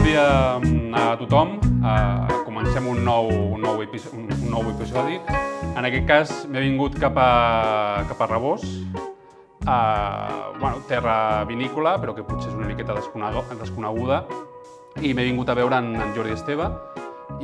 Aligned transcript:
bon 0.00 0.08
dia 0.08 0.56
a 0.96 1.16
tothom. 1.20 1.60
Uh, 1.84 2.44
comencem 2.44 2.86
un 2.88 3.02
nou, 3.04 3.28
un, 3.28 3.60
nou 3.60 3.82
episodi, 3.84 4.16
un, 4.16 4.30
un 4.32 4.48
nou 4.48 4.70
episodi. 4.72 5.18
En 5.76 5.84
aquest 5.84 6.06
cas 6.08 6.32
m'he 6.48 6.62
vingut 6.64 6.96
cap 6.96 7.18
a, 7.20 8.04
cap 8.08 8.22
a 8.24 8.28
Rebós, 8.30 8.64
a 9.68 10.52
bueno, 10.56 10.80
terra 10.88 11.44
vinícola, 11.44 11.98
però 12.00 12.14
que 12.16 12.24
potser 12.24 12.48
és 12.48 12.56
una 12.56 12.70
miqueta 12.70 12.96
desconeguda. 12.96 14.22
I 15.04 15.12
m'he 15.12 15.28
vingut 15.28 15.52
a 15.52 15.58
veure 15.58 15.82
en, 15.84 15.92
en 16.00 16.16
Jordi 16.16 16.32
Esteve 16.32 16.70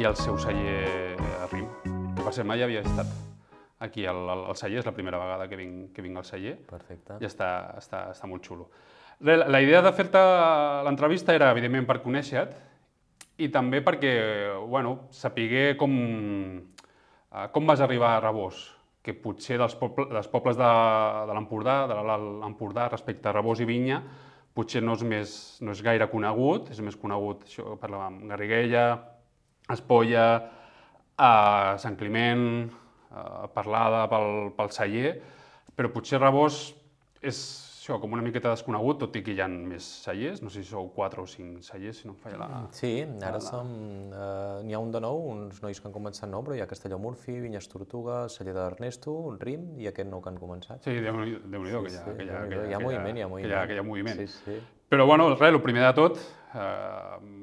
i 0.00 0.09
el 0.09 0.16
seu 0.16 0.41
celler 0.41 1.16
RIM, 1.52 1.68
que 1.84 2.25
per 2.25 2.32
cert 2.32 2.48
mai 2.48 2.64
havia 2.64 2.80
estat 2.86 3.12
aquí 3.84 4.09
al, 4.09 4.25
al, 4.32 4.48
al 4.48 4.57
celler, 4.57 4.81
és 4.81 4.89
la 4.89 4.96
primera 4.96 5.20
vegada 5.20 5.45
que 5.50 5.61
vinc, 5.61 5.93
que 5.93 6.04
vinc 6.04 6.17
al 6.17 6.25
celler 6.25 6.57
Perfecte. 6.73 7.20
i 7.20 7.29
està, 7.29 7.76
està, 7.76 8.07
està 8.17 8.32
molt 8.32 8.48
xulo. 8.48 8.70
Re, 9.20 9.36
La 9.48 9.61
idea 9.64 9.80
de 9.82 9.93
fer-te 9.96 10.20
l'entrevista 10.84 11.34
era, 11.34 11.50
evidentment, 11.54 11.86
per 11.88 12.02
conèixer-te 12.04 12.64
i 13.40 13.48
també 13.52 13.82
perquè, 13.84 14.12
bueno, 14.68 15.08
sapiguer 15.12 15.76
com, 15.80 15.92
eh, 17.32 17.46
com 17.52 17.66
vas 17.68 17.80
arribar 17.84 18.14
a 18.16 18.22
Rebós, 18.25 18.62
que 19.04 19.14
potser 19.14 19.58
dels, 19.61 19.76
poble, 19.76 20.08
dels 20.11 20.29
pobles 20.32 20.56
de, 20.56 20.70
de 21.29 21.36
l'Empordà, 21.36 21.82
de 21.90 21.98
l'Alt 22.00 22.46
Empordà, 22.48 22.89
respecte 22.92 23.29
a 23.29 23.34
Rebós 23.36 23.61
i 23.61 23.68
Vinya, 23.68 24.00
potser 24.56 24.80
no 24.82 24.96
és, 24.96 25.04
més, 25.04 25.34
no 25.61 25.76
és 25.76 25.82
gaire 25.84 26.08
conegut, 26.08 26.70
és 26.72 26.80
més 26.80 26.96
conegut, 26.96 27.44
això 27.44 27.76
parlàvem, 27.80 28.22
Garriguella, 28.32 28.86
Espolla, 29.72 30.26
a 31.17 31.30
Sant 31.80 31.96
Climent, 32.00 32.67
a 33.12 33.47
Parlada 33.53 34.06
pel, 34.08 34.50
pel 34.56 34.72
celler, 34.72 35.14
però 35.77 35.92
potser 35.92 36.20
Rebós 36.20 36.70
és 37.20 37.66
això, 37.87 38.01
com 38.03 38.12
una 38.17 38.23
miqueta 38.25 38.51
desconegut, 38.51 38.98
tot 39.05 39.15
i 39.19 39.23
que 39.23 39.34
hi 39.37 39.41
ha 39.42 39.47
més 39.47 39.87
cellers, 40.03 40.41
no 40.42 40.51
sé 40.51 40.65
si 40.65 40.70
sou 40.73 40.89
4 40.95 41.23
o 41.23 41.27
5 41.31 41.62
cellers, 41.62 42.01
si 42.01 42.09
no 42.09 42.15
em 42.17 42.19
falla 42.23 42.39
la... 42.42 42.61
Sí, 42.75 42.91
ara 43.23 43.39
som... 43.42 43.70
Eh, 44.11 44.65
N'hi 44.67 44.75
ha 44.75 44.81
un 44.83 44.91
de 44.95 45.03
nou, 45.05 45.20
uns 45.31 45.61
nois 45.62 45.79
que 45.79 45.87
han 45.87 45.95
començat 45.95 46.31
nou, 46.33 46.42
però 46.47 46.57
hi 46.57 46.62
ha 46.64 46.69
Castelló 46.70 46.98
Murphy, 46.98 47.37
Vinyes 47.45 47.70
Tortuga, 47.70 48.25
Celler 48.33 48.57
d'Ernesto, 48.57 49.14
un 49.31 49.39
Rim 49.39 49.69
i 49.79 49.87
aquest 49.92 50.11
nou 50.11 50.23
que 50.25 50.33
han 50.33 50.41
començat. 50.41 50.83
Sí, 50.83 50.97
Déu-n'hi 51.05 51.39
Déu 51.47 51.62
que, 51.62 51.70
hi 51.92 52.01
ha, 52.01 52.03
Sí, 52.03 52.17
que, 52.19 52.27
hi 52.27 52.31
ha, 52.33 52.42
Déu-n'hi-do, 52.42 52.62
que, 52.64 52.70
hi 52.73 52.75
ha 52.75 52.83
moviment, 52.83 53.20
hi 53.20 53.23
ha 53.23 53.23
Que 53.23 53.23
hi 53.23 53.23
ha, 53.23 53.31
moviment. 53.31 53.69
que 53.70 53.77
hi 53.79 53.83
ha 53.83 53.87
moviment. 53.87 54.23
Sí, 54.25 54.42
sí. 54.42 54.59
Però, 54.91 55.07
bueno, 55.07 55.29
res, 55.37 55.53
el 55.55 55.62
primer 55.62 55.87
de 55.87 55.92
tot, 55.95 56.19
eh, 56.59 57.42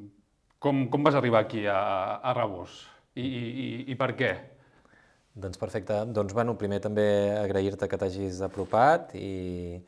com, 0.59 0.87
com 0.91 1.07
vas 1.07 1.15
arribar 1.19 1.45
aquí 1.47 1.65
a, 1.67 1.79
a 2.19 2.35
Rebós? 2.35 2.81
I, 3.15 3.23
i, 3.23 3.43
i, 3.63 3.69
I 3.93 3.99
per 3.99 4.11
què? 4.19 4.33
Doncs 5.33 5.57
perfecte. 5.57 6.03
Doncs, 6.13 6.33
bueno, 6.35 6.53
primer 6.59 6.79
també 6.81 7.05
agrair-te 7.39 7.87
que 7.89 7.97
t'hagis 7.97 8.41
apropat 8.45 9.15
i, 9.17 9.79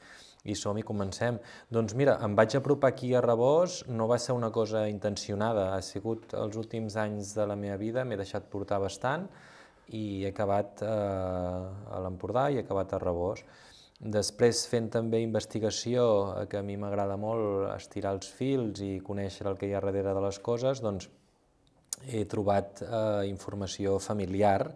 i 0.46 0.56
som 0.56 0.78
i 0.78 0.86
comencem. 0.86 1.40
Doncs 1.74 1.96
mira, 1.98 2.16
em 2.26 2.36
vaig 2.38 2.56
apropar 2.58 2.94
aquí 2.94 3.14
a 3.16 3.22
Rebós, 3.26 3.82
no 3.90 4.08
va 4.08 4.20
ser 4.22 4.38
una 4.38 4.52
cosa 4.54 4.86
intencionada, 4.90 5.72
ha 5.76 5.82
sigut 5.82 6.34
els 6.38 6.58
últims 6.62 6.96
anys 7.02 7.34
de 7.38 7.48
la 7.50 7.58
meva 7.60 7.78
vida, 7.82 8.06
m'he 8.06 8.20
deixat 8.20 8.48
portar 8.52 8.80
bastant 8.84 9.28
i 9.94 10.24
he 10.24 10.32
acabat 10.32 10.82
eh, 10.86 10.90
a 10.90 12.02
l'Empordà 12.02 12.50
i 12.50 12.60
he 12.60 12.66
acabat 12.66 12.94
a 12.94 13.02
Rebós. 13.02 13.44
Després, 13.96 14.66
fent 14.68 14.90
també 14.92 15.22
investigació, 15.24 16.06
que 16.52 16.60
a 16.60 16.66
mi 16.66 16.76
m'agrada 16.78 17.16
molt 17.18 17.70
estirar 17.72 18.12
els 18.18 18.28
fils 18.28 18.82
i 18.84 18.98
conèixer 19.00 19.48
el 19.48 19.56
que 19.58 19.70
hi 19.70 19.74
ha 19.74 19.82
darrere 19.82 20.14
de 20.14 20.24
les 20.26 20.40
coses, 20.44 20.82
doncs 20.84 21.08
he 22.12 22.26
trobat 22.30 22.84
eh, 22.84 23.26
informació 23.30 23.98
familiar 24.04 24.74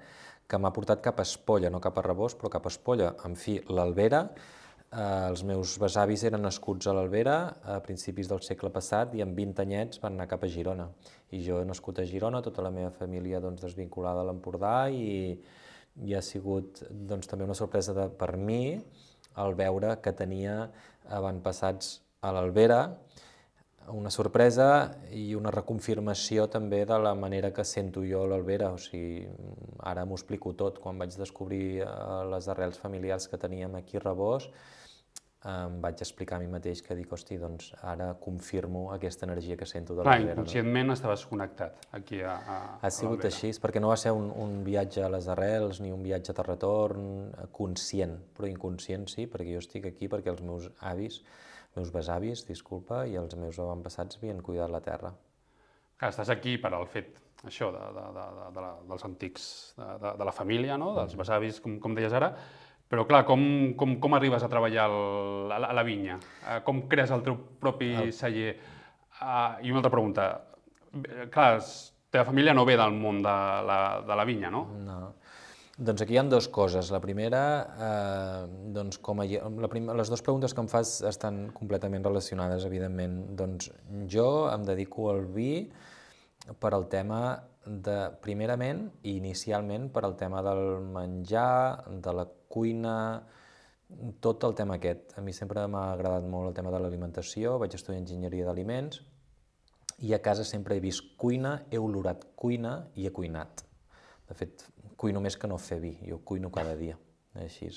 que 0.50 0.58
m'ha 0.58 0.72
portat 0.74 1.04
cap 1.06 1.20
a 1.20 1.26
Espolla, 1.28 1.70
no 1.70 1.82
cap 1.84 2.00
a 2.00 2.06
Rebós, 2.06 2.34
però 2.40 2.50
cap 2.50 2.66
a 2.66 2.72
Espolla. 2.74 3.12
En 3.28 3.36
fi, 3.38 3.60
l'Albera, 3.70 4.24
eh, 4.92 5.30
els 5.30 5.44
meus 5.46 5.76
besavis 5.82 6.24
eren 6.30 6.44
nascuts 6.46 6.90
a 6.90 6.96
l'Albera 6.96 7.38
a 7.76 7.80
principis 7.86 8.30
del 8.32 8.42
segle 8.46 8.72
passat 8.74 9.16
i 9.18 9.24
amb 9.26 9.38
20 9.38 9.64
anyets 9.66 10.02
van 10.04 10.18
anar 10.18 10.30
cap 10.32 10.44
a 10.44 10.52
Girona. 10.52 10.90
I 11.36 11.44
jo 11.46 11.62
he 11.62 11.68
nascut 11.70 12.00
a 12.00 12.08
Girona, 12.10 12.42
tota 12.46 12.66
la 12.66 12.74
meva 12.74 12.92
família 12.96 13.42
doncs, 13.44 13.62
desvinculada 13.66 14.24
a 14.24 14.30
l'Empordà 14.30 14.76
i, 14.90 15.38
i 16.06 16.16
ha 16.16 16.22
sigut 16.26 16.84
doncs, 16.90 17.30
també 17.30 17.46
una 17.46 17.58
sorpresa 17.58 17.96
de, 17.98 18.10
per 18.10 18.36
mi 18.38 18.80
el 19.40 19.56
veure 19.56 19.96
que 20.04 20.14
tenia 20.16 20.62
avantpassats 21.10 22.00
a 22.22 22.34
l'Albera, 22.36 22.82
una 23.90 24.12
sorpresa 24.14 24.66
i 25.16 25.34
una 25.34 25.52
reconfirmació 25.54 26.46
també 26.52 26.84
de 26.86 26.98
la 27.02 27.16
manera 27.18 27.50
que 27.56 27.64
sento 27.66 28.04
jo 28.06 28.26
l'Albera, 28.30 28.72
o 28.76 28.78
sigui, 28.78 29.24
ara 29.92 30.04
m'ho 30.06 30.18
explico 30.20 30.54
tot. 30.54 30.78
Quan 30.84 31.00
vaig 31.02 31.16
descobrir 31.18 31.82
eh, 31.82 31.88
les 32.30 32.50
arrels 32.54 32.78
familiars 32.78 33.28
que 33.28 33.40
teníem 33.42 33.80
aquí 33.80 33.98
a 33.98 34.04
Rebós, 34.04 34.50
em 35.48 35.76
vaig 35.80 36.02
explicar 36.04 36.36
a 36.36 36.42
mi 36.44 36.50
mateix 36.52 36.82
que 36.84 36.96
dic, 36.98 37.14
hosti, 37.16 37.38
doncs 37.40 37.70
ara 37.88 38.10
confirmo 38.20 38.90
aquesta 38.92 39.24
energia 39.26 39.56
que 39.56 39.66
sento 39.66 39.96
de 39.96 40.04
Clar, 40.04 40.18
l'Albera. 40.18 40.36
No? 40.36 40.44
inconscientment 40.44 40.92
estaves 40.92 41.24
connectat 41.30 41.86
aquí 41.96 42.20
a, 42.22 42.34
a, 42.36 42.58
Ha 42.84 42.92
sigut 42.92 43.24
a 43.24 43.30
així, 43.32 43.54
perquè 43.64 43.80
no 43.80 43.94
va 43.94 43.96
ser 44.02 44.12
un, 44.12 44.28
un 44.36 44.58
viatge 44.68 45.06
a 45.06 45.12
les 45.14 45.30
arrels 45.32 45.80
ni 45.80 45.94
un 45.96 46.04
viatge 46.04 46.36
de 46.36 46.44
retorn 46.44 47.08
eh, 47.32 47.48
conscient, 47.56 48.18
però 48.36 48.52
inconscient 48.52 49.08
sí, 49.08 49.30
perquè 49.32 49.56
jo 49.56 49.64
estic 49.64 49.88
aquí 49.88 50.12
perquè 50.12 50.34
els 50.34 50.44
meus 50.44 50.68
avis, 50.92 51.22
meus 51.78 51.94
besavis, 51.96 52.44
disculpa, 52.50 53.06
i 53.08 53.16
els 53.16 53.40
meus 53.40 53.64
avantpassats 53.64 54.20
havien 54.20 54.44
cuidat 54.44 54.76
la 54.76 54.84
terra. 54.84 55.16
Clar, 56.00 56.12
estàs 56.12 56.36
aquí 56.36 56.58
per 56.60 56.74
al 56.76 56.88
fet, 56.88 57.16
això, 57.48 57.72
de, 57.72 57.86
de, 57.96 58.08
de, 58.16 58.26
de, 58.36 58.50
de 58.58 58.66
la, 58.66 58.74
dels 58.92 59.08
antics, 59.08 59.46
de, 59.80 59.94
de, 60.04 60.18
de 60.20 60.28
la 60.28 60.36
família, 60.36 60.76
no? 60.80 60.92
dels 61.00 61.16
besavis, 61.16 61.64
com, 61.64 61.80
com 61.80 61.96
deies 61.96 62.16
ara, 62.16 62.34
però 62.90 63.06
clar, 63.08 63.24
com, 63.28 63.42
com, 63.78 63.96
com 64.02 64.16
arribes 64.18 64.42
a 64.44 64.50
treballar 64.50 64.88
el, 64.90 65.52
a, 65.54 65.60
la, 65.62 65.68
a 65.70 65.78
la 65.78 65.84
vinya? 65.86 66.18
Eh, 66.50 66.60
Com 66.66 66.84
crees 66.90 67.12
el 67.14 67.22
teu 67.26 67.38
propi 67.62 67.92
el... 67.94 68.12
celler? 68.14 68.56
Uh, 69.20 69.60
I 69.62 69.70
una 69.72 69.82
altra 69.84 69.92
pregunta, 69.94 70.30
Eh, 70.90 71.28
clar, 71.30 71.60
s- 71.62 71.92
teva 72.10 72.24
família 72.26 72.54
no 72.58 72.64
ve 72.66 72.74
del 72.80 72.96
món 72.98 73.20
de 73.22 73.30
la, 73.70 74.02
de 74.02 74.16
la 74.18 74.24
vinya, 74.26 74.50
no? 74.50 74.64
No. 74.82 74.96
Doncs 75.78 76.02
aquí 76.02 76.16
hi 76.16 76.18
ha 76.18 76.24
dues 76.26 76.48
coses. 76.50 76.90
La 76.90 76.98
primera, 77.00 77.42
eh, 77.78 78.48
doncs 78.74 78.98
com 78.98 79.22
a, 79.22 79.28
la 79.30 79.70
prim, 79.70 79.86
les 79.96 80.10
dues 80.10 80.24
preguntes 80.26 80.52
que 80.58 80.64
em 80.66 80.68
fas 80.68 80.96
estan 81.06 81.52
completament 81.54 82.04
relacionades, 82.04 82.66
evidentment. 82.66 83.20
Doncs 83.38 83.70
jo 84.10 84.26
em 84.50 84.66
dedico 84.66 85.12
al 85.14 85.22
vi 85.30 85.70
per 86.60 86.74
al 86.74 86.88
tema 86.90 87.22
de, 87.66 87.98
primerament 88.24 88.88
i 89.04 89.16
inicialment 89.18 89.90
per 89.94 90.06
al 90.06 90.16
tema 90.18 90.42
del 90.46 90.82
menjar, 90.96 91.86
de 91.90 92.14
la 92.16 92.26
cuina, 92.50 92.96
tot 94.22 94.44
el 94.46 94.56
tema 94.58 94.78
aquest. 94.80 95.16
A 95.18 95.22
mi 95.26 95.34
sempre 95.34 95.66
m'ha 95.68 95.92
agradat 95.94 96.26
molt 96.30 96.50
el 96.50 96.58
tema 96.58 96.74
de 96.74 96.82
l'alimentació, 96.82 97.58
vaig 97.62 97.76
estudiar 97.78 98.02
enginyeria 98.02 98.48
d'aliments 98.48 99.02
i 100.00 100.14
a 100.16 100.22
casa 100.24 100.46
sempre 100.48 100.78
he 100.78 100.84
vist 100.84 101.16
cuina, 101.20 101.58
he 101.72 101.78
olorat 101.78 102.24
cuina 102.40 102.78
i 102.96 103.06
he 103.06 103.12
cuinat. 103.12 103.66
De 104.30 104.38
fet, 104.38 104.64
cuino 104.96 105.20
més 105.24 105.36
que 105.38 105.50
no 105.50 105.58
fer 105.60 105.80
vi, 105.84 105.96
jo 106.08 106.22
cuino 106.24 106.52
cada 106.54 106.76
dia, 106.80 106.96
així. 107.36 107.72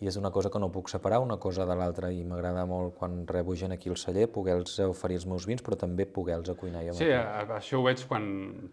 I 0.00 0.08
és 0.08 0.16
una 0.16 0.30
cosa 0.32 0.48
que 0.50 0.58
no 0.58 0.70
puc 0.72 0.88
separar 0.88 1.18
una 1.20 1.36
cosa 1.36 1.66
de 1.68 1.74
l'altra 1.76 2.08
i 2.10 2.22
m'agrada 2.24 2.64
molt 2.66 2.94
quan 2.96 3.26
rebo 3.28 3.54
gent 3.54 3.72
aquí 3.76 3.90
al 3.92 3.98
celler 4.00 4.30
poder-los 4.32 4.78
oferir 4.88 5.16
els 5.20 5.26
meus 5.28 5.44
vins, 5.46 5.62
però 5.62 5.76
també 5.76 6.06
poder-los 6.06 6.56
cuinar 6.56 6.84
jo 6.86 6.94
Sí, 6.94 7.10
a- 7.12 7.44
això 7.58 7.78
ho 7.80 7.82
veig 7.84 8.06
quan 8.08 8.70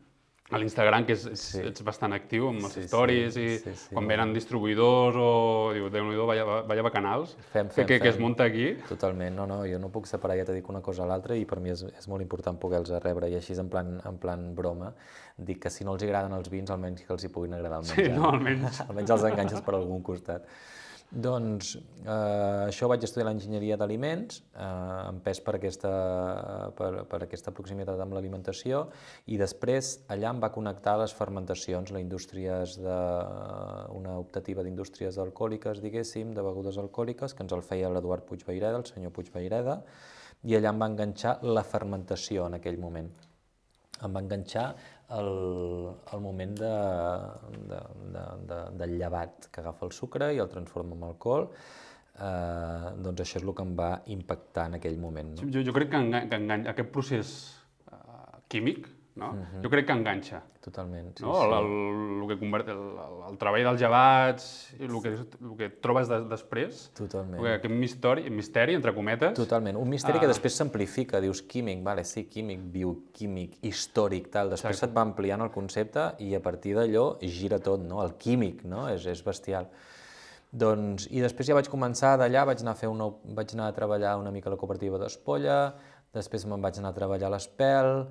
a 0.50 0.58
l'Instagram, 0.58 1.04
que 1.06 1.12
és, 1.12 1.26
és, 1.26 1.42
Sí. 1.42 1.60
ets 1.60 1.84
bastant 1.84 2.14
actiu 2.14 2.48
amb 2.48 2.62
els 2.64 2.72
Sí, 2.72 2.82
sí, 2.84 2.88
stories 2.88 3.36
i 3.36 3.58
sí, 3.60 3.74
sí. 3.76 3.90
quan 3.94 4.08
venen 4.08 4.32
distribuïdors 4.34 5.18
o 5.20 5.74
diu, 5.74 5.90
déu-n'hi-do, 5.90 6.26
vaya, 6.26 6.46
vaya 6.64 6.82
bacanals, 6.82 7.36
Fem, 7.52 7.68
que, 7.68 7.74
fem, 7.74 7.86
que, 7.86 8.00
que 8.00 8.08
es 8.08 8.16
fem. 8.16 8.24
munta 8.24 8.46
aquí. 8.46 8.78
Totalment, 8.88 9.36
no, 9.36 9.46
no, 9.46 9.66
jo 9.68 9.78
no 9.78 9.90
puc 9.92 10.08
separar, 10.08 10.38
ja 10.38 10.46
t'he 10.46 10.54
dit 10.54 10.70
una 10.70 10.80
cosa 10.80 11.04
a 11.04 11.08
l'altra 11.08 11.36
i 11.36 11.44
per 11.44 11.60
mi 11.60 11.72
és, 11.72 11.84
és 11.84 12.08
molt 12.08 12.22
important 12.24 12.58
poder-los 12.58 13.04
rebre 13.04 13.28
i 13.30 13.36
així 13.36 13.60
en 13.60 13.68
plan, 13.68 14.00
en 14.06 14.18
plan 14.18 14.56
broma 14.56 14.94
dic 15.36 15.60
que 15.64 15.70
si 15.70 15.84
no 15.84 15.92
els 15.92 16.04
agraden 16.04 16.32
els 16.32 16.48
vins 16.50 16.72
almenys 16.72 17.04
que 17.04 17.12
els 17.12 17.26
hi 17.26 17.28
puguin 17.28 17.54
agradar 17.54 17.80
el 17.80 17.84
Sí, 17.86 18.02
menjar. 18.04 18.16
no, 18.18 18.30
almenys. 18.30 18.80
almenys 18.90 19.10
els 19.12 19.24
enganxes 19.26 19.62
per 19.62 19.76
algun 19.76 20.02
costat. 20.02 20.46
Doncs 21.08 21.70
eh, 22.04 22.68
això 22.68 22.90
vaig 22.92 23.06
estudiar 23.08 23.30
l'enginyeria 23.30 23.78
d'aliments, 23.80 24.42
eh, 24.52 24.66
empès 25.08 25.40
per 25.40 25.54
aquesta, 25.56 25.92
per, 26.76 26.90
per 27.08 27.22
aquesta 27.24 27.54
proximitat 27.56 28.02
amb 28.04 28.18
l'alimentació, 28.18 28.82
i 29.32 29.40
després 29.40 29.94
allà 30.12 30.34
em 30.34 30.42
va 30.44 30.52
connectar 30.52 30.98
les 31.00 31.16
fermentacions, 31.16 31.94
la 31.96 32.04
indústries 32.04 32.76
de, 32.84 32.98
una 33.96 34.18
optativa 34.20 34.68
d'indústries 34.68 35.22
alcohòliques, 35.24 35.80
diguéssim, 35.80 36.36
de 36.36 36.44
begudes 36.44 36.82
alcohòliques, 36.84 37.34
que 37.34 37.48
ens 37.48 37.56
el 37.56 37.64
feia 37.64 37.94
l'Eduard 37.94 38.28
Puigvaireda, 38.28 38.76
el 38.76 38.86
senyor 38.92 39.16
Puigvaireda, 39.16 39.80
i 40.44 40.60
allà 40.60 40.76
em 40.76 40.84
va 40.84 40.92
enganxar 40.92 41.38
la 41.48 41.64
fermentació 41.64 42.52
en 42.52 42.60
aquell 42.60 42.84
moment. 42.84 43.08
Em 44.04 44.14
va 44.14 44.22
enganxar 44.22 44.68
el, 45.16 45.30
el 46.14 46.22
moment 46.22 46.56
de, 46.60 46.72
de, 47.72 47.82
de, 48.16 48.24
de, 48.50 48.62
del 48.80 48.98
llevat, 49.00 49.48
que 49.52 49.62
agafa 49.62 49.88
el 49.88 49.94
sucre 49.96 50.34
i 50.36 50.42
el 50.44 50.50
transforma 50.52 50.98
en 50.98 51.06
alcohol, 51.08 51.48
eh, 52.18 52.92
doncs 53.06 53.24
això 53.24 53.40
és 53.40 53.46
el 53.46 53.54
que 53.56 53.68
em 53.68 53.74
va 53.80 53.92
impactar 54.18 54.68
en 54.72 54.80
aquell 54.80 55.00
moment. 55.00 55.36
No? 55.38 55.50
Jo, 55.54 55.64
jo 55.64 55.76
crec 55.76 55.94
que, 55.94 56.04
enga, 56.04 56.26
que 56.28 56.42
engany, 56.42 56.68
aquest 56.74 56.92
procés 56.96 57.34
uh, 57.92 58.42
químic, 58.52 58.90
no? 59.18 59.32
Jo 59.64 59.70
crec 59.74 59.88
que 59.90 59.96
enganxa. 59.98 60.44
Totalment, 60.68 61.14
sí, 61.18 61.24
no? 61.24 61.34
sí. 61.34 61.46
El, 61.46 61.54
el, 61.58 61.68
el, 62.22 62.28
que 62.30 62.38
convert, 62.42 62.68
el, 62.74 62.82
el, 63.30 63.38
treball 63.40 63.64
dels 63.70 63.80
gelats, 63.80 64.48
el 64.78 64.96
que, 65.04 65.14
el 65.16 65.54
que 65.60 65.70
trobes 65.84 66.10
de, 66.12 66.20
després, 66.28 66.82
Totalment. 66.98 67.40
perquè 67.40 67.54
aquest 67.62 67.74
misteri, 67.74 68.26
misteri, 68.30 68.76
entre 68.76 68.94
cometes, 68.96 69.34
Totalment. 69.40 69.80
Un 69.80 69.90
misteri 69.90 70.20
Ah. 70.20 70.26
que 70.26 70.32
després 70.32 70.58
s'amplifica. 70.60 71.22
Dius 71.24 71.42
químic, 71.48 71.82
vale, 71.84 72.04
sí, 72.04 72.26
químic, 72.32 72.60
bioquímic, 72.74 73.58
històric, 73.64 74.30
tal. 74.34 74.50
Després 74.52 74.78
se't 74.84 74.94
va 74.96 75.02
ampliant 75.08 75.42
el 75.42 75.52
concepte 75.56 76.10
i 76.20 76.34
a 76.36 76.42
partir 76.44 76.76
d'allò 76.76 77.18
gira 77.24 77.60
tot, 77.64 77.80
no? 77.88 78.04
El 78.04 78.16
químic, 78.20 78.64
no? 78.66 78.88
És, 78.92 79.06
és 79.08 79.24
bestial. 79.24 79.70
Doncs, 80.52 81.10
I 81.12 81.20
després 81.22 81.48
ja 81.50 81.56
vaig 81.58 81.68
començar 81.68 82.16
d'allà, 82.20 82.46
vaig 82.48 82.62
anar 82.64 82.72
a 82.78 82.80
fer 82.80 82.88
una, 82.88 83.10
vaig 83.36 83.52
anar 83.54 83.68
a 83.68 83.76
treballar 83.76 84.14
una 84.18 84.32
mica 84.32 84.48
a 84.50 84.54
la 84.54 84.58
cooperativa 84.60 84.98
d'Espolla, 85.02 85.74
després 86.16 86.46
me'n 86.48 86.62
vaig 86.64 86.80
anar 86.80 86.94
a 86.94 86.96
treballar 86.96 87.28
a 87.28 87.34
l'Espel, 87.36 88.08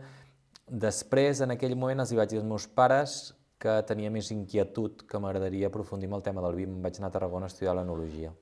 després, 0.66 1.40
en 1.40 1.54
aquell 1.54 1.76
moment, 1.76 2.00
els 2.02 2.12
hi 2.12 2.18
vaig 2.18 2.30
dir 2.30 2.40
als 2.40 2.48
meus 2.48 2.66
pares 2.66 3.34
que 3.58 3.78
tenia 3.88 4.10
més 4.12 4.30
inquietud, 4.34 5.06
que 5.08 5.18
m'agradaria 5.18 5.70
aprofundir 5.70 6.08
en 6.10 6.18
el 6.18 6.22
tema 6.22 6.42
del 6.44 6.54
vi. 6.58 6.66
Me'n 6.66 6.82
vaig 6.84 6.98
anar 7.00 7.08
a 7.08 7.16
Tarragona 7.18 7.48
a 7.48 7.52
estudiar 7.52 7.74
l'enologia 7.78 8.34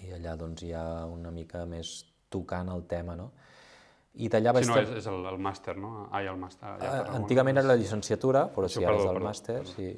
i 0.00 0.12
allà 0.16 0.36
doncs 0.40 0.62
hi 0.64 0.72
ha 0.72 1.04
una 1.04 1.30
mica 1.30 1.66
més 1.68 1.90
tocant 2.32 2.70
el 2.72 2.86
tema, 2.88 3.16
no? 3.18 3.30
I 4.14 4.28
d'allà 4.32 4.52
vaig... 4.56 4.64
si 4.64 4.70
no, 4.72 4.80
és, 4.80 4.90
és 5.00 5.06
el, 5.08 5.22
el 5.28 5.38
màster, 5.40 5.74
no? 5.80 6.08
Ai, 6.12 6.26
el 6.28 6.36
màster. 6.40 6.66
allà 6.68 6.80
a 6.80 6.80
Eh, 6.80 6.96
Tarragona. 6.96 7.18
Antigament 7.20 7.60
era 7.60 7.68
la 7.72 7.76
llicenciatura, 7.80 8.46
però 8.54 8.68
Això, 8.68 8.80
sí, 8.80 8.84
ara 8.84 8.96
perdó, 8.96 9.04
és 9.04 9.10
el 9.10 9.18
perdó, 9.18 9.28
màster, 9.28 9.58
sí. 9.72 9.88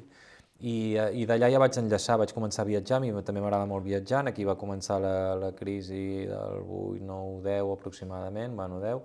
I, 0.55 0.75
eh, 0.95 1.07
i 1.19 1.25
d'allà 1.27 1.49
ja 1.51 1.59
vaig 1.59 1.79
enllaçar, 1.81 2.15
vaig 2.21 2.31
començar 2.35 2.63
a 2.63 2.69
viatjar, 2.69 2.99
a 2.99 3.03
mi 3.03 3.11
també 3.27 3.43
m'agrada 3.43 3.67
molt 3.67 3.83
viatjar, 3.83 4.23
aquí 4.31 4.45
va 4.47 4.55
començar 4.59 5.01
la, 5.03 5.15
la 5.39 5.51
crisi 5.55 6.25
del 6.29 6.61
8, 6.63 7.03
9, 7.03 7.41
10 7.43 7.73
aproximadament, 7.73 8.55
bueno, 8.55 8.79
10, 8.83 9.01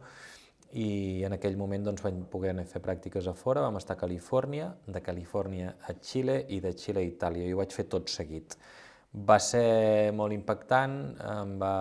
i 0.73 1.23
en 1.27 1.35
aquell 1.35 1.57
moment 1.59 1.83
doncs, 1.89 2.03
vam 2.05 2.21
poder 2.31 2.53
anar 2.53 2.63
a 2.63 2.71
fer 2.71 2.83
pràctiques 2.85 3.27
a 3.27 3.35
fora, 3.35 3.65
vam 3.65 3.79
estar 3.81 3.97
a 3.97 4.01
Califòrnia, 4.01 4.69
de 4.87 5.03
Califòrnia 5.03 5.75
a 5.89 5.97
Xile 5.99 6.45
i 6.49 6.61
de 6.63 6.73
Xile 6.79 7.03
a 7.03 7.09
Itàlia, 7.09 7.49
i 7.49 7.55
ho 7.55 7.59
vaig 7.59 7.75
fer 7.75 7.89
tot 7.91 8.13
seguit. 8.13 8.55
Va 9.11 9.41
ser 9.43 10.13
molt 10.15 10.31
impactant, 10.37 10.95
em 11.27 11.57
va 11.59 11.75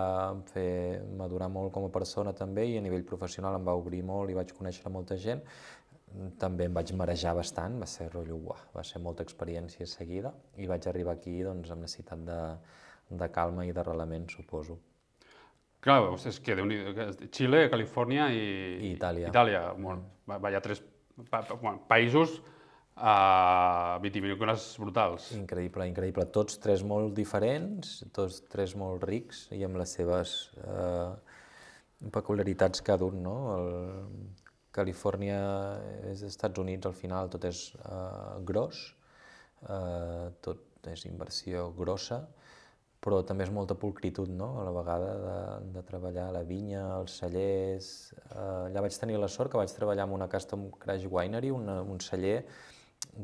fer 0.50 1.04
madurar 1.14 1.46
molt 1.48 1.70
com 1.76 1.86
a 1.86 1.92
persona 1.94 2.34
també 2.34 2.66
i 2.66 2.76
a 2.78 2.82
nivell 2.82 3.06
professional 3.06 3.60
em 3.60 3.68
va 3.68 3.76
obrir 3.78 4.02
molt 4.02 4.32
i 4.32 4.34
vaig 4.34 4.50
conèixer 4.56 4.90
molta 4.90 5.14
gent. 5.14 5.44
També 6.42 6.66
em 6.66 6.74
vaig 6.74 6.90
marejar 6.98 7.36
bastant, 7.38 7.78
va 7.78 7.86
ser 7.86 8.08
rotllo, 8.10 8.40
uah, 8.50 8.66
va 8.74 8.82
ser 8.82 8.98
molta 8.98 9.22
experiència 9.22 9.86
seguida 9.86 10.34
i 10.58 10.66
vaig 10.66 10.90
arribar 10.90 11.14
aquí 11.14 11.38
doncs, 11.46 11.70
amb 11.70 11.86
necessitat 11.86 12.26
de, 12.26 12.40
de 13.22 13.30
calma 13.30 13.62
i 13.62 13.70
d'arrelament, 13.70 14.26
suposo. 14.34 14.80
Clar, 15.80 15.98
és 16.28 16.38
que 16.44 16.56
déu 16.58 16.68
Xile, 17.32 17.64
Califòrnia 17.72 18.28
i... 18.36 18.40
I 18.84 18.94
Itàlia. 18.98 19.30
Itàlia, 19.32 19.62
molt. 19.80 20.04
Va, 20.28 20.36
va, 20.36 20.50
hi 20.52 20.58
ha 20.58 20.64
tres 20.64 20.82
pa, 21.30 21.40
pa, 21.40 21.54
bueno, 21.54 21.80
països 21.88 22.36
uh, 22.40 23.96
vitivinícoles 24.04 24.66
brutals. 24.82 25.30
Increïble, 25.38 25.86
increïble. 25.88 26.26
Tots 26.36 26.60
tres 26.60 26.84
molt 26.84 27.16
diferents, 27.16 27.96
tots 28.16 28.42
tres 28.52 28.76
molt 28.76 29.08
rics 29.08 29.46
i 29.56 29.64
amb 29.64 29.80
les 29.80 29.96
seves 29.96 30.36
eh, 30.60 31.08
peculiaritats 32.12 32.84
cada 32.84 33.08
un, 33.08 33.24
no? 33.24 33.36
El, 33.56 33.72
Califòrnia 34.70 35.38
és 36.12 36.20
Estats 36.22 36.60
Units, 36.62 36.86
al 36.86 36.94
final 36.94 37.30
tot 37.32 37.44
és 37.48 37.64
eh, 37.80 38.36
gros, 38.46 38.82
eh, 39.66 40.28
tot 40.44 40.90
és 40.92 41.04
inversió 41.08 41.70
grossa, 41.76 42.22
però 43.00 43.22
també 43.24 43.46
és 43.46 43.52
molta 43.52 43.74
pulcritud, 43.80 44.28
no?, 44.28 44.50
a 44.60 44.64
la 44.66 44.72
vegada 44.76 45.12
de, 45.20 45.36
de 45.76 45.82
treballar 45.88 46.26
a 46.28 46.34
la 46.36 46.42
vinya, 46.44 46.82
als 46.98 47.16
cellers... 47.22 47.88
Eh, 48.28 48.66
allà 48.68 48.82
vaig 48.84 48.98
tenir 49.00 49.16
la 49.20 49.28
sort 49.32 49.52
que 49.52 49.60
vaig 49.60 49.72
treballar 49.72 50.04
en 50.08 50.12
una 50.18 50.28
Custom 50.28 50.68
Crash 50.82 51.06
Winery, 51.08 51.50
una, 51.54 51.80
un 51.80 52.00
celler 52.04 52.42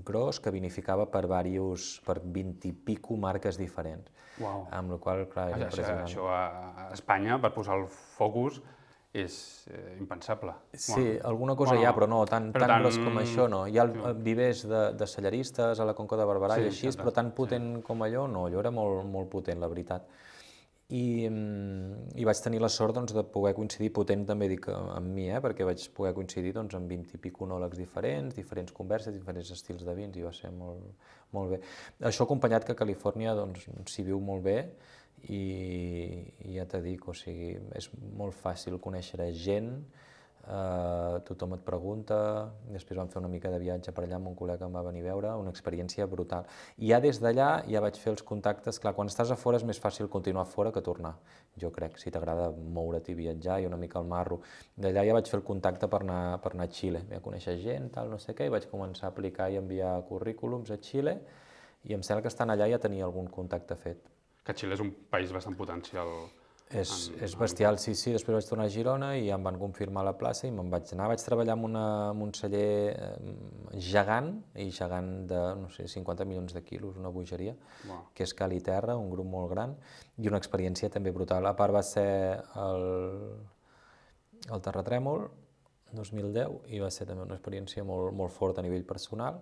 gros 0.07 0.41
que 0.41 0.51
vinificava 0.51 1.05
per 1.13 1.27
varios, 1.29 2.01
per 2.07 2.19
20 2.25 2.71
i 2.71 2.73
pico 2.73 3.19
marques 3.21 3.61
diferents. 3.61 4.09
Uau. 4.41 4.65
Amb 4.73 4.97
la 4.97 4.99
qual 5.01 5.23
cosa, 5.27 5.33
clar, 5.35 5.47
era 5.53 5.69
Això, 5.69 5.69
impressionant. 5.69 6.09
això 6.09 6.27
a, 6.33 6.41
a 6.87 6.89
Espanya, 6.97 7.39
per 7.41 7.53
posar 7.55 7.77
el 7.81 7.87
focus, 7.93 8.63
és 9.13 9.67
eh, 9.71 9.97
impensable. 9.99 10.53
Sí, 10.75 11.19
alguna 11.25 11.55
cosa 11.57 11.77
hi 11.77 11.85
ha, 11.87 11.93
però 11.97 12.09
no, 12.11 12.25
tan, 12.29 12.51
però 12.53 12.67
tan 12.67 12.73
tan- 12.75 12.83
gros 12.85 12.99
com 13.01 13.17
això 13.23 13.49
no. 13.49 13.65
Hi 13.67 13.79
ha 13.79 13.87
el, 13.87 13.95
el 14.11 14.15
vivers 14.27 14.67
de, 14.69 14.83
de 14.99 15.07
celleristes 15.09 15.81
a 15.81 15.87
la 15.89 15.95
Conca 15.97 16.19
de 16.21 16.27
Barberà 16.29 16.59
Sí, 16.61 16.67
i 16.67 16.73
així, 16.73 16.93
però 16.99 17.13
tan 17.15 17.33
potent 17.37 17.81
com 17.87 18.03
allò, 18.05 18.27
no, 18.29 18.47
allò 18.51 18.61
era 18.61 18.71
molt, 18.75 19.05
molt 19.09 19.31
potent, 19.33 19.61
la 19.63 19.71
veritat. 19.73 20.09
I, 20.95 21.27
mm, 21.27 22.13
i 22.21 22.25
vaig 22.29 22.39
tenir 22.45 22.61
la 22.63 22.69
sort 22.71 22.95
doncs, 22.95 23.11
de 23.17 23.25
poder 23.35 23.57
coincidir, 23.57 23.89
potent 23.97 24.23
també 24.29 24.47
dic 24.53 24.69
amb 24.71 25.09
mi, 25.11 25.25
eh, 25.35 25.41
perquè 25.43 25.65
vaig 25.67 25.83
poder 25.97 26.13
coincidir 26.15 26.53
doncs, 26.55 26.77
amb 26.79 26.87
20 26.93 27.17
i 27.17 27.19
pic 27.25 27.41
onòlegs 27.43 27.81
diferents, 27.81 28.37
diferents 28.37 28.71
converses, 28.77 29.15
diferents 29.17 29.51
estils 29.51 29.83
de 29.83 29.95
vins, 29.99 30.15
i 30.15 30.23
va 30.23 30.31
ser 30.37 30.53
molt, 30.55 30.85
molt 31.35 31.57
bé. 31.57 31.59
Això 32.07 32.23
acompanyat 32.29 32.69
que 32.69 32.77
a 32.77 32.79
Califòrnia 32.79 33.35
doncs, 33.35 33.67
s'hi 33.91 34.05
viu 34.07 34.21
molt 34.23 34.45
bé, 34.47 34.61
i, 35.25 35.43
i 36.47 36.57
ja 36.57 36.67
t'he 36.71 36.83
dic, 36.85 37.09
o 37.09 37.15
sigui, 37.17 37.55
és 37.75 37.89
molt 38.17 38.37
fàcil 38.37 38.79
conèixer 38.83 39.31
gent, 39.35 39.73
eh, 40.47 41.19
tothom 41.27 41.55
et 41.57 41.63
pregunta, 41.67 42.19
després 42.71 42.99
vam 42.99 43.09
fer 43.11 43.21
una 43.21 43.31
mica 43.31 43.51
de 43.51 43.59
viatge 43.63 43.93
per 43.95 44.05
allà 44.05 44.19
amb 44.21 44.31
un 44.31 44.37
col·lega 44.39 44.61
que 44.63 44.69
em 44.69 44.77
va 44.77 44.85
venir 44.87 45.03
a 45.05 45.09
veure, 45.09 45.33
una 45.41 45.53
experiència 45.55 46.07
brutal. 46.11 46.47
I 46.79 46.93
ja 46.93 47.01
des 47.03 47.21
d'allà 47.23 47.49
ja 47.69 47.83
vaig 47.85 47.99
fer 48.03 48.13
els 48.15 48.23
contactes, 48.27 48.79
clar, 48.83 48.95
quan 48.95 49.11
estàs 49.11 49.33
a 49.33 49.39
fora 49.41 49.61
és 49.61 49.67
més 49.69 49.81
fàcil 49.83 50.11
continuar 50.13 50.47
fora 50.47 50.73
que 50.73 50.85
tornar, 50.89 51.17
jo 51.61 51.71
crec, 51.75 51.99
si 51.99 52.13
t'agrada 52.15 52.51
moure't 52.53 53.11
i 53.11 53.19
viatjar 53.19 53.61
i 53.63 53.67
una 53.71 53.81
mica 53.81 53.99
al 53.99 54.07
marro. 54.07 54.41
D'allà 54.77 55.07
ja 55.07 55.17
vaig 55.17 55.31
fer 55.31 55.41
el 55.41 55.47
contacte 55.47 55.89
per 55.89 56.03
anar, 56.05 56.39
per 56.43 56.55
anar 56.55 56.69
a 56.69 56.73
Xile, 56.73 57.03
vaig 57.11 57.25
conèixer 57.25 57.59
gent, 57.63 57.91
tal, 57.97 58.13
no 58.13 58.21
sé 58.23 58.35
què, 58.35 58.47
i 58.47 58.55
vaig 58.55 58.69
començar 58.71 59.09
a 59.11 59.15
aplicar 59.15 59.51
i 59.51 59.59
enviar 59.63 59.97
currículums 60.09 60.71
a 60.71 60.79
Xile, 60.79 61.19
i 61.87 61.95
em 61.95 62.03
sembla 62.03 62.23
que 62.23 62.33
estant 62.33 62.51
allà 62.51 62.69
ja 62.71 62.83
tenia 62.83 63.07
algun 63.07 63.29
contacte 63.31 63.77
fet. 63.79 64.16
Que 64.47 64.55
Xile 64.55 64.77
és 64.77 64.83
un 64.83 64.93
país 65.11 65.33
bastant 65.35 65.57
potencial. 65.59 66.13
És, 66.67 67.13
és 67.23 67.35
bestial, 67.39 67.77
sí, 67.79 67.93
sí. 67.95 68.11
Després 68.11 68.35
vaig 68.35 68.47
tornar 68.49 68.65
a 68.67 68.71
Girona 68.75 69.13
i 69.15 69.29
em 69.31 69.43
van 69.47 69.55
confirmar 69.59 70.03
la 70.03 70.17
plaça 70.19 70.49
i 70.49 70.51
me'n 70.55 70.71
vaig 70.71 70.91
anar. 70.97 71.07
Vaig 71.13 71.23
treballar 71.23 71.55
en, 71.55 71.63
una, 71.69 71.85
en 72.11 72.25
un 72.25 72.33
celler 72.35 72.71
eh, 72.91 73.35
gegant, 73.87 74.33
i 74.59 74.67
gegant 74.75 75.13
de, 75.31 75.43
no 75.61 75.71
sé, 75.71 75.87
50 75.93 76.27
milions 76.27 76.57
de 76.57 76.65
quilos, 76.67 76.99
una 76.99 77.13
bogeria, 77.15 77.55
Uau. 77.87 78.09
que 78.15 78.27
és 78.27 78.35
Cali 78.35 78.59
Terra, 78.67 78.99
un 78.99 79.13
grup 79.15 79.31
molt 79.31 79.53
gran, 79.55 79.77
i 80.19 80.27
una 80.27 80.43
experiència 80.43 80.91
també 80.91 81.15
brutal. 81.15 81.47
A 81.47 81.55
part 81.55 81.77
va 81.77 81.85
ser 81.87 82.09
el, 82.65 82.87
el 84.51 84.67
terratrèmol, 84.67 85.29
2010, 85.95 86.61
i 86.75 86.83
va 86.83 86.91
ser 86.91 87.07
també 87.07 87.23
una 87.23 87.39
experiència 87.39 87.87
molt, 87.87 88.11
molt 88.11 88.35
forta 88.35 88.59
a 88.59 88.67
nivell 88.67 88.85
personal, 88.89 89.39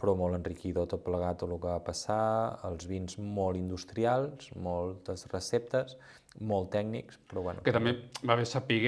però 0.00 0.14
molt 0.16 0.38
enriquidor 0.38 0.88
tot 0.90 1.04
plegat, 1.04 1.42
tot 1.42 1.52
el 1.52 1.60
que 1.60 1.68
va 1.68 1.82
passar, 1.84 2.22
els 2.68 2.88
vins 2.88 3.18
molt 3.20 3.60
industrials, 3.60 4.48
moltes 4.56 5.26
receptes, 5.32 5.96
molt 6.40 6.70
tècnics, 6.72 7.20
però 7.28 7.44
bueno, 7.44 7.62
Que 7.66 7.74
també 7.74 7.96
va 8.24 8.38
bé 8.38 8.48
saber 8.48 8.80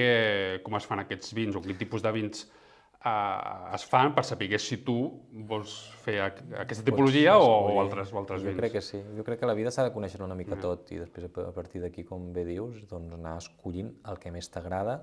com 0.65 0.79
es 0.79 0.89
fan 0.89 1.03
aquests 1.03 1.33
vins 1.37 1.55
o 1.55 1.61
quin 1.61 1.77
tipus 1.77 2.01
de 2.01 2.13
vins 2.15 2.45
eh, 3.03 3.75
es 3.75 3.85
fan 3.89 4.13
per 4.15 4.23
saber 4.25 4.59
si 4.59 4.79
tu 4.85 4.95
vols 5.51 5.75
fer 6.05 6.19
aqu 6.23 6.45
aquesta 6.63 6.85
tipologia 6.87 7.35
o, 7.37 7.49
o 7.73 7.79
altres, 7.81 8.13
o 8.13 8.19
altres 8.21 8.41
jo 8.41 8.49
vins. 8.49 8.59
crec 8.61 8.77
que 8.77 8.83
sí. 8.85 9.01
Jo 9.17 9.25
crec 9.27 9.41
que 9.43 9.49
la 9.49 9.57
vida 9.57 9.71
s'ha 9.71 9.85
de 9.89 9.93
conèixer 9.95 10.23
una 10.23 10.37
mica 10.39 10.57
tot 10.61 10.91
i 10.95 11.01
després 11.03 11.29
a 11.29 11.53
partir 11.55 11.83
d'aquí, 11.83 12.07
com 12.07 12.31
bé 12.33 12.45
dius, 12.47 12.83
doncs 12.89 13.17
anar 13.19 13.37
escollint 13.43 13.93
el 14.09 14.19
que 14.23 14.31
més 14.31 14.49
t'agrada. 14.49 15.01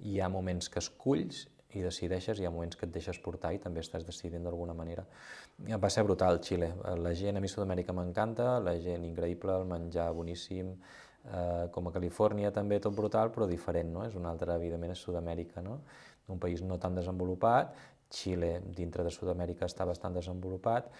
Hi 0.00 0.20
ha 0.20 0.32
moments 0.32 0.72
que 0.72 0.80
esculls 0.82 1.46
i 1.76 1.82
decideixes, 1.84 2.40
hi 2.40 2.46
ha 2.46 2.50
moments 2.54 2.78
que 2.78 2.86
et 2.88 2.92
deixes 2.94 3.18
portar 3.24 3.52
i 3.54 3.60
també 3.62 3.80
estàs 3.84 4.04
decidint 4.06 4.44
d'alguna 4.44 4.74
manera. 4.74 5.04
Va 5.80 5.90
ser 5.90 6.04
brutal, 6.06 6.40
Xile. 6.44 6.72
La 7.00 7.14
gent, 7.18 7.38
a 7.38 7.44
mi 7.44 7.50
Sud-amèrica 7.50 7.94
m'encanta, 7.96 8.58
la 8.60 8.76
gent 8.80 9.06
increïble, 9.08 9.54
el 9.60 9.68
menjar 9.70 10.10
boníssim, 10.16 10.74
eh, 11.24 11.68
com 11.72 11.88
a 11.88 11.94
Califòrnia 11.94 12.52
també 12.52 12.80
tot 12.80 12.94
brutal, 12.96 13.32
però 13.34 13.48
diferent, 13.48 13.92
no? 13.92 14.04
És 14.06 14.16
una 14.18 14.30
altra, 14.30 14.56
evidentment, 14.56 14.92
és 14.92 15.04
Sud-amèrica, 15.06 15.62
no? 15.62 15.80
Un 16.28 16.38
país 16.38 16.62
no 16.62 16.78
tan 16.78 16.94
desenvolupat, 16.94 17.74
Xile, 18.12 18.60
dintre 18.76 19.04
de 19.06 19.10
Sud-amèrica, 19.10 19.64
està 19.64 19.86
bastant 19.88 20.12
desenvolupat 20.12 20.90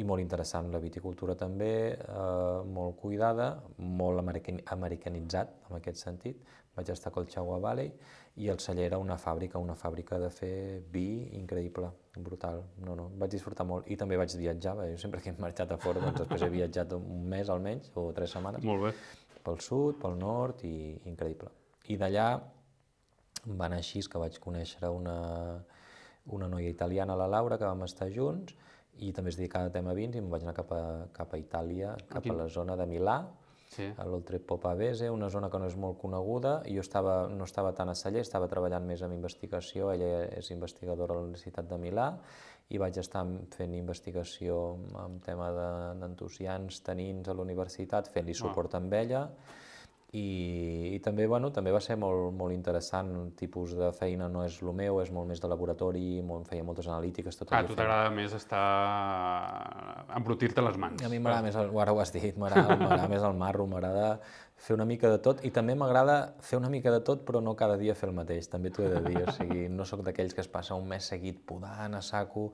i 0.00 0.06
molt 0.08 0.22
interessant 0.22 0.70
la 0.72 0.80
viticultura 0.80 1.34
també, 1.36 1.92
eh, 1.92 2.62
molt 2.64 2.96
cuidada, 2.96 3.62
molt 3.76 4.18
american 4.18 4.60
americanitzat 4.76 5.52
en 5.68 5.76
aquest 5.76 5.98
sentit. 5.98 6.40
Vaig 6.74 6.88
estar 6.88 7.10
a 7.10 7.14
Colchagua 7.14 7.58
Valley 7.60 7.92
i 8.40 8.48
el 8.48 8.58
celler 8.64 8.86
era 8.86 8.98
una 8.98 9.18
fàbrica, 9.20 9.60
una 9.60 9.74
fàbrica 9.76 10.18
de 10.20 10.30
fer 10.32 10.54
vi 10.92 11.28
increïble, 11.36 11.90
brutal. 12.16 12.62
No, 12.84 12.94
no, 12.96 13.10
vaig 13.20 13.34
disfrutar 13.34 13.66
molt 13.68 13.90
i 13.92 13.96
també 14.00 14.16
vaig 14.16 14.32
viatjar, 14.38 14.76
jo 14.88 15.00
sempre 15.00 15.20
que 15.20 15.30
he 15.32 15.36
marxat 15.42 15.74
a 15.74 15.78
fora, 15.80 16.00
doncs 16.00 16.22
després 16.22 16.46
he 16.46 16.48
viatjat 16.52 16.94
un 16.96 17.26
mes 17.28 17.50
almenys 17.52 17.92
o 17.94 18.08
tres 18.16 18.32
setmanes 18.32 18.64
Molt 18.64 18.86
bé. 18.86 18.94
pel 19.44 19.60
sud, 19.60 19.98
pel 20.00 20.16
nord 20.16 20.64
i 20.64 20.74
increïble. 21.10 21.52
I 21.92 21.98
d'allà 22.00 22.26
va 23.46 23.66
anar 23.66 23.82
així 23.82 24.00
que 24.08 24.20
vaig 24.22 24.38
conèixer 24.40 24.88
una, 24.88 25.16
una 26.32 26.48
noia 26.48 26.70
italiana, 26.70 27.16
la 27.18 27.28
Laura, 27.28 27.58
que 27.58 27.68
vam 27.68 27.84
estar 27.84 28.08
junts 28.14 28.56
i 29.02 29.12
també 29.12 29.32
es 29.32 29.36
dedicava 29.36 29.68
a 29.68 29.72
tema 29.72 29.92
vins 29.96 30.16
i 30.16 30.20
em 30.20 30.28
vaig 30.30 30.44
anar 30.44 30.54
cap 30.56 30.72
a, 30.72 30.82
cap 31.12 31.32
a 31.32 31.40
Itàlia, 31.40 31.96
cap 32.08 32.26
a 32.28 32.36
la 32.36 32.48
zona 32.48 32.76
de 32.76 32.86
Milà 32.86 33.20
Sí. 33.72 33.86
a 33.96 34.04
l'Oltre 34.04 34.38
Popavese, 34.38 35.08
una 35.10 35.30
zona 35.32 35.48
que 35.48 35.58
no 35.58 35.64
és 35.70 35.76
molt 35.80 35.96
coneguda, 36.00 36.58
jo 36.68 36.82
estava, 36.84 37.26
no 37.32 37.46
estava 37.48 37.70
tant 37.72 37.88
a 37.88 37.94
Celler, 37.96 38.20
estava 38.20 38.48
treballant 38.50 38.84
més 38.84 39.00
en 39.02 39.14
investigació, 39.16 39.90
ella 39.94 40.26
és 40.28 40.50
investigadora 40.52 41.14
a 41.14 41.16
la 41.16 41.22
Universitat 41.24 41.70
de 41.70 41.78
Milà, 41.80 42.10
i 42.68 42.78
vaig 42.78 42.98
estar 43.00 43.24
fent 43.56 43.72
investigació 43.74 44.58
amb 45.00 45.24
tema 45.24 45.50
de- 45.56 46.00
d'entusians, 46.00 46.82
tanins 46.84 47.28
a 47.28 47.34
la 47.34 47.42
universitat, 47.42 48.08
fent-li 48.12 48.34
suport 48.36 48.74
amb 48.74 48.92
ella, 48.92 49.28
i, 50.12 50.92
i 50.92 50.98
també, 51.00 51.24
bueno, 51.26 51.48
també 51.56 51.72
va 51.72 51.80
ser 51.80 51.94
molt, 51.96 52.34
molt 52.36 52.52
interessant, 52.52 53.08
el 53.16 53.30
tipus 53.38 53.72
de 53.78 53.88
feina 53.96 54.26
no 54.28 54.42
és 54.44 54.58
el 54.60 54.74
meu, 54.76 54.98
és 55.00 55.08
molt 55.10 55.30
més 55.30 55.40
de 55.40 55.48
laboratori, 55.48 56.20
molt, 56.20 56.50
feia 56.50 56.64
moltes 56.68 56.88
analítiques, 56.90 57.38
tot 57.38 57.48
Ah, 57.52 57.62
a 57.62 57.68
tu 57.68 57.76
t'agrada 57.78 58.10
més 58.12 58.34
estar... 58.36 58.60
embrutir-te 60.18 60.60
les 60.60 60.76
mans. 60.76 61.00
a 61.00 61.08
mi 61.08 61.18
m'agrada 61.18 61.46
més, 61.46 61.56
el, 61.56 61.72
ara 61.80 61.94
ho 61.96 62.00
has 62.04 62.12
dit, 62.12 62.36
m'agrada 62.36 63.08
més 63.08 63.24
el 63.24 63.38
marro, 63.40 63.66
m'agrada 63.66 64.18
fer 64.62 64.76
una 64.76 64.84
mica 64.84 65.08
de 65.10 65.18
tot 65.18 65.40
i 65.48 65.50
també 65.50 65.74
m'agrada 65.74 66.34
fer 66.44 66.60
una 66.60 66.68
mica 66.70 66.92
de 66.92 67.00
tot 67.00 67.24
però 67.26 67.40
no 67.42 67.56
cada 67.56 67.80
dia 67.80 67.96
fer 67.96 68.10
el 68.10 68.14
mateix, 68.14 68.52
també 68.52 68.70
t'ho 68.70 68.84
he 68.84 68.92
de 68.92 69.00
dir, 69.08 69.24
o 69.24 69.32
sigui, 69.32 69.64
no 69.72 69.88
sóc 69.88 70.04
d'aquells 70.04 70.36
que 70.36 70.44
es 70.44 70.48
passa 70.52 70.76
un 70.76 70.86
mes 70.92 71.08
seguit 71.08 71.40
podant 71.48 71.96
a 71.96 72.02
saco. 72.04 72.50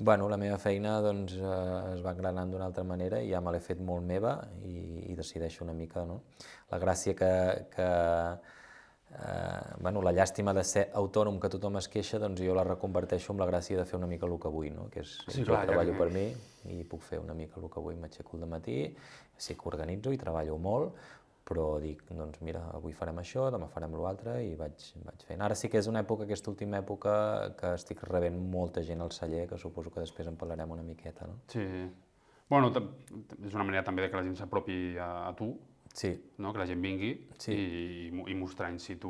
Bueno, 0.00 0.28
la 0.30 0.36
meva 0.38 0.58
feina 0.62 1.00
doncs, 1.02 1.32
eh, 1.34 1.94
es 1.96 2.02
va 2.04 2.12
engranant 2.14 2.52
d'una 2.52 2.68
altra 2.70 2.84
manera 2.86 3.18
i 3.18 3.32
ja 3.32 3.40
me 3.42 3.50
l'he 3.50 3.58
fet 3.60 3.80
molt 3.82 4.04
meva 4.06 4.36
i, 4.62 5.10
i 5.10 5.16
decideixo 5.18 5.64
una 5.64 5.74
mica, 5.74 6.04
no? 6.06 6.20
La 6.70 6.78
gràcia 6.78 7.16
que, 7.18 7.30
que 7.72 7.88
eh, 9.18 9.74
bueno, 9.80 10.02
la 10.06 10.12
llàstima 10.14 10.54
de 10.54 10.62
ser 10.62 10.84
autònom 11.00 11.40
que 11.42 11.50
tothom 11.50 11.80
es 11.80 11.88
queixa, 11.90 12.20
doncs 12.22 12.40
jo 12.46 12.54
la 12.54 12.62
reconverteixo 12.68 13.32
amb 13.34 13.42
la 13.42 13.48
gràcia 13.50 13.80
de 13.80 13.86
fer 13.90 13.98
una 13.98 14.06
mica 14.06 14.26
el 14.30 14.38
que 14.38 14.52
vull, 14.54 14.70
no? 14.76 14.86
que 14.92 15.00
és, 15.02 15.16
Sí, 15.26 15.42
jo 15.42 15.50
clar, 15.50 15.64
treballo 15.66 15.92
que- 15.96 15.98
per 15.98 16.10
mi 16.14 16.28
i 16.78 16.84
puc 16.84 17.02
fer 17.02 17.18
una 17.18 17.34
mica 17.34 17.58
el 17.60 17.66
que 17.68 17.80
vull, 17.80 17.96
m'aixeco 17.98 18.36
al 18.38 18.46
matí, 18.46 18.94
sí 19.36 19.54
que 19.56 19.66
organitzo 19.70 20.12
i 20.12 20.18
treballo 20.18 20.58
molt, 20.58 20.94
però 21.48 21.78
dic, 21.80 22.02
doncs 22.12 22.42
mira, 22.44 22.60
avui 22.76 22.92
farem 22.92 23.16
això, 23.22 23.46
demà 23.54 23.70
farem 23.72 23.94
l'altre 23.96 24.34
i 24.44 24.52
vaig, 24.58 24.82
vaig 25.06 25.24
fent. 25.24 25.40
Ara 25.44 25.56
sí 25.56 25.70
que 25.72 25.80
és 25.80 25.88
una 25.88 26.02
època, 26.04 26.26
aquesta 26.28 26.52
última 26.52 26.82
època, 26.82 27.14
que 27.56 27.72
estic 27.78 28.02
rebent 28.04 28.36
molta 28.52 28.84
gent 28.84 29.00
al 29.00 29.14
celler, 29.16 29.46
que 29.48 29.56
suposo 29.56 29.90
que 29.94 30.04
després 30.04 30.28
en 30.28 30.36
parlarem 30.36 30.76
una 30.76 30.84
miqueta, 30.84 31.26
no? 31.30 31.40
Sí. 31.48 31.64
Bueno, 32.48 32.68
és 32.72 33.54
una 33.54 33.64
manera 33.64 33.84
també 33.84 34.04
de 34.04 34.10
que 34.12 34.20
la 34.20 34.24
gent 34.24 34.36
s'apropi 34.36 34.78
a, 35.00 35.10
a 35.30 35.34
tu, 35.36 35.54
Sí, 35.98 36.10
no? 36.38 36.52
que 36.52 36.60
la 36.60 36.66
gent 36.68 36.82
vingui 36.84 37.08
Sí. 37.40 37.54
i, 37.56 38.08
i 38.30 38.34
mostrar 38.36 38.68
in 38.70 38.76
situ 38.78 39.08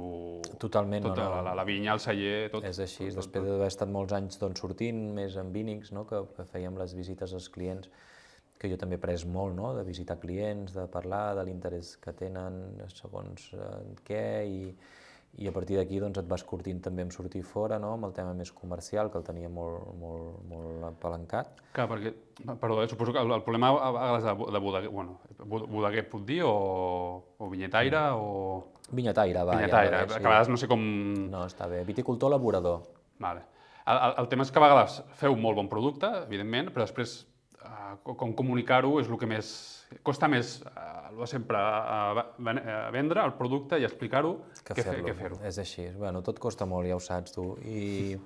Totalment, 0.63 1.03
no, 1.05 1.11
tota 1.11 1.25
no. 1.27 1.31
La, 1.35 1.41
la, 1.51 1.55
la 1.59 1.65
vinya, 1.67 1.93
el 1.93 2.01
celler, 2.01 2.51
tot. 2.53 2.65
És 2.65 2.79
així, 2.81 3.09
tot, 3.11 3.17
tot, 3.17 3.25
després 3.25 3.45
d'haver 3.49 3.67
estat 3.69 3.91
molts 3.93 4.15
anys 4.17 4.39
doncs, 4.41 4.63
sortint 4.63 5.03
més 5.17 5.37
amb 5.37 5.53
Vinix, 5.53 5.91
no? 5.93 6.07
que, 6.09 6.23
que 6.37 6.47
fèiem 6.49 6.79
les 6.79 6.95
visites 6.97 7.35
als 7.35 7.51
clients, 7.53 7.91
que 8.59 8.69
jo 8.71 8.77
també 8.81 8.97
he 8.99 9.03
pres 9.03 9.25
molt, 9.27 9.55
no? 9.55 9.73
de 9.77 9.85
visitar 9.87 10.19
clients, 10.19 10.73
de 10.75 10.87
parlar 10.91 11.35
de 11.39 11.45
l'interès 11.47 11.97
que 12.03 12.13
tenen 12.13 12.57
segons 12.91 13.53
eh, 13.55 13.69
què, 14.05 14.23
i, 14.51 14.73
i 15.39 15.47
a 15.47 15.53
partir 15.55 15.77
d'aquí 15.79 16.01
doncs, 16.03 16.19
et 16.19 16.27
vas 16.27 16.43
curtint 16.43 16.81
també 16.83 17.05
amb 17.05 17.13
sortir 17.15 17.45
fora, 17.47 17.79
no? 17.79 17.93
amb 17.95 18.09
el 18.09 18.15
tema 18.17 18.33
més 18.35 18.51
comercial, 18.51 19.13
que 19.13 19.19
el 19.21 19.27
tenia 19.29 19.49
molt, 19.53 19.85
molt, 20.01 20.41
molt 20.51 20.89
apalancat. 20.89 21.61
Clar, 21.77 21.87
perquè, 21.93 22.13
perdó, 22.59 22.81
eh, 22.83 22.89
suposo 22.91 23.13
que 23.15 23.23
el, 23.23 23.31
el 23.37 23.45
problema 23.47 23.71
a 23.77 23.93
vegades 23.95 24.27
de, 24.27 24.35
de 24.57 24.63
bodeguer, 24.67 24.91
bueno, 24.91 25.21
bo- 25.45 25.67
bodeguer 25.69 26.09
puc 26.11 26.25
dir, 26.27 26.41
o, 26.49 26.57
o 27.39 27.51
vinyetaire, 27.53 28.09
o... 28.19 28.75
Vinyataire, 28.91 29.45
va. 29.45 29.55
Vinyetaire, 29.55 29.97
ja, 30.01 30.03
eh, 30.03 30.09
que 30.17 30.25
a 30.27 30.31
vegades 30.33 30.49
no 30.51 30.57
sé 30.59 30.67
com... 30.67 30.83
No, 31.29 31.45
està 31.47 31.69
bé. 31.71 31.85
Viticultor 31.85 32.33
elaborador. 32.33 32.87
Vale. 33.21 33.45
El, 33.87 33.97
el, 33.97 34.15
el 34.25 34.29
tema 34.33 34.45
és 34.45 34.51
que 34.53 34.59
a 34.59 34.65
vegades 34.67 34.99
feu 35.21 35.37
molt 35.37 35.57
bon 35.61 35.69
producte, 35.69 36.09
evidentment, 36.27 36.73
però 36.75 36.89
després 36.89 37.21
com 38.05 38.35
comunicar-ho 38.35 38.99
és 39.03 39.09
el 39.09 39.19
que 39.21 39.29
més... 39.31 39.53
Costa 40.05 40.29
més, 40.29 40.59
eh, 40.69 41.27
sempre, 41.31 41.59
eh, 41.59 42.25
eh, 42.53 42.77
vendre 42.93 43.25
el 43.25 43.33
producte 43.39 43.79
i 43.81 43.87
explicar-ho 43.89 44.35
que 44.63 44.75
que, 44.75 44.85
fer, 44.85 44.99
fer-ho. 45.17 45.41
És 45.49 45.59
així. 45.59 45.89
Bueno, 45.97 46.21
tot 46.23 46.39
costa 46.39 46.69
molt, 46.69 46.89
ja 46.91 46.99
ho 46.99 47.03
saps 47.03 47.33
tu. 47.33 47.47
I 47.65 48.19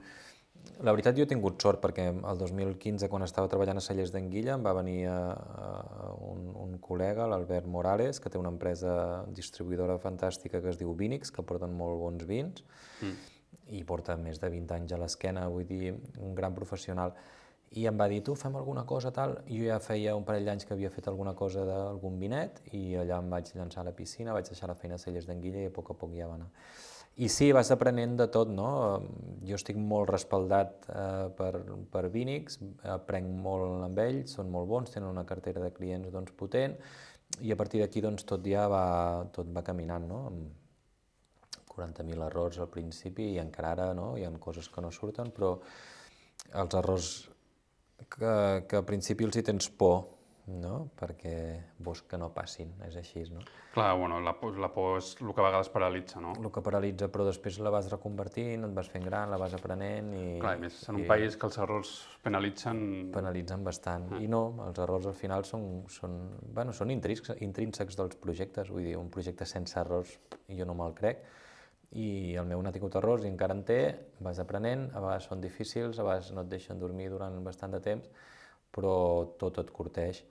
la 0.82 0.92
veritat 0.94 1.16
jo 1.18 1.25
he 1.25 1.30
tingut 1.30 1.62
sort 1.62 1.80
perquè 1.82 2.08
el 2.11 2.38
2015, 2.38 3.08
quan 3.11 3.25
estava 3.26 3.50
treballant 3.50 3.78
a 3.78 3.84
Cellers 3.84 4.12
d'Anguilla, 4.14 4.56
em 4.56 4.64
va 4.66 4.72
venir 4.78 4.99
a, 5.11 5.18
a 5.34 6.08
un, 6.30 6.49
un 6.64 6.76
col·lega, 6.82 7.26
l'Albert 7.30 7.66
Morales, 7.70 8.20
que 8.22 8.30
té 8.30 8.38
una 8.38 8.50
empresa 8.52 8.94
distribuïdora 9.34 9.99
fantàstica 10.02 10.62
que 10.62 10.70
es 10.72 10.78
diu 10.80 10.94
Vinix, 10.99 11.30
que 11.34 11.44
porten 11.46 11.75
molt 11.78 12.00
bons 12.02 12.26
vins, 12.28 12.64
Mm. 13.02 13.16
i 13.75 13.80
porta 13.82 14.14
més 14.14 14.38
de 14.38 14.46
20 14.52 14.75
anys 14.76 14.92
a 14.94 14.99
l'esquena, 15.00 15.49
vull 15.50 15.64
dir, 15.66 15.94
un 16.22 16.34
gran 16.38 16.54
professional. 16.54 17.14
I 17.81 17.87
em 17.88 17.97
va 17.97 18.09
dir, 18.11 18.21
tu 18.25 18.35
fem 18.37 18.57
alguna 18.59 18.85
cosa 18.88 19.11
tal, 19.17 19.38
i 19.49 19.59
jo 19.61 19.69
ja 19.71 19.79
feia 19.81 20.14
un 20.19 20.25
parell 20.29 20.49
d'anys 20.49 20.67
que 20.69 20.75
havia 20.75 20.91
fet 20.93 21.09
alguna 21.09 21.33
cosa 21.35 21.64
d'algun 21.64 22.19
vinet, 22.21 22.61
i 22.76 22.97
allà 23.00 23.21
em 23.23 23.31
vaig 23.33 23.52
llançar 23.57 23.81
a 23.83 23.88
la 23.88 23.95
piscina, 23.97 24.35
vaig 24.37 24.50
deixar 24.50 24.69
la 24.69 24.76
feina 24.76 24.99
a 24.99 25.02
Cellers 25.02 25.29
d'Anguilla 25.29 25.62
i 25.64 25.71
a 25.71 25.75
poc 25.75 25.95
a 25.95 25.97
poc 25.99 26.12
ja 26.17 26.29
va 26.29 26.37
anar. 26.41 26.50
I 27.23 27.29
sí, 27.29 27.50
vas 27.52 27.69
aprenent 27.73 28.17
de 28.17 28.26
tot, 28.33 28.49
no? 28.49 28.69
Jo 29.45 29.57
estic 29.59 29.76
molt 29.76 30.09
respaldat 30.09 30.87
eh, 30.88 31.29
per, 31.37 31.52
per 31.93 32.07
Vinix, 32.12 32.57
aprenc 32.88 33.29
molt 33.45 33.85
amb 33.88 34.00
ells, 34.05 34.37
són 34.38 34.49
molt 34.52 34.69
bons, 34.69 34.93
tenen 34.93 35.11
una 35.11 35.26
cartera 35.29 35.61
de 35.61 35.73
clients 35.76 36.12
doncs, 36.12 36.33
potent, 36.37 36.76
i 37.41 37.52
a 37.52 37.57
partir 37.57 37.81
d'aquí 37.81 38.00
doncs, 38.05 38.25
tot 38.29 38.45
ja 38.49 38.64
va, 38.69 38.85
tot 39.33 39.49
va 39.52 39.64
caminant, 39.64 40.09
no? 40.09 40.25
Amb 40.31 40.59
40.000 41.73 42.26
errors 42.26 42.59
al 42.61 42.69
principi 42.69 43.33
i 43.33 43.41
encara 43.41 43.73
ara 43.73 43.93
no? 43.97 44.12
hi 44.17 44.26
ha 44.26 44.33
coses 44.41 44.69
que 44.69 44.85
no 44.85 44.93
surten, 44.93 45.33
però 45.33 45.55
els 46.62 46.75
errors 46.76 47.11
que, 48.11 48.64
que 48.68 48.76
al 48.80 48.85
principi 48.88 49.25
els 49.28 49.37
hi 49.37 49.42
tens 49.47 49.68
por, 49.71 50.02
no? 50.52 50.88
perquè 50.99 51.32
vols 51.78 52.00
que 52.11 52.18
no 52.18 52.32
passin, 52.35 52.73
és 52.87 52.97
així, 52.99 53.23
no? 53.30 53.40
Clar, 53.73 53.92
bueno, 53.97 54.18
la, 54.21 54.32
por- 54.40 54.59
la 54.61 54.68
por 54.75 54.99
és 54.99 55.12
el 55.23 55.30
que 55.32 55.40
a 55.40 55.44
vegades 55.47 55.71
paralitza, 55.73 56.21
no? 56.21 56.32
El 56.37 56.50
que 56.52 56.61
paralitza, 56.64 57.06
però 57.14 57.25
després 57.28 57.61
la 57.62 57.71
vas 57.73 57.87
reconvertint, 57.92 58.66
et 58.66 58.75
vas 58.75 58.90
fent 58.90 59.06
gran, 59.06 59.30
la 59.30 59.38
vas 59.40 59.54
aprenent 59.56 60.11
i... 60.18 60.25
Clar, 60.42 60.56
i 60.59 60.61
més 60.64 60.80
en 60.90 60.99
un 60.99 61.04
i 61.04 61.06
país 61.09 61.38
que 61.38 61.47
els 61.47 61.59
errors 61.62 61.92
penalitzen... 62.26 62.82
penalitzen 63.14 63.62
bastant. 63.64 64.09
I 64.21 64.26
no, 64.28 64.42
els 64.66 64.82
errors 64.82 65.06
al 65.09 65.14
final 65.16 65.47
són, 65.49 65.85
són, 65.88 66.18
bueno, 66.52 66.75
són 66.76 66.90
intrínsecs, 66.90 67.38
intrínsecs 67.47 67.97
dels 68.02 68.18
projectes, 68.21 68.68
vull 68.75 68.85
dir, 68.90 68.97
un 68.99 69.09
projecte 69.14 69.47
sense 69.49 69.78
errors 69.80 70.18
jo 70.50 70.66
no 70.68 70.75
me'l 70.75 70.92
crec, 70.99 71.23
i 71.92 72.34
el 72.40 72.46
meu 72.49 72.62
n'ha 72.64 72.72
tingut 72.72 72.94
errors 72.96 73.25
i 73.25 73.28
encara 73.28 73.54
en 73.56 73.64
té, 73.68 73.80
vas 74.25 74.38
aprenent, 74.40 74.87
a 74.94 75.00
vegades 75.02 75.26
són 75.28 75.42
difícils, 75.44 75.99
a 75.99 76.06
vegades 76.06 76.30
no 76.32 76.44
et 76.44 76.49
deixen 76.52 76.80
dormir 76.80 77.11
durant 77.12 77.37
bastant 77.44 77.75
de 77.75 77.80
temps, 77.84 78.08
però 78.72 78.94
tot 79.40 79.58
et 79.61 79.70
curteix. 79.75 80.22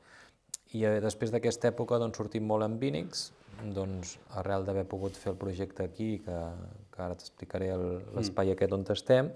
I 0.74 0.86
eh, 0.88 1.00
després 1.04 1.34
d'aquesta 1.34 1.70
època 1.70 2.00
doncs, 2.02 2.18
sortim 2.18 2.48
molt 2.50 2.66
amb 2.66 2.82
Vinix, 2.82 3.28
doncs, 3.76 4.16
arrel 4.40 4.66
d'haver 4.66 4.88
pogut 4.90 5.18
fer 5.20 5.34
el 5.34 5.38
projecte 5.38 5.84
aquí, 5.86 6.16
que, 6.26 6.40
que 6.96 7.04
ara 7.04 7.18
t'explicaré 7.20 7.70
el- 7.76 8.02
l'espai 8.16 8.54
aquest 8.56 8.74
on 8.74 8.86
estem, 8.96 9.30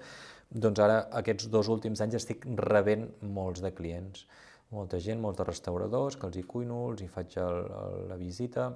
doncs 0.50 0.79
ara 0.79 0.98
aquests 1.22 1.50
dos 1.51 1.70
últims 1.70 2.01
anys 2.01 2.17
estic 2.22 2.46
rebent 2.58 3.05
molts 3.22 3.62
de 3.62 3.74
clients, 3.75 4.25
molta 4.72 4.98
gent, 4.98 5.22
molts 5.22 5.38
de 5.38 5.46
restauradors, 5.46 6.17
que 6.17 6.25
els 6.25 6.38
hi 6.38 6.44
cuino, 6.44 6.88
els 6.89 7.03
hi 7.03 7.08
faig 7.12 7.38
el, 7.38 7.62
el, 7.84 8.00
la 8.10 8.17
visita, 8.17 8.72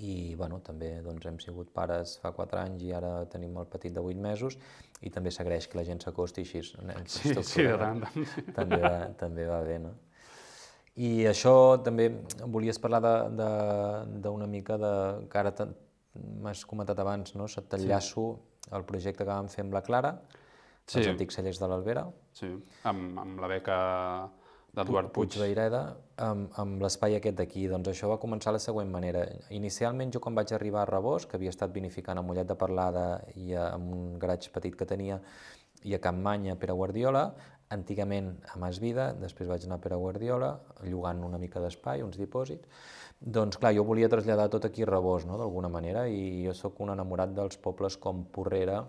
i 0.00 0.34
bueno, 0.34 0.60
també 0.64 1.02
doncs, 1.04 1.26
hem 1.28 1.38
sigut 1.42 1.68
pares 1.74 2.14
fa 2.22 2.30
4 2.32 2.60
anys 2.62 2.82
i 2.86 2.92
ara 2.96 3.26
tenim 3.28 3.58
el 3.60 3.66
petit 3.68 3.92
de 3.92 4.00
8 4.00 4.16
mesos 4.24 4.56
i 5.04 5.10
també 5.12 5.30
s'agraeix 5.34 5.66
que 5.68 5.76
la 5.76 5.84
gent 5.84 6.00
s'acosti 6.00 6.46
així. 6.46 6.62
Sí, 6.64 7.34
sí, 7.44 7.66
de 7.66 7.76
tant 7.76 8.00
també, 8.56 8.78
va, 8.80 8.94
també 9.20 9.46
va 9.46 9.60
bé, 9.66 9.78
no? 9.82 9.92
I 10.96 11.24
això 11.28 11.54
també 11.84 12.10
volies 12.44 12.78
parlar 12.78 13.00
d'una 13.32 14.46
mica 14.46 14.76
de... 14.80 14.92
que 15.28 15.38
ara 15.40 15.52
m'has 16.14 16.64
comentat 16.68 16.98
abans, 17.00 17.34
no? 17.34 17.46
Se 17.48 17.62
t'enllaço 17.64 18.26
el 18.72 18.84
projecte 18.84 19.24
que 19.24 19.30
vam 19.30 19.48
fer 19.48 19.64
amb 19.66 19.74
la 19.76 19.82
Clara, 19.82 20.16
Sí. 20.82 20.98
els 20.98 21.06
antics 21.12 21.36
cellers 21.38 21.60
de 21.62 21.66
l'Albera, 21.70 22.02
Sí, 22.34 22.48
amb, 22.90 23.18
amb 23.22 23.38
la 23.40 23.46
beca 23.46 23.76
d'Eduard 24.72 25.10
Puig. 25.12 25.28
Puig 25.28 25.42
Vaireda, 25.42 25.80
amb, 26.24 26.52
amb 26.56 26.80
l'espai 26.80 27.18
aquest 27.18 27.36
d'aquí. 27.36 27.66
Doncs 27.68 27.90
això 27.92 28.08
va 28.08 28.18
començar 28.20 28.52
de 28.52 28.56
la 28.56 28.64
següent 28.64 28.88
manera. 28.92 29.26
Inicialment, 29.52 30.14
jo 30.14 30.20
quan 30.24 30.36
vaig 30.38 30.54
arribar 30.56 30.82
a 30.82 30.88
Rebós, 30.88 31.26
que 31.28 31.36
havia 31.36 31.52
estat 31.52 31.74
vinificant 31.74 32.18
a 32.18 32.24
Mollet 32.24 32.48
de 32.48 32.56
Parlada 32.56 33.06
i 33.36 33.52
a, 33.52 33.68
amb 33.74 33.92
un 33.92 34.06
garatge 34.22 34.52
petit 34.54 34.78
que 34.78 34.88
tenia, 34.88 35.20
i 35.84 35.92
a 35.92 36.00
Campmany 36.00 36.48
a 36.48 36.56
Pere 36.56 36.72
Guardiola, 36.78 37.26
antigament 37.74 38.32
a 38.48 38.56
Mas 38.62 38.80
Vida, 38.80 39.10
després 39.18 39.50
vaig 39.50 39.66
anar 39.68 39.76
a 39.80 39.84
Pere 39.84 39.98
Guardiola, 40.00 40.54
llogant 40.88 41.20
una 41.26 41.40
mica 41.42 41.60
d'espai, 41.60 42.04
uns 42.06 42.16
dipòsits, 42.20 42.88
doncs 43.20 43.60
clar, 43.60 43.74
jo 43.76 43.84
volia 43.84 44.08
traslladar 44.12 44.48
tot 44.50 44.64
aquí 44.68 44.86
a 44.86 44.88
Rebós, 44.88 45.28
no?, 45.28 45.36
d'alguna 45.40 45.68
manera, 45.68 46.06
i 46.08 46.46
jo 46.46 46.56
sóc 46.56 46.80
un 46.80 46.94
enamorat 46.96 47.36
dels 47.36 47.60
pobles 47.60 48.00
com 48.00 48.24
Porrera, 48.24 48.80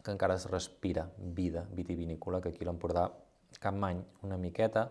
que 0.00 0.12
encara 0.14 0.40
es 0.40 0.48
respira 0.48 1.08
vida 1.18 1.66
vitivinícola, 1.74 2.40
que 2.40 2.54
aquí 2.54 2.64
l'Empordà 2.64 3.10
Campmany 3.62 4.02
una 4.26 4.38
miqueta, 4.40 4.88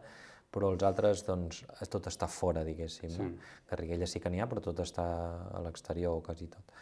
però 0.56 0.70
els 0.72 0.86
altres, 0.88 1.26
doncs, 1.28 1.64
tot 1.92 2.08
està 2.08 2.30
fora, 2.32 2.64
diguéssim. 2.64 3.12
Sí. 3.12 3.24
No? 3.24 3.50
Garriguella 3.72 4.08
sí 4.08 4.22
que 4.24 4.32
n'hi 4.32 4.40
ha, 4.40 4.48
però 4.52 4.64
tot 4.64 4.80
està 4.84 5.06
a 5.52 5.64
l'exterior, 5.66 6.22
quasi 6.24 6.48
tot. 6.52 6.76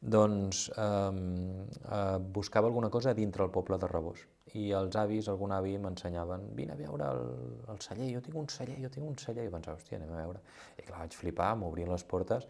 Doncs 0.00 0.70
eh, 0.76 0.82
eh, 1.92 2.18
buscava 2.18 2.66
alguna 2.70 2.88
cosa 2.88 3.12
dintre 3.12 3.44
el 3.44 3.50
poble 3.52 3.76
de 3.78 3.86
Rebós. 3.86 4.26
i 4.58 4.72
els 4.74 4.96
avis, 4.98 5.28
algun 5.30 5.52
avi 5.54 5.76
m'ensenyaven 5.78 6.48
vine 6.58 6.72
a 6.72 6.76
veure 6.78 7.06
el, 7.14 7.20
el 7.70 7.76
celler, 7.84 8.08
jo 8.16 8.20
tinc 8.24 8.34
un 8.40 8.48
celler, 8.50 8.80
jo 8.82 8.88
tinc 8.90 9.06
un 9.06 9.14
celler, 9.20 9.44
i 9.46 9.52
pensava, 9.52 9.76
hòstia, 9.78 10.00
anem 10.00 10.10
a 10.10 10.24
veure. 10.24 10.40
I 10.80 10.86
clar, 10.88 11.04
vaig 11.04 11.14
flipar, 11.14 11.52
m'obrien 11.60 11.86
les 11.92 12.02
portes 12.02 12.48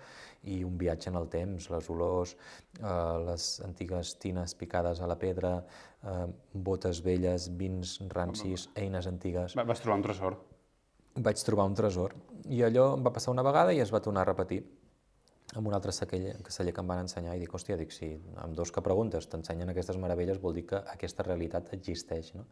i 0.49 0.63
un 0.65 0.79
viatge 0.81 1.11
en 1.11 1.19
el 1.21 1.29
temps, 1.29 1.67
les 1.75 1.91
olors, 1.93 2.33
eh, 2.81 2.95
les 3.27 3.51
antigues 3.67 4.15
tines 4.23 4.55
picades 4.57 5.03
a 5.05 5.11
la 5.11 5.19
pedra, 5.21 5.53
eh, 6.01 6.25
botes 6.55 7.03
velles, 7.05 7.51
vins 7.61 7.99
rancis, 8.15 8.71
eines 8.81 9.07
antigues. 9.11 9.59
Va- 9.61 9.65
Vas 9.69 9.83
trobar 9.85 9.99
un 10.01 10.07
tresor. 10.09 10.39
Vaig 11.21 11.45
trobar 11.45 11.67
un 11.69 11.75
tresor 11.75 12.15
i 12.49 12.63
allò 12.65 12.95
em 12.97 13.03
va 13.05 13.13
passar 13.13 13.35
una 13.35 13.43
vegada 13.45 13.75
i 13.77 13.81
es 13.85 13.93
va 13.93 14.01
tornar 14.01 14.23
a 14.23 14.31
repetir 14.33 14.63
amb 15.57 15.67
un 15.67 15.75
altre 15.75 15.93
celler, 15.93 16.37
que 16.45 16.83
em 16.83 16.93
van 16.93 17.03
ensenyar 17.05 17.35
i 17.37 17.43
dic, 17.43 17.55
hòstia, 17.55 17.79
dic, 17.81 17.91
si 17.95 18.13
amb 18.43 18.55
dos 18.57 18.71
que 18.71 18.85
preguntes 18.87 19.27
t'ensenyen 19.31 19.73
aquestes 19.73 19.99
meravelles 19.99 20.39
vol 20.43 20.55
dir 20.55 20.67
que 20.71 20.79
aquesta 20.95 21.27
realitat 21.27 21.73
existeix, 21.75 22.35
no? 22.39 22.47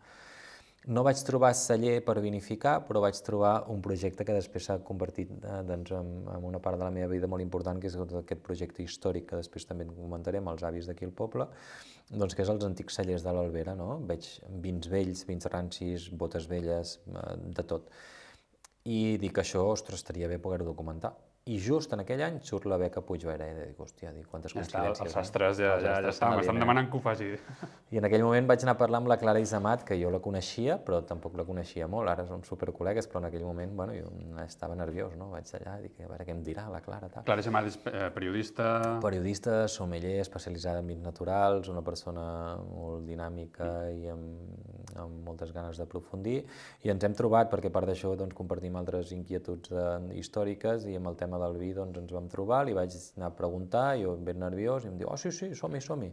No 0.86 1.02
vaig 1.02 1.18
trobar 1.26 1.50
celler 1.58 1.98
per 2.06 2.14
vinificar, 2.22 2.76
però 2.86 3.02
vaig 3.02 3.18
trobar 3.26 3.66
un 3.72 3.80
projecte 3.82 4.24
que 4.24 4.36
després 4.36 4.68
s'ha 4.68 4.76
convertit 4.86 5.32
eh, 5.34 5.58
doncs, 5.66 5.90
en, 5.98 6.12
en 6.32 6.46
una 6.48 6.60
part 6.64 6.78
de 6.78 6.86
la 6.86 6.94
meva 6.94 7.10
vida 7.10 7.28
molt 7.28 7.42
important, 7.42 7.80
que 7.82 7.90
és 7.90 7.96
aquest 7.98 8.44
projecte 8.46 8.84
històric 8.86 9.26
que 9.28 9.40
després 9.42 9.66
també 9.68 9.84
en 9.84 9.92
comentaré 9.96 10.38
amb 10.38 10.52
els 10.54 10.62
avis 10.64 10.88
d'aquí 10.88 11.04
al 11.04 11.12
poble, 11.18 11.48
doncs 12.08 12.38
que 12.38 12.46
és 12.46 12.52
els 12.54 12.64
antics 12.64 13.00
cellers 13.00 13.26
de 13.26 13.34
l'Albera, 13.34 13.74
no? 13.76 13.98
Veig 14.08 14.30
vins 14.64 14.88
vells, 14.88 15.26
vins 15.28 15.50
rancis, 15.52 16.08
botes 16.22 16.46
velles, 16.48 17.00
eh, 17.10 17.30
de 17.58 17.66
tot. 17.74 17.90
I 18.88 19.18
dic, 19.20 19.42
això, 19.42 19.66
ostres, 19.74 20.00
estaria 20.00 20.30
bé 20.30 20.38
poder-ho 20.40 20.70
documentar. 20.70 21.12
I 21.48 21.56
just 21.64 21.92
en 21.96 22.02
aquell 22.02 22.20
any 22.26 22.34
surt 22.44 22.66
la 22.68 22.76
beca 22.76 23.00
Puigvereda 23.00 23.62
i 23.64 23.70
dic, 23.70 23.78
hòstia, 23.80 24.10
dic, 24.12 24.26
quantes 24.28 24.52
Ja 24.52 24.60
està, 24.60 24.82
coincidències. 24.82 25.00
els 25.06 25.08
eh? 25.08 25.14
sastres 25.14 25.60
ja, 25.62 25.70
ja, 25.80 25.94
ja 26.04 26.10
estan 26.10 26.34
alineats. 26.34 26.58
demanant 26.60 26.90
que 26.90 26.98
ho 26.98 27.00
faci. 27.00 27.28
I 27.88 28.00
en 28.02 28.04
aquell 28.04 28.24
moment 28.26 28.50
vaig 28.50 28.66
anar 28.66 28.74
a 28.76 28.78
parlar 28.82 29.00
amb 29.00 29.08
la 29.08 29.16
Clara 29.16 29.40
Isamat, 29.40 29.84
que 29.88 29.96
jo 29.96 30.10
la 30.12 30.20
coneixia, 30.20 30.76
però 30.84 30.98
tampoc 31.08 31.38
la 31.40 31.46
coneixia 31.48 31.88
molt, 31.88 32.10
ara 32.12 32.26
som 32.28 32.42
supercol·legues, 32.44 33.08
però 33.08 33.22
en 33.22 33.28
aquell 33.30 33.46
moment, 33.48 33.72
bueno, 33.78 33.94
jo 33.96 34.10
estava 34.44 34.76
nerviós, 34.76 35.14
no? 35.16 35.30
Vaig 35.32 35.48
allà, 35.56 35.78
dic, 35.80 35.96
a 36.04 36.10
veure 36.10 36.26
què 36.28 36.34
em 36.36 36.42
dirà 36.44 36.66
la 36.68 36.82
Clara, 36.84 37.08
tal. 37.14 37.24
Clara 37.24 37.46
Gemat 37.46 37.70
és 37.70 37.80
eh, 37.86 38.10
periodista... 38.12 38.68
Periodista, 39.00 39.56
sommelier, 39.72 40.18
especialitzada 40.26 40.84
en 40.84 40.92
vins 40.92 41.06
naturals, 41.06 41.72
una 41.72 41.80
persona 41.86 42.26
molt 42.60 43.08
dinàmica 43.08 43.70
i 43.96 44.12
amb, 44.12 44.60
amb 45.00 45.24
moltes 45.24 45.56
ganes 45.56 45.80
d'aprofundir. 45.80 46.42
I 46.84 46.92
ens 46.92 47.08
hem 47.08 47.16
trobat, 47.16 47.48
perquè 47.48 47.72
a 47.72 47.76
part 47.78 47.88
d'això 47.88 48.12
doncs, 48.20 48.36
compartim 48.36 48.76
altres 48.76 49.16
inquietuds 49.16 49.72
de, 49.72 49.88
històriques 50.20 50.84
i 50.92 50.96
amb 50.98 51.08
el 51.08 51.16
tema 51.16 51.37
del 51.42 51.56
vi 51.60 51.70
doncs, 51.76 51.98
ens 52.02 52.12
vam 52.14 52.28
trobar, 52.32 52.64
li 52.66 52.76
vaig 52.76 52.94
anar 53.16 53.30
a 53.30 53.36
preguntar, 53.38 53.86
jo 54.00 54.16
ben 54.28 54.40
nerviós, 54.42 54.84
i 54.84 54.92
em 54.92 54.98
diu, 55.00 55.10
oh 55.12 55.16
sí, 55.20 55.32
sí, 55.34 55.52
som-hi, 55.58 55.80
som-hi. 55.84 56.10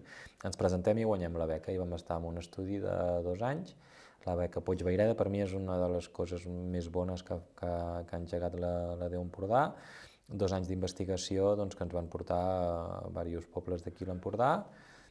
Ens 0.47 0.59
presentem 0.59 1.01
i 1.01 1.05
guanyem 1.07 1.37
la 1.39 1.49
beca 1.49 1.73
i 1.73 1.81
vam 1.81 1.93
estar 1.97 2.19
en 2.21 2.29
un 2.31 2.41
estudi 2.41 2.79
de 2.83 2.95
dos 3.25 3.43
anys. 3.45 3.75
La 4.25 4.33
beca 4.37 4.63
Puigveireda 4.65 5.13
per 5.13 5.29
mi 5.29 5.43
és 5.43 5.53
una 5.53 5.77
de 5.77 5.91
les 5.91 6.07
coses 6.09 6.47
més 6.49 6.89
bones 6.89 7.21
que, 7.23 7.37
que, 7.59 7.71
que 8.09 8.15
ha 8.15 8.21
engegat 8.21 8.57
la, 8.57 8.73
la 8.97 9.09
Déu 9.11 9.21
Empordà 9.21 9.67
dos 10.27 10.53
anys 10.55 10.69
d'investigació 10.69 11.53
doncs, 11.57 11.75
que 11.77 11.85
ens 11.85 11.93
van 11.93 12.07
portar 12.09 12.41
a 12.41 13.23
diversos 13.23 13.51
pobles 13.53 13.85
d'aquí 13.85 14.07
l'Empordà. 14.07 14.65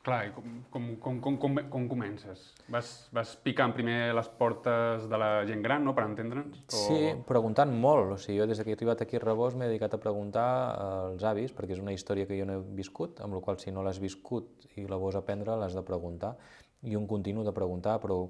Clar, 0.04 0.26
i 0.28 0.32
com, 0.37 0.56
com, 0.68 0.88
com, 1.00 1.18
com, 1.25 1.37
com, 1.40 1.54
com 1.73 1.84
comences? 1.88 2.40
Vas, 2.68 2.88
vas 3.16 3.30
picant 3.40 3.73
primer 3.73 4.12
les 4.12 4.26
portes 4.37 5.06
de 5.08 5.20
la 5.20 5.30
gent 5.49 5.62
gran, 5.64 5.80
no?, 5.87 5.94
per 5.96 6.04
entendre'ns? 6.04 6.58
O... 6.66 6.76
Sí, 6.76 6.99
preguntant 7.25 7.73
molt. 7.73 8.12
O 8.12 8.18
sigui, 8.20 8.37
jo 8.42 8.46
des 8.50 8.61
que 8.61 8.75
he 8.75 8.76
arribat 8.76 9.00
aquí 9.00 9.16
a 9.16 9.23
Rebós 9.23 9.56
m'he 9.56 9.70
dedicat 9.70 9.96
a 9.96 10.02
preguntar 10.02 10.44
als 10.82 11.25
avis, 11.25 11.56
perquè 11.56 11.78
és 11.78 11.80
una 11.80 11.96
història 11.96 12.28
que 12.28 12.37
jo 12.37 12.44
no 12.44 12.58
he 12.58 12.66
viscut, 12.76 13.25
amb 13.25 13.38
la 13.38 13.40
qual 13.40 13.56
si 13.62 13.73
no 13.73 13.87
l'has 13.87 14.02
viscut 14.02 14.68
i 14.76 14.84
la 14.90 15.00
vols 15.00 15.16
aprendre, 15.16 15.56
l'has 15.56 15.78
de 15.78 15.87
preguntar. 15.88 16.34
I 16.84 17.00
un 17.00 17.08
continu 17.08 17.40
de 17.46 17.56
preguntar, 17.56 17.96
però 18.04 18.26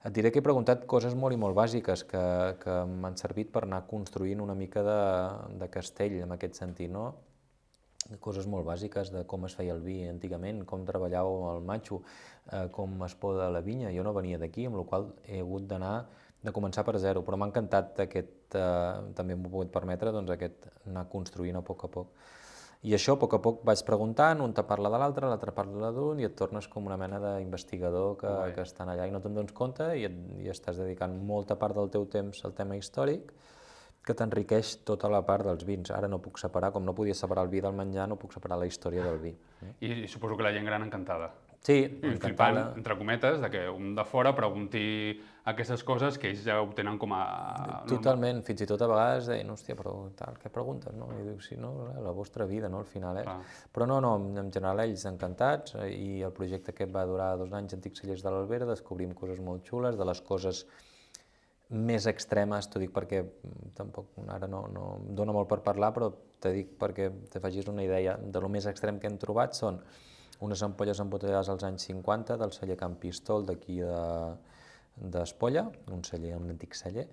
et 0.00 0.16
diré 0.16 0.32
que 0.32 0.40
he 0.40 0.46
preguntat 0.46 0.88
coses 0.88 1.12
molt 1.12 1.36
i 1.36 1.42
molt 1.42 1.52
bàsiques 1.52 2.08
que, 2.08 2.24
que 2.64 2.82
m'han 2.88 3.20
servit 3.20 3.52
per 3.52 3.66
anar 3.66 3.84
construint 3.90 4.40
una 4.40 4.56
mica 4.56 4.80
de, 4.86 5.00
de 5.60 5.68
castell, 5.68 6.22
en 6.24 6.32
aquest 6.32 6.56
sentit, 6.64 6.88
no? 6.88 7.10
Coses 8.18 8.46
molt 8.50 8.66
bàsiques 8.66 9.12
de 9.14 9.24
com 9.30 9.44
es 9.46 9.54
feia 9.58 9.74
el 9.76 9.82
vi 9.84 10.00
antigament, 10.08 10.64
com 10.66 10.86
treballàveu 10.88 11.44
el 11.52 11.62
matxo, 11.66 12.00
eh, 12.50 12.66
com 12.74 13.02
es 13.06 13.14
poda 13.14 13.50
la 13.50 13.60
vinya. 13.60 13.92
Jo 13.94 14.02
no 14.02 14.16
venia 14.16 14.38
d'aquí, 14.38 14.66
amb 14.66 14.80
la 14.80 14.84
qual 14.84 15.12
he 15.26 15.40
hagut 15.40 15.68
d'anar 15.70 15.94
de 16.42 16.52
començar 16.56 16.84
per 16.84 16.96
zero, 16.98 17.22
però 17.22 17.36
m'ha 17.36 17.50
encantat 17.50 18.00
aquest, 18.06 18.54
eh, 18.56 19.12
també 19.14 19.36
m'ho 19.36 19.50
pogut 19.50 19.72
permetre, 19.72 20.12
doncs 20.12 20.30
aquest 20.30 20.70
anar 20.86 21.06
construint 21.08 21.56
a 21.56 21.62
poc 21.62 21.84
a 21.84 21.88
poc. 21.88 22.12
I 22.82 22.94
això, 22.96 23.12
a 23.12 23.20
poc 23.20 23.34
a 23.36 23.38
poc, 23.44 23.58
vaig 23.68 23.82
preguntant, 23.84 24.40
un 24.40 24.54
te 24.56 24.62
parla 24.64 24.88
de 24.88 24.98
l'altre, 25.02 25.28
l'altre 25.28 25.52
parla 25.52 25.90
d'un, 25.92 26.18
i 26.18 26.24
et 26.24 26.36
tornes 26.36 26.66
com 26.66 26.86
una 26.88 26.96
mena 26.96 27.18
d'investigador 27.20 28.16
que, 28.16 28.30
que 28.56 28.64
estan 28.64 28.88
allà 28.88 29.04
i 29.06 29.12
no 29.12 29.20
te'n 29.20 29.36
dones 29.36 29.52
compte 29.52 29.84
i, 30.00 30.06
et, 30.08 30.16
i 30.40 30.48
estàs 30.48 30.80
dedicant 30.80 31.18
molta 31.28 31.58
part 31.60 31.76
del 31.76 31.92
teu 31.92 32.06
temps 32.08 32.40
al 32.48 32.56
tema 32.56 32.78
històric, 32.80 33.34
que 34.06 34.16
t'enriqueix 34.16 34.78
tota 34.88 35.10
la 35.12 35.20
part 35.26 35.46
dels 35.46 35.66
vins. 35.68 35.92
Ara 35.92 36.08
no 36.08 36.20
puc 36.24 36.40
separar, 36.40 36.72
com 36.72 36.84
no 36.86 36.96
podia 36.96 37.16
separar 37.16 37.44
el 37.46 37.52
vi 37.52 37.60
del 37.60 37.76
menjar, 37.76 38.08
no 38.08 38.16
puc 38.20 38.32
separar 38.36 38.58
la 38.60 38.68
història 38.70 39.04
del 39.04 39.20
vi. 39.20 39.34
I, 39.80 39.92
I 40.04 40.08
suposo 40.08 40.38
que 40.38 40.46
la 40.46 40.54
gent 40.56 40.68
gran 40.68 40.86
encantada. 40.86 41.30
Sí, 41.60 41.82
I 41.84 42.14
flipant, 42.16 42.56
entre 42.78 42.96
cometes, 42.96 43.36
de 43.42 43.50
que 43.52 43.66
un 43.68 43.92
de 43.94 44.04
fora 44.08 44.32
pregunti 44.32 44.80
aquestes 45.50 45.82
coses 45.84 46.16
que 46.20 46.30
ells 46.30 46.40
ja 46.46 46.56
ho 46.62 46.70
tenen 46.76 46.96
com 47.00 47.12
a... 47.12 47.20
Totalment, 47.90 48.40
fins 48.46 48.64
i 48.64 48.68
tot 48.70 48.80
a 48.80 48.88
vegades 48.88 49.28
deien, 49.28 49.50
hòstia, 49.52 49.76
però 49.76 49.92
tal, 50.16 50.38
què 50.40 50.48
preguntes, 50.52 50.96
no? 50.96 51.10
I 51.18 51.26
dic, 51.26 51.42
sí, 51.44 51.58
no, 51.60 51.74
la 52.00 52.14
vostra 52.16 52.46
vida, 52.48 52.70
no, 52.72 52.80
al 52.80 52.88
final, 52.88 53.20
eh? 53.20 53.26
Clar. 53.28 53.36
Però 53.76 53.88
no, 53.90 54.00
no, 54.00 54.14
en 54.40 54.48
general 54.48 54.80
ells 54.86 55.04
encantats 55.10 55.76
eh, 55.82 55.90
i 55.92 56.22
el 56.24 56.32
projecte 56.36 56.72
aquest 56.72 56.96
va 56.96 57.04
durar 57.08 57.34
dos 57.40 57.52
anys, 57.56 57.76
Antics 57.76 58.00
Cellers 58.00 58.24
de 58.24 58.32
l'Albera, 58.32 58.68
descobrim 58.72 59.12
coses 59.16 59.44
molt 59.44 59.68
xules, 59.68 60.00
de 60.00 60.08
les 60.08 60.24
coses 60.24 60.64
més 61.70 62.06
extremes, 62.10 62.66
t'ho 62.68 62.80
dic 62.82 62.90
perquè 62.94 63.22
mm, 63.22 63.72
tampoc 63.78 64.16
ara 64.28 64.48
no, 64.50 64.64
no 64.74 64.86
em 64.98 65.10
dona 65.14 65.32
molt 65.32 65.48
per 65.48 65.60
parlar, 65.66 65.92
però 65.94 66.10
te 66.40 66.50
dic 66.54 66.72
perquè 66.80 67.10
te 67.30 67.40
facis 67.40 67.68
una 67.70 67.84
idea 67.84 68.16
de 68.18 68.40
lo 68.42 68.48
més 68.48 68.66
extrem 68.66 68.98
que 68.98 69.06
hem 69.06 69.18
trobat 69.22 69.54
són 69.54 69.78
unes 70.40 70.62
ampolles 70.64 70.98
embotellades 71.02 71.50
als 71.52 71.64
anys 71.68 71.84
50 71.90 72.38
del 72.40 72.52
celler 72.56 72.76
Can 72.80 72.96
Pistol 72.96 73.44
d'aquí 73.46 73.80
de- 73.84 74.36
d'Espolla, 75.00 75.66
un 75.92 76.02
celler, 76.04 76.34
un 76.36 76.50
antic 76.50 76.74
celler, 76.74 77.06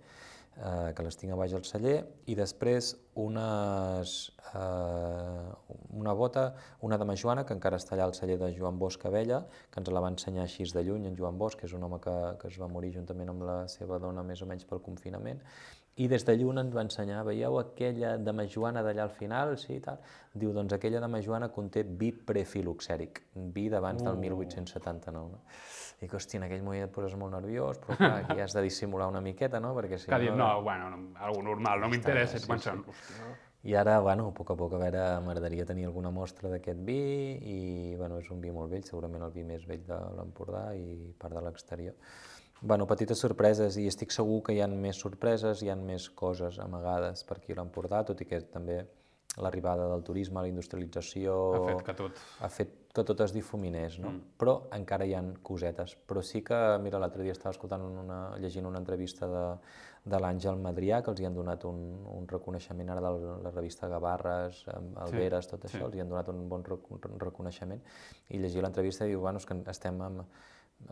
eh, 0.57 0.93
que 0.95 1.05
les 1.05 1.17
tinc 1.19 1.33
a 1.33 1.37
baix 1.39 1.53
al 1.53 1.65
celler, 1.67 1.97
i 2.27 2.35
després 2.37 2.93
unes, 3.17 4.15
eh, 4.53 5.77
una 6.01 6.13
bota, 6.13 6.47
una 6.81 6.97
de 6.97 7.07
Majoana, 7.09 7.45
que 7.45 7.55
encara 7.57 7.79
està 7.81 7.95
allà 7.95 8.09
al 8.09 8.15
celler 8.17 8.37
de 8.41 8.51
Joan 8.57 8.79
Bosch 8.79 9.05
Abella, 9.09 9.43
que 9.71 9.81
ens 9.81 9.91
la 9.93 10.03
va 10.03 10.11
ensenyar 10.13 10.45
així 10.45 10.67
de 10.73 10.83
lluny, 10.83 11.07
en 11.07 11.17
Joan 11.17 11.37
Bosch, 11.37 11.59
que 11.59 11.67
és 11.69 11.73
un 11.73 11.83
home 11.83 12.01
que, 12.03 12.15
que 12.41 12.51
es 12.51 12.59
va 12.61 12.69
morir 12.71 12.93
juntament 12.95 13.33
amb 13.33 13.45
la 13.47 13.57
seva 13.71 13.99
dona 13.99 14.23
més 14.23 14.41
o 14.41 14.49
menys 14.49 14.65
pel 14.65 14.83
confinament, 14.85 15.43
i 15.97 16.05
des 16.07 16.21
de 16.25 16.35
lluny 16.37 16.59
ens 16.61 16.75
va 16.75 16.83
ensenyar, 16.85 17.23
veieu 17.25 17.57
aquella 17.57 18.17
de 18.21 18.33
Majoana 18.39 18.83
d'allà 18.85 19.07
al 19.07 19.13
final, 19.17 19.55
sí, 19.57 19.79
i 19.79 19.81
tal? 19.81 19.97
Diu, 20.37 20.51
doncs 20.53 20.75
aquella 20.75 21.01
de 21.01 21.09
Majoana 21.09 21.49
conté 21.53 21.81
vi 21.81 22.11
prefiloxèric, 22.11 23.23
vi 23.55 23.65
d'abans 23.73 24.03
del 24.05 24.19
1879, 24.21 25.31
no? 25.33 25.41
Dic, 25.97 26.13
hòstia, 26.13 26.37
en 26.37 26.45
aquell 26.45 26.61
moment 26.61 26.85
et 26.85 26.93
poses 26.93 27.15
molt 27.17 27.33
nerviós, 27.33 27.79
però 27.81 27.95
clar, 27.97 28.13
aquí 28.21 28.41
has 28.43 28.53
de 28.53 28.61
dissimular 28.67 29.07
una 29.09 29.21
miqueta, 29.25 29.57
no? 29.63 29.71
Perquè 29.73 29.97
si 29.97 30.11
Que 30.11 30.13
ha 30.13 30.21
dit, 30.21 30.29
no, 30.29 30.49
bueno, 30.61 30.91
no, 30.93 30.99
algo 31.25 31.41
normal, 31.41 31.81
no 31.81 31.89
m'interessa, 31.89 32.37
sí, 32.37 32.45
sí, 32.45 32.51
pensant, 32.51 32.83
hòstia, 32.85 33.31
I 33.67 33.73
ara, 33.75 33.97
bueno, 33.99 34.27
a 34.29 34.33
poc 34.37 34.51
a 34.53 34.55
poc, 34.55 34.75
a 34.77 34.79
veure, 34.79 35.01
m'agradaria 35.25 35.65
tenir 35.65 35.87
alguna 35.89 36.11
mostra 36.13 36.51
d'aquest 36.51 36.83
vi 36.85 37.01
i, 37.41 37.57
bueno, 37.97 38.19
és 38.21 38.29
un 38.31 38.39
vi 38.43 38.53
molt 38.53 38.69
vell, 38.71 38.85
segurament 38.85 39.25
el 39.25 39.33
vi 39.33 39.43
més 39.43 39.65
vell 39.67 39.81
de 39.87 39.97
l'Empordà 40.19 40.69
i 40.77 41.09
part 41.19 41.33
de 41.33 41.41
l'exterior. 41.43 41.97
Bueno, 42.61 42.85
petites 42.89 43.19
sorpreses 43.25 43.75
i 43.81 43.87
estic 43.89 44.13
segur 44.13 44.43
que 44.45 44.53
hi 44.53 44.61
ha 44.61 44.69
més 44.69 45.01
sorpreses, 45.01 45.65
hi 45.65 45.73
ha 45.73 45.75
més 45.75 46.07
coses 46.21 46.61
amagades 46.61 47.25
per 47.25 47.39
aquí 47.41 47.57
a 47.57 47.59
l'Empordà, 47.59 48.05
tot 48.05 48.21
i 48.21 48.29
que 48.29 48.39
també 48.53 48.83
l'arribada 49.43 49.87
del 49.91 50.03
turisme, 50.03 50.41
la 50.41 50.51
industrialització... 50.51 51.37
ha 51.53 51.63
fet 51.67 51.85
que 51.85 51.97
tot... 52.01 52.21
ha 52.41 52.49
fet 52.51 52.75
que 52.97 53.03
tot 53.05 53.19
es 53.21 53.33
difuminés, 53.35 53.99
no? 54.01 54.09
Mm. 54.09 54.37
Però 54.41 54.55
encara 54.73 55.05
hi 55.05 55.13
han 55.13 55.35
cosetes. 55.45 55.93
Però 56.09 56.23
sí 56.25 56.41
que, 56.45 56.57
mira, 56.81 56.97
l'altre 57.01 57.21
dia 57.25 57.35
estava 57.35 57.53
escoltant 57.53 57.83
una, 57.85 58.21
llegint 58.41 58.65
una 58.65 58.81
entrevista 58.81 59.29
de, 59.29 59.43
de 60.09 60.21
l'Àngel 60.23 60.57
Madrià, 60.63 61.03
que 61.05 61.13
els 61.13 61.21
hi 61.21 61.27
han 61.29 61.37
donat 61.37 61.67
un, 61.69 61.83
un 62.15 62.25
reconeixement 62.31 62.89
ara 62.93 63.13
de 63.13 63.37
la 63.45 63.53
revista 63.53 63.89
Gavarres, 63.91 64.63
Alberes, 65.05 65.45
sí, 65.45 65.53
tot 65.53 65.69
això, 65.69 65.83
sí. 65.83 65.85
els 65.85 65.97
hi 65.97 66.03
han 66.03 66.13
donat 66.13 66.33
un 66.33 66.47
bon 66.49 66.65
rec 66.65 66.89
reconeixement. 67.21 67.83
I 68.33 68.41
llegir 68.41 68.65
l'entrevista 68.65 69.05
i 69.05 69.13
diu, 69.13 69.21
bueno, 69.27 69.43
és 69.43 69.45
que 69.45 69.59
estem 69.69 70.01
amb, 70.01 70.25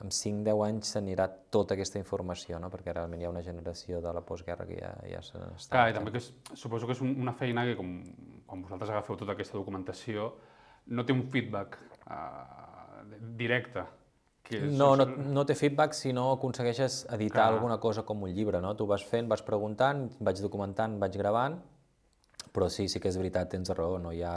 en 0.01 0.11
5-10 0.11 0.61
anys 0.65 0.91
s'anirà 0.95 1.27
tota 1.53 1.75
aquesta 1.75 1.99
informació, 2.01 2.59
no? 2.59 2.69
perquè 2.73 2.93
realment 2.93 3.21
hi 3.21 3.27
ha 3.27 3.31
una 3.31 3.43
generació 3.45 4.01
de 4.03 4.13
la 4.13 4.23
postguerra 4.25 4.65
que 4.67 4.79
ja, 4.79 4.91
ja 5.07 5.21
s'està... 5.23 5.71
Clar, 5.71 5.85
i 5.91 5.95
també 5.95 6.11
que 6.15 6.21
és, 6.23 6.31
suposo 6.57 6.89
que 6.89 6.95
és 6.97 7.03
un, 7.05 7.13
una 7.21 7.33
feina 7.37 7.63
que, 7.67 7.75
com, 7.79 7.93
quan 8.49 8.65
vosaltres 8.65 8.91
agafeu 8.91 9.17
tota 9.21 9.35
aquesta 9.37 9.57
documentació, 9.57 10.33
no 10.91 11.05
té 11.05 11.15
un 11.15 11.23
feedback 11.31 11.77
uh, 12.09 13.05
directe. 13.37 13.85
Que 14.45 14.59
és, 14.59 14.73
No, 14.77 14.91
no, 14.99 15.07
no 15.07 15.45
té 15.47 15.55
feedback 15.57 15.95
si 15.97 16.11
no 16.13 16.27
aconsegueixes 16.33 17.05
editar 17.15 17.45
Clar. 17.45 17.53
alguna 17.53 17.79
cosa 17.81 18.03
com 18.05 18.27
un 18.27 18.33
llibre, 18.35 18.61
no? 18.61 18.75
Tu 18.77 18.85
vas 18.89 19.05
fent, 19.05 19.29
vas 19.31 19.45
preguntant, 19.45 20.09
vaig 20.19 20.41
documentant, 20.43 20.99
vaig 21.01 21.17
gravant, 21.17 21.57
però 22.53 22.69
sí, 22.69 22.89
sí 22.91 23.01
que 23.01 23.09
és 23.09 23.17
veritat, 23.21 23.49
tens 23.53 23.71
raó, 23.73 23.97
no 24.01 24.13
hi 24.13 24.21
ha... 24.25 24.35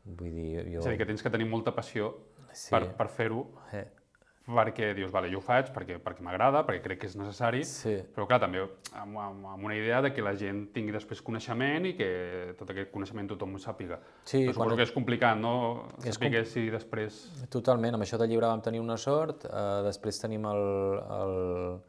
Vull 0.00 0.32
dir, 0.32 0.50
jo... 0.72 0.80
És 0.80 0.86
a 0.86 0.92
dir, 0.94 0.98
que 1.02 1.06
tens 1.10 1.22
que 1.22 1.30
tenir 1.30 1.46
molta 1.50 1.74
passió 1.76 2.14
Sí. 2.50 2.70
per, 2.72 2.80
per 2.98 3.06
fer-ho 3.14 3.44
Eh, 3.78 3.84
perquè 4.54 4.90
dius, 4.96 5.10
vale, 5.12 5.30
jo 5.32 5.38
ho 5.38 5.44
faig 5.44 5.68
perquè, 5.74 5.98
perquè 6.02 6.22
m'agrada, 6.26 6.64
perquè 6.66 6.82
crec 6.84 7.00
que 7.00 7.06
és 7.10 7.16
necessari, 7.16 7.62
Sí. 7.64 7.94
però 8.14 8.26
clar, 8.26 8.40
també 8.40 8.60
amb, 8.60 9.16
amb, 9.18 9.46
amb 9.54 9.64
una 9.64 9.76
idea 9.76 10.00
de 10.02 10.12
que 10.12 10.22
la 10.22 10.34
gent 10.36 10.66
tingui 10.74 10.92
després 10.92 11.22
coneixement 11.22 11.86
i 11.86 11.94
que 11.96 12.54
tot 12.58 12.70
aquest 12.70 12.90
coneixement 12.92 13.28
tothom 13.30 13.54
ho 13.54 13.58
sàpiga. 13.62 13.98
Sí, 14.24 14.44
Però 14.46 14.52
suposo 14.54 14.68
quan- 14.70 14.76
que 14.76 14.82
és 14.88 14.92
complicat, 14.92 15.38
no? 15.38 15.88
És 16.04 16.16
Saber 16.16 16.44
si 16.46 16.68
després... 16.70 17.20
Totalment, 17.50 17.94
amb 17.94 18.02
això 18.02 18.18
del 18.18 18.28
llibre 18.28 18.46
vam 18.46 18.60
tenir 18.62 18.80
una 18.80 18.96
sort, 18.96 19.44
eh, 19.44 19.82
després 19.86 20.20
tenim 20.20 20.44
el, 20.46 21.00
el... 21.20 21.80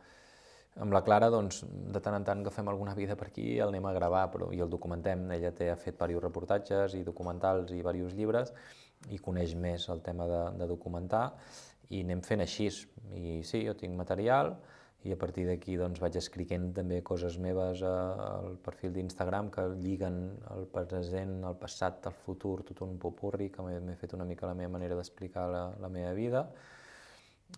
Amb 0.82 0.94
la 0.96 1.02
Clara, 1.04 1.28
doncs, 1.30 1.66
de 1.68 2.00
tant 2.00 2.16
en 2.16 2.24
tant 2.24 2.40
agafem 2.40 2.70
alguna 2.72 2.94
vida 2.96 3.18
per 3.20 3.28
aquí 3.28 3.58
el 3.60 3.68
anem 3.74 3.86
a 3.90 3.92
gravar, 3.92 4.30
però, 4.32 4.54
i 4.56 4.62
el 4.64 4.70
documentem. 4.72 5.26
Ella 5.36 5.52
té, 5.52 5.68
ha 5.70 5.76
fet 5.76 5.98
diversos 6.00 6.24
reportatges 6.24 6.96
i 6.96 7.04
documentals 7.04 7.72
i 7.74 7.82
diversos 7.82 8.14
llibres 8.16 8.54
i 9.10 9.18
coneix 9.20 9.52
més 9.60 9.90
el 9.90 10.00
tema 10.02 10.26
de, 10.30 10.40
de 10.62 10.68
documentar 10.70 11.34
i 11.92 12.04
anem 12.06 12.22
fent 12.26 12.44
així. 12.44 12.70
I 13.18 13.42
sí, 13.48 13.66
jo 13.68 13.76
tinc 13.78 13.98
material 13.98 14.56
i 15.04 15.14
a 15.14 15.18
partir 15.18 15.48
d'aquí 15.48 15.76
doncs, 15.80 16.00
vaig 16.02 16.16
escrivint 16.20 16.68
també 16.78 17.00
coses 17.02 17.40
meves 17.42 17.82
al 17.88 18.58
perfil 18.66 18.94
d'Instagram 18.94 19.50
que 19.54 19.64
lliguen 19.80 20.20
el 20.54 20.68
present, 20.76 21.40
el 21.48 21.58
passat, 21.58 22.06
el 22.06 22.18
futur, 22.26 22.60
tot 22.68 22.84
un 22.86 23.00
popurri, 23.02 23.50
que 23.50 23.66
m'he 23.66 23.98
fet 23.98 24.14
una 24.14 24.28
mica 24.30 24.50
la 24.50 24.58
meva 24.58 24.76
manera 24.76 25.00
d'explicar 25.00 25.48
la, 25.50 25.64
la 25.82 25.90
meva 25.90 26.14
vida. 26.14 26.46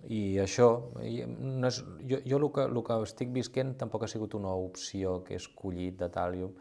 I 0.08 0.39
això, 0.41 0.69
i 1.06 1.19
no 1.28 1.67
és, 1.67 1.82
jo, 2.08 2.22
jo 2.24 2.39
el, 2.39 2.48
que, 2.56 2.63
el 2.72 2.80
que 2.88 3.02
estic 3.10 3.36
visquent 3.36 3.76
tampoc 3.82 4.08
ha 4.08 4.10
sigut 4.10 4.39
una 4.39 4.56
opció 4.56 5.19
que 5.28 5.36
he 5.36 5.41
escollit 5.41 6.00
de 6.00 6.10
tal, 6.15 6.39
jo 6.39 6.54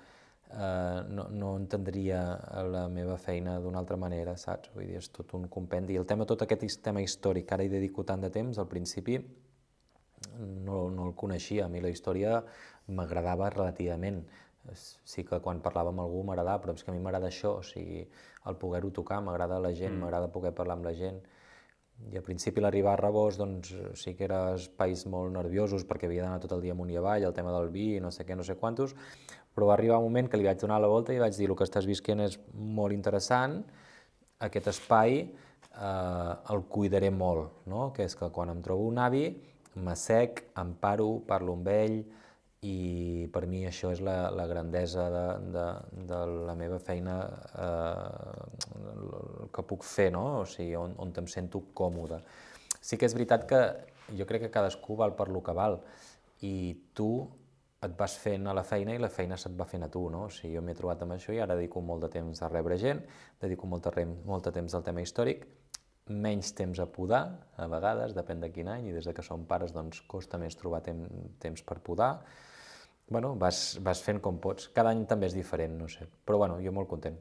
eh, 0.53 1.03
no, 1.09 1.27
no 1.31 1.55
entendria 1.57 2.23
la 2.69 2.87
meva 2.93 3.17
feina 3.19 3.59
d'una 3.61 3.81
altra 3.83 3.97
manera, 3.97 4.37
saps? 4.37 4.73
Vull 4.77 4.91
dir, 4.91 4.99
és 5.01 5.11
tot 5.15 5.35
un 5.39 5.49
compendi. 5.53 5.97
El 5.97 6.07
tema, 6.09 6.27
tot 6.29 6.45
aquest 6.45 6.83
tema 6.85 7.03
històric, 7.03 7.49
que 7.49 7.57
ara 7.57 7.67
hi 7.67 7.73
dedico 7.73 8.05
tant 8.09 8.23
de 8.25 8.31
temps, 8.33 8.59
al 8.59 8.69
principi 8.71 9.19
no, 10.39 10.89
no 10.91 11.09
el 11.09 11.15
coneixia. 11.19 11.67
A 11.67 11.73
mi 11.73 11.83
la 11.85 11.93
història 11.93 12.41
m'agradava 12.89 13.51
relativament. 13.55 14.23
Sí 14.79 15.25
que 15.27 15.41
quan 15.43 15.61
parlava 15.63 15.91
amb 15.91 16.05
algú 16.05 16.23
m'agradava, 16.27 16.63
però 16.63 16.77
és 16.77 16.85
que 16.85 16.93
a 16.93 16.95
mi 16.95 17.03
m'agrada 17.03 17.31
això, 17.33 17.57
o 17.59 17.63
sigui, 17.67 18.05
el 18.47 18.59
poder-ho 18.59 18.93
tocar, 18.95 19.21
m'agrada 19.23 19.59
la 19.63 19.73
gent, 19.75 19.97
m'agrada 19.99 20.31
poder 20.35 20.53
parlar 20.55 20.79
amb 20.79 20.87
la 20.87 20.95
gent. 20.99 21.23
I 22.11 22.19
al 22.19 22.25
principi 22.27 22.63
l'arribar 22.63 22.97
a 22.97 23.01
Rebós 23.01 23.37
doncs, 23.39 23.73
sí 24.01 24.15
que 24.19 24.25
era 24.27 24.55
espais 24.57 25.05
molt 25.07 25.31
nerviosos 25.35 25.85
perquè 25.87 26.09
havia 26.09 26.25
d'anar 26.25 26.41
tot 26.43 26.55
el 26.57 26.65
dia 26.65 26.75
amunt 26.75 26.91
i 26.91 26.97
avall, 26.99 27.27
el 27.29 27.35
tema 27.37 27.53
del 27.55 27.71
vi, 27.75 28.01
no 28.03 28.11
sé 28.11 28.27
què, 28.27 28.35
no 28.39 28.47
sé 28.47 28.57
quantos, 28.59 28.97
però 29.55 29.69
va 29.69 29.77
arribar 29.77 30.01
un 30.01 30.09
moment 30.09 30.29
que 30.31 30.41
li 30.41 30.47
vaig 30.47 30.61
donar 30.61 30.81
la 30.81 30.91
volta 30.91 31.15
i 31.15 31.21
vaig 31.21 31.37
dir 31.37 31.51
el 31.51 31.57
que 31.59 31.67
estàs 31.69 31.89
visquent 31.89 32.25
és 32.25 32.39
molt 32.53 32.95
interessant, 32.97 33.61
aquest 34.43 34.71
espai 34.73 35.21
eh, 35.23 36.33
el 36.55 36.65
cuidaré 36.73 37.11
molt, 37.11 37.63
no? 37.71 37.91
que 37.97 38.07
és 38.09 38.17
que 38.19 38.31
quan 38.35 38.53
em 38.53 38.63
trobo 38.65 38.89
un 38.89 38.99
avi 39.03 39.27
m'assec, 39.83 40.45
em 40.61 40.75
paro, 40.81 41.23
parlo 41.29 41.57
amb 41.57 41.69
ell 41.73 42.03
i 42.63 43.27
per 43.35 43.43
mi 43.51 43.65
això 43.67 43.91
és 43.91 44.03
la, 44.05 44.31
la 44.31 44.47
grandesa 44.47 45.09
de, 45.11 45.25
de, 45.55 45.67
de 46.11 46.21
la 46.49 46.55
meva 46.59 46.79
feina 46.79 47.17
eh, 47.59 48.83
el 48.83 49.51
que 49.55 49.65
puc 49.67 49.87
fer, 49.87 50.13
no? 50.15 50.43
o 50.43 50.47
sigui, 50.47 50.77
on, 50.79 50.95
on 51.03 51.13
em 51.19 51.29
sento 51.31 51.65
còmode. 51.75 52.21
Sí 52.81 52.99
que 52.99 53.09
és 53.09 53.17
veritat 53.17 53.49
que 53.51 53.63
jo 54.19 54.27
crec 54.29 54.47
que 54.47 54.55
cadascú 54.55 54.97
val 54.99 55.17
per 55.19 55.29
lo 55.33 55.43
que 55.43 55.55
val 55.57 55.81
i 56.43 56.75
tu 56.95 57.13
et 57.83 57.95
vas 57.99 58.15
fent 58.19 58.47
a 58.47 58.53
la 58.55 58.63
feina 58.63 58.95
i 58.95 58.99
la 59.03 59.09
feina 59.11 59.37
se't 59.37 59.57
va 59.59 59.65
fent 59.67 59.83
a 59.83 59.89
tu, 59.91 60.05
no? 60.11 60.27
O 60.29 60.31
sigui, 60.31 60.55
jo 60.55 60.63
m'he 60.63 60.75
trobat 60.79 61.03
amb 61.03 61.17
això 61.17 61.35
i 61.35 61.41
ara 61.43 61.57
dedico 61.59 61.81
molt 61.83 62.05
de 62.07 62.09
temps 62.15 62.43
a 62.43 62.49
rebre 62.49 62.77
gent, 62.79 63.01
dedico 63.43 63.67
molt 63.67 63.89
de, 63.89 64.05
molt 64.27 64.45
de 64.47 64.53
temps 64.55 64.75
al 64.79 64.85
tema 64.87 65.03
històric, 65.03 65.47
menys 66.13 66.53
temps 66.59 66.79
a 66.83 66.87
podar, 66.91 67.23
a 67.57 67.67
vegades, 67.71 68.15
depèn 68.15 68.41
de 68.43 68.51
quin 68.55 68.69
any, 68.69 68.89
i 68.91 68.93
des 68.95 69.07
de 69.07 69.15
que 69.15 69.23
som 69.23 69.45
pares 69.47 69.73
doncs 69.75 70.01
costa 70.11 70.39
més 70.39 70.57
trobar 70.59 70.83
tem 70.83 71.05
temps 71.43 71.63
per 71.63 71.79
podar. 71.81 72.13
Bueno, 73.11 73.35
vas, 73.39 73.79
vas 73.83 74.01
fent 74.03 74.21
com 74.23 74.39
pots. 74.43 74.69
Cada 74.75 74.91
any 74.95 75.05
també 75.07 75.27
és 75.27 75.35
diferent, 75.37 75.75
no 75.79 75.89
sé. 75.91 76.07
Però 76.27 76.39
bueno, 76.39 76.61
jo 76.63 76.73
molt 76.73 76.89
content. 76.89 77.19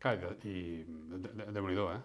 Clar, 0.00 0.14
i, 0.16 0.20
de- 0.24 0.48
i 0.48 0.84
de- 1.12 1.20
de- 1.28 1.52
Déu-n'hi-do, 1.52 1.90
eh? 1.92 2.00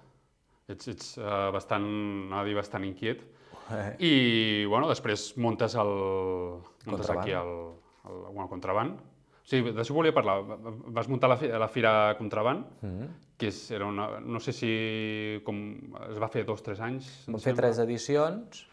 Ets, 0.67 0.87
ets 0.89 1.09
uh, 1.21 1.51
bastant, 1.53 1.83
anava 2.27 2.41
a 2.41 2.47
dir, 2.47 2.55
bastant 2.57 2.85
inquiet. 2.87 3.19
Eh. 3.69 3.89
I, 4.05 4.13
bueno, 4.69 4.87
després 4.89 5.33
muntes 5.41 5.75
el... 5.77 5.91
Muntes 6.87 7.05
Contraband. 7.09 7.21
aquí 7.21 7.35
el, 7.37 7.51
el, 8.09 8.23
bueno, 8.31 8.47
contraband. 8.49 8.95
O 9.45 9.49
sigui, 9.49 9.75
d'això 9.77 9.93
volia 9.93 10.13
parlar. 10.13 10.39
Vas 10.95 11.09
muntar 11.09 11.29
la, 11.29 11.37
fi- 11.37 11.51
la 11.53 11.67
Fira 11.69 12.15
Contraband, 12.17 12.65
Mm 12.81 12.89
-hmm. 12.95 13.09
que 13.37 13.47
és, 13.47 13.59
era 13.71 13.85
una... 13.85 14.19
No 14.19 14.39
sé 14.39 14.51
si 14.53 15.41
com, 15.45 15.59
es 16.09 16.17
va 16.21 16.27
fer 16.27 16.45
dos 16.45 16.63
tres 16.63 16.79
anys. 16.79 17.25
Vam 17.27 17.35
fer 17.39 17.53
sembla. 17.53 17.61
tres 17.61 17.79
edicions 17.79 18.65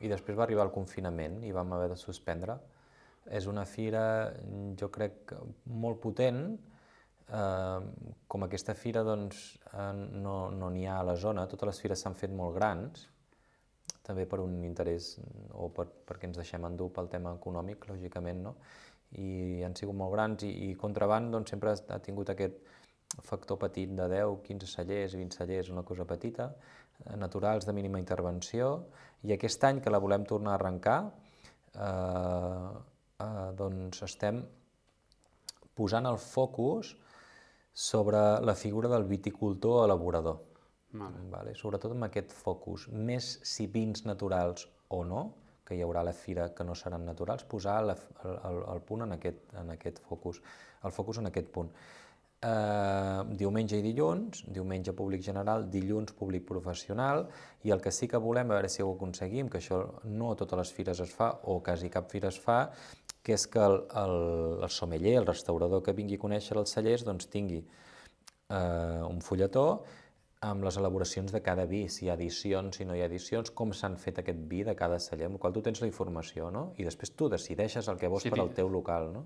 i 0.00 0.08
després 0.08 0.38
va 0.38 0.44
arribar 0.44 0.64
el 0.64 0.70
confinament 0.72 1.42
i 1.44 1.50
vam 1.52 1.72
haver 1.72 1.88
de 1.90 1.96
suspendre. 1.96 2.54
És 3.30 3.46
una 3.46 3.64
fira, 3.64 4.32
jo 4.78 4.90
crec, 4.90 5.32
molt 5.66 6.00
potent. 6.00 6.58
Eh, 7.28 7.80
com 8.28 8.44
aquesta 8.44 8.74
fira 8.74 9.02
doncs, 9.06 9.42
eh, 9.72 9.92
no 10.24 10.50
no 10.50 10.70
n'hi 10.70 10.86
ha 10.86 10.98
a 11.00 11.06
la 11.06 11.16
zona, 11.16 11.46
totes 11.46 11.70
les 11.70 11.80
fires 11.84 12.02
s'han 12.02 12.18
fet 12.18 12.32
molt 12.34 12.54
grans, 12.56 13.08
també 14.02 14.26
per 14.26 14.40
un 14.42 14.58
interès 14.66 15.14
o 15.54 15.68
per, 15.74 15.86
perquè 16.08 16.28
ens 16.28 16.40
deixem 16.40 16.64
endur 16.66 16.90
pel 16.92 17.08
tema 17.08 17.34
econòmic, 17.38 17.86
lògicament, 17.88 18.42
no? 18.42 18.56
I 19.22 19.62
han 19.62 19.76
sigut 19.76 19.94
molt 19.94 20.12
grans 20.14 20.42
i, 20.48 20.50
i 20.66 20.76
Contraband 20.80 21.30
doncs, 21.36 21.52
sempre 21.52 21.72
ha 21.72 21.98
tingut 22.02 22.32
aquest 22.32 22.58
factor 23.22 23.58
petit 23.60 23.92
de 23.92 24.08
10, 24.08 24.38
15 24.46 24.70
cellers, 24.72 25.14
20 25.14 25.36
cellers, 25.36 25.68
una 25.70 25.84
cosa 25.84 26.06
petita, 26.08 26.48
eh, 27.04 27.16
naturals 27.16 27.68
de 27.68 27.74
mínima 27.76 28.00
intervenció, 28.00 28.72
i 29.22 29.34
aquest 29.36 29.64
any 29.68 29.82
que 29.84 29.92
la 29.92 30.00
volem 30.02 30.24
tornar 30.24 30.56
a 30.56 30.58
arrencar, 30.60 30.98
eh, 31.74 32.72
eh, 33.20 33.52
doncs 33.60 34.02
estem 34.08 34.42
posant 35.76 36.08
el 36.08 36.18
focus 36.18 36.96
sobre 37.72 38.18
la 38.44 38.54
figura 38.54 38.88
del 38.88 39.04
viticultor 39.04 39.84
elaborador. 39.86 40.40
Vale. 40.92 41.22
Vale? 41.30 41.54
Sobretot 41.56 41.94
amb 41.94 42.04
aquest 42.08 42.34
focus, 42.36 42.88
més 42.92 43.38
si 43.48 43.66
vins 43.66 44.04
naturals 44.04 44.68
o 44.92 45.02
no, 45.08 45.22
que 45.64 45.78
hi 45.78 45.82
haurà 45.84 46.02
la 46.04 46.12
fira 46.12 46.50
que 46.52 46.66
no 46.68 46.74
seran 46.76 47.06
naturals, 47.08 47.46
posar 47.48 47.80
la, 47.86 47.96
el, 48.24 48.38
el, 48.50 48.62
el 48.74 48.84
punt 48.84 49.06
en 49.06 49.16
aquest, 49.16 49.44
en 49.58 49.72
aquest 49.72 50.02
focus, 50.04 50.42
el 50.84 50.92
focus 50.92 51.22
en 51.22 51.30
aquest 51.30 51.48
punt. 51.54 51.72
Eh, 52.42 53.20
diumenge 53.38 53.78
i 53.78 53.84
dilluns, 53.84 54.42
diumenge 54.50 54.92
públic 54.98 55.22
general, 55.22 55.68
dilluns 55.70 56.10
públic 56.18 56.42
professional, 56.48 57.28
i 57.62 57.70
el 57.70 57.80
que 57.80 57.92
sí 57.94 58.08
que 58.10 58.18
volem, 58.18 58.50
a 58.50 58.58
veure 58.58 58.70
si 58.72 58.82
ho 58.82 58.90
aconseguim, 58.96 59.48
que 59.48 59.60
això 59.60 59.78
no 60.10 60.32
a 60.32 60.38
totes 60.40 60.58
les 60.58 60.72
fires 60.74 61.02
es 61.06 61.12
fa, 61.14 61.30
o 61.46 61.60
quasi 61.62 61.88
cap 61.94 62.10
fira 62.10 62.32
es 62.34 62.40
fa, 62.42 62.64
que 63.22 63.36
és 63.36 63.46
que 63.46 63.62
el, 63.62 63.80
el, 64.02 64.16
el 64.66 64.70
sommelier, 64.70 65.16
el 65.20 65.28
restaurador 65.28 65.82
que 65.86 65.94
vingui 65.96 66.18
a 66.18 66.22
conèixer 66.22 66.56
els 66.58 66.74
cellers, 66.74 67.04
doncs 67.06 67.28
tingui 67.30 67.60
eh, 67.62 69.02
un 69.08 69.20
fulletó 69.22 69.66
amb 70.42 70.64
les 70.66 70.76
elaboracions 70.76 71.30
de 71.30 71.40
cada 71.40 71.68
vi, 71.70 71.84
si 71.88 72.06
hi 72.06 72.08
ha 72.10 72.16
edicions, 72.18 72.76
si 72.76 72.84
no 72.84 72.96
hi 72.98 73.02
ha 73.04 73.06
edicions, 73.06 73.52
com 73.54 73.70
s'han 73.78 73.94
fet 74.04 74.18
aquest 74.18 74.40
vi 74.50 74.64
de 74.66 74.74
cada 74.78 74.98
celler, 74.98 75.28
amb 75.28 75.38
el 75.38 75.42
qual 75.44 75.54
tu 75.54 75.62
tens 75.62 75.80
la 75.80 75.86
informació, 75.86 76.50
no? 76.50 76.72
I 76.82 76.86
després 76.88 77.14
tu 77.14 77.28
decideixes 77.30 77.88
el 77.88 78.00
que 78.00 78.10
vols 78.10 78.26
Sí, 78.26 78.32
per 78.34 78.42
al 78.42 78.50
teu 78.56 78.70
local, 78.72 79.12
no? 79.14 79.22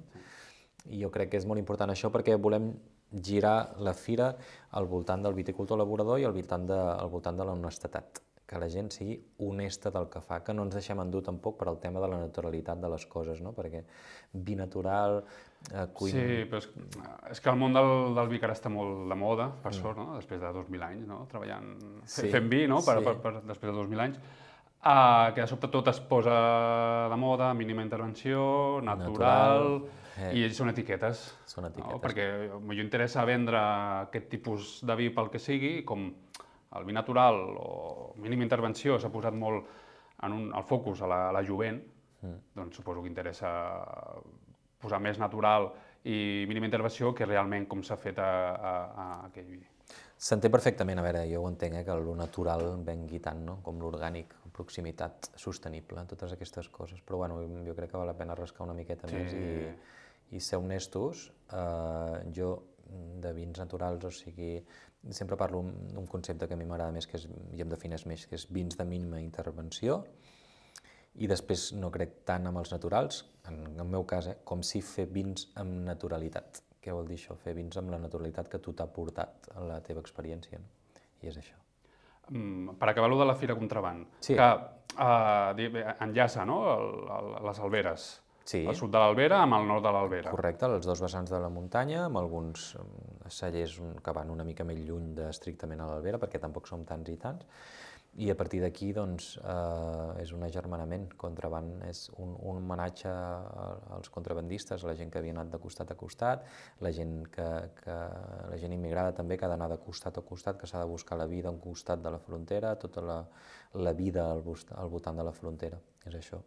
I 0.92 1.00
jo 1.00 1.11
crec 1.14 1.32
que 1.32 1.40
és 1.40 1.48
molt 1.48 1.62
important 1.62 1.90
això 1.90 2.12
perquè 2.12 2.37
volem 2.37 2.68
girar 3.24 3.78
la 3.80 3.94
fira 3.96 4.35
al 4.76 4.87
voltant 4.90 5.24
del 5.24 5.35
viticultor 5.35 5.80
elaborador 5.80 6.20
i 6.20 6.28
al 6.28 6.37
voltant 6.37 6.68
de, 6.68 6.76
al 6.76 7.09
voltant 7.09 7.40
de 7.40 7.48
l'honestedat, 7.48 8.20
que 8.46 8.59
la 8.62 8.68
gent 8.70 8.92
sigui 8.94 9.16
honesta 9.42 9.90
del 9.90 10.06
que 10.11 10.20
fa, 10.22 10.38
que 10.46 10.54
no 10.54 10.62
ens 10.66 10.76
deixem 10.78 11.00
endur 11.02 11.24
tampoc 11.26 11.56
per 11.59 11.66
al 11.66 11.80
tema 11.82 11.98
de 12.02 12.11
la 12.12 12.20
naturalitat 12.20 12.78
de 12.78 12.90
les 12.92 13.06
coses, 13.11 13.40
no? 13.42 13.50
Perquè 13.56 13.82
vi 14.46 14.54
natural, 14.54 15.18
eh, 15.72 15.87
cuina... 15.92 16.22
Sí, 16.22 16.46
però 16.50 16.62
és, 16.62 16.68
és 17.35 17.42
que 17.42 17.50
el 17.50 17.59
món 17.59 17.74
del, 17.74 17.90
del 18.14 18.30
vi 18.30 18.38
que 18.38 18.46
ara 18.46 18.54
està 18.54 18.70
molt 18.70 19.09
de 19.11 19.18
moda, 19.18 19.50
per 19.64 19.74
sort, 19.74 19.98
no? 19.98 20.14
després 20.14 20.40
de 20.42 20.54
2.000 20.61 20.88
anys, 20.92 21.06
no? 21.11 21.24
treballant, 21.32 21.74
Sí, 22.06 22.30
fent 22.30 22.50
vi, 22.52 22.64
no? 22.70 22.78
per, 22.87 23.00
sí. 23.00 23.09
per, 23.09 23.16
per, 23.24 23.35
després 23.50 23.72
de 23.72 23.78
2.000 23.80 24.06
anys, 24.06 24.22
uh, 24.87 25.35
que 25.35 25.42
de 25.42 25.50
sobte 25.50 25.72
tot 25.72 25.90
es 25.90 26.00
posa 26.06 26.38
de 27.11 27.18
moda, 27.18 27.52
mínima 27.54 27.82
intervenció, 27.82 28.78
natural, 28.87 29.82
Natural, 29.82 30.04
eh. 30.22 30.32
i 30.38 30.46
són 30.54 30.70
etiquetes. 30.70 31.26
Són 31.50 31.66
No? 31.66 31.72
etiquetes. 31.74 32.02
Perquè 32.04 32.28
m'ho 32.62 32.78
interessa 32.78 33.26
vendre 33.26 33.59
aquest 34.06 34.30
tipus 34.30 34.76
de 34.87 34.96
vi 35.02 35.11
pel 35.11 35.35
que 35.35 35.42
sigui, 35.42 35.80
com 35.85 36.12
el 36.78 36.86
vi 36.88 36.94
natural 36.96 37.40
o 37.60 38.14
mínima 38.22 38.44
intervenció 38.46 39.00
s'ha 39.00 39.12
posat 39.12 39.34
molt 39.34 39.66
en 40.26 40.32
un, 40.32 40.48
el 40.54 40.64
focus 40.64 41.02
a 41.02 41.10
la, 41.10 41.20
a 41.28 41.32
la 41.36 41.44
jovent, 41.44 41.80
mm. 42.22 42.36
doncs 42.56 42.80
suposo 42.80 43.02
que 43.02 43.12
interessa 43.12 43.50
posar 44.80 45.00
més 45.02 45.18
natural 45.20 45.70
i 46.06 46.44
mínima 46.48 46.68
intervenció 46.68 47.12
que 47.14 47.26
realment 47.26 47.66
com 47.68 47.82
s'ha 47.82 47.96
fet 47.98 48.20
a, 48.22 48.30
a, 48.54 48.74
a 49.04 49.08
aquell 49.26 49.48
vi. 49.56 49.64
S'entén 50.16 50.50
perfectament, 50.50 50.98
a 50.98 51.04
veure, 51.04 51.26
jo 51.28 51.42
ho 51.42 51.48
entenc, 51.50 51.76
eh, 51.76 51.84
que 51.84 51.96
lo 52.00 52.14
natural 52.16 52.64
vengui 52.84 53.20
tant, 53.22 53.42
no? 53.44 53.58
com 53.62 53.82
l'orgànic, 53.82 54.32
proximitat 54.56 55.28
sostenible, 55.36 56.06
totes 56.08 56.32
aquestes 56.32 56.70
coses, 56.72 57.02
però 57.04 57.20
bueno, 57.20 57.42
jo 57.66 57.74
crec 57.76 57.92
que 57.92 58.00
val 58.00 58.08
la 58.08 58.16
pena 58.16 58.34
rascar 58.38 58.64
una 58.64 58.76
miqueta 58.78 59.10
Sí. 59.10 59.18
més 59.18 59.34
i, 59.36 60.36
i 60.36 60.40
ser 60.40 60.58
honestos. 60.62 61.28
Uh, 61.52 62.24
jo 62.34 62.54
de 63.20 63.32
vins 63.34 63.58
naturals, 63.58 64.04
o 64.06 64.10
sigui, 64.14 64.56
sempre 65.11 65.37
parlo 65.37 65.62
d'un 65.62 66.07
concepte 66.07 66.49
que 66.49 66.55
a 66.55 66.57
mi 66.57 66.66
m'agrada 66.66 66.92
més 66.95 67.07
que 67.07 67.19
és, 67.19 67.27
i 67.55 67.62
em 67.62 67.69
defineix 67.69 68.07
més, 68.07 68.27
que 68.27 68.37
és 68.38 68.47
vins 68.51 68.77
de 68.77 68.85
mínima 68.85 69.21
intervenció, 69.21 70.03
i 71.16 71.29
després 71.31 71.71
no 71.79 71.90
crec 71.92 72.19
tant 72.29 72.47
amb 72.49 72.61
els 72.61 72.73
naturals, 72.75 73.23
en 73.49 73.62
el 73.81 73.88
meu 73.88 74.05
cas, 74.09 74.27
eh, 74.29 74.37
com 74.45 74.62
si 74.66 74.83
fer 74.85 75.07
vins 75.12 75.49
amb 75.57 75.85
naturalitat. 75.87 76.62
Què 76.83 76.92
vol 76.95 77.09
dir 77.09 77.16
això? 77.16 77.37
Fer 77.40 77.55
vins 77.57 77.77
amb 77.81 77.90
la 77.90 77.99
naturalitat 77.99 78.51
que 78.53 78.61
tu 78.62 78.75
t'ha 78.77 78.87
portat 78.87 79.49
a 79.55 79.64
la 79.64 79.81
teva 79.83 80.03
experiència. 80.05 80.61
No? 80.61 81.01
I 81.23 81.31
és 81.33 81.38
això. 81.40 81.57
Mm, 82.29 82.77
per 82.79 82.90
acabar 82.90 83.09
lo 83.09 83.19
de 83.19 83.25
la 83.25 83.35
Fira 83.35 83.55
Contraband, 83.57 84.07
Sí. 84.21 84.35
que 84.35 84.47
uh, 84.99 85.97
enllaça 86.05 86.45
no? 86.45 86.59
el, 86.75 86.88
el, 87.16 87.33
les 87.47 87.61
alberes, 87.61 88.07
Sí. 88.46 88.61
el 88.62 88.76
sud 88.78 88.92
de 88.94 89.00
l'Albera 89.02 89.40
amb 89.42 89.56
el 89.59 89.64
nord 89.66 89.82
de 89.82 89.90
l'Albera. 89.94 90.30
Correcte, 90.30 90.68
els 90.70 90.87
dos 90.87 91.00
vessants 91.02 91.32
de 91.32 91.40
la 91.42 91.50
muntanya, 91.50 92.04
amb 92.06 92.20
alguns 92.20 92.68
mm, 92.78 93.32
cellers 93.35 93.80
que 94.04 94.14
van 94.14 94.30
una 94.30 94.46
mica 94.46 94.64
més 94.64 94.78
lluny 94.87 95.11
de 95.18 95.26
estrictament 95.32 95.82
a 95.82 95.90
l'Albera, 95.90 96.20
perquè 96.22 96.38
tampoc 96.42 96.70
som 96.70 96.85
tants 96.87 97.11
i 97.11 97.16
tants, 97.18 97.48
i 98.16 98.30
a 98.32 98.37
partir 98.38 98.62
d'aquí 98.62 98.92
doncs, 98.96 99.35
eh, 99.42 100.22
és 100.22 100.32
un 100.32 100.46
agermanament. 100.46 101.11
Contraband 101.20 101.82
és 101.85 102.06
un, 102.14 102.32
un 102.38 102.62
homenatge 102.62 103.12
als 103.98 104.09
contrabandistes, 104.14 104.85
a 104.85 104.88
la 104.88 104.96
gent 104.96 105.12
que 105.12 105.20
havia 105.20 105.35
anat 105.37 105.52
de 105.52 105.61
costat 105.61 105.92
a 105.92 105.98
costat, 106.00 106.46
la 106.87 106.92
gent, 106.96 107.18
que, 107.35 107.48
que, 107.82 107.98
la 108.54 108.62
gent 108.62 108.72
immigrada 108.78 109.12
també 109.20 109.37
que 109.37 109.44
ha 109.44 109.52
d'anar 109.52 109.68
de 109.74 109.80
costat 109.82 110.16
a 110.16 110.24
costat, 110.24 110.56
que 110.61 110.70
s'ha 110.70 110.80
de 110.80 110.88
buscar 110.88 111.20
la 111.20 111.28
vida 111.28 111.52
a 111.52 111.56
un 111.56 111.61
costat 111.61 112.00
de 112.00 112.14
la 112.14 112.22
frontera, 112.22 112.76
tota 112.80 113.04
la, 113.04 113.22
la 113.74 113.92
vida 113.92 114.30
al, 114.30 114.44
al 114.46 114.92
voltant 114.92 115.18
de 115.18 115.26
la 115.26 115.37
frontera. 115.37 115.82
És 116.06 116.22
això. 116.22 116.40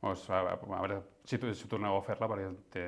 Pues, 0.00 0.24
a, 0.30 0.42
a 0.54 0.80
veure 0.80 1.00
si, 1.26 1.38
si 1.58 1.68
torneu 1.68 1.98
a 1.98 2.02
fer-la, 2.06 2.28
perquè 2.30 2.48
té, 2.72 2.86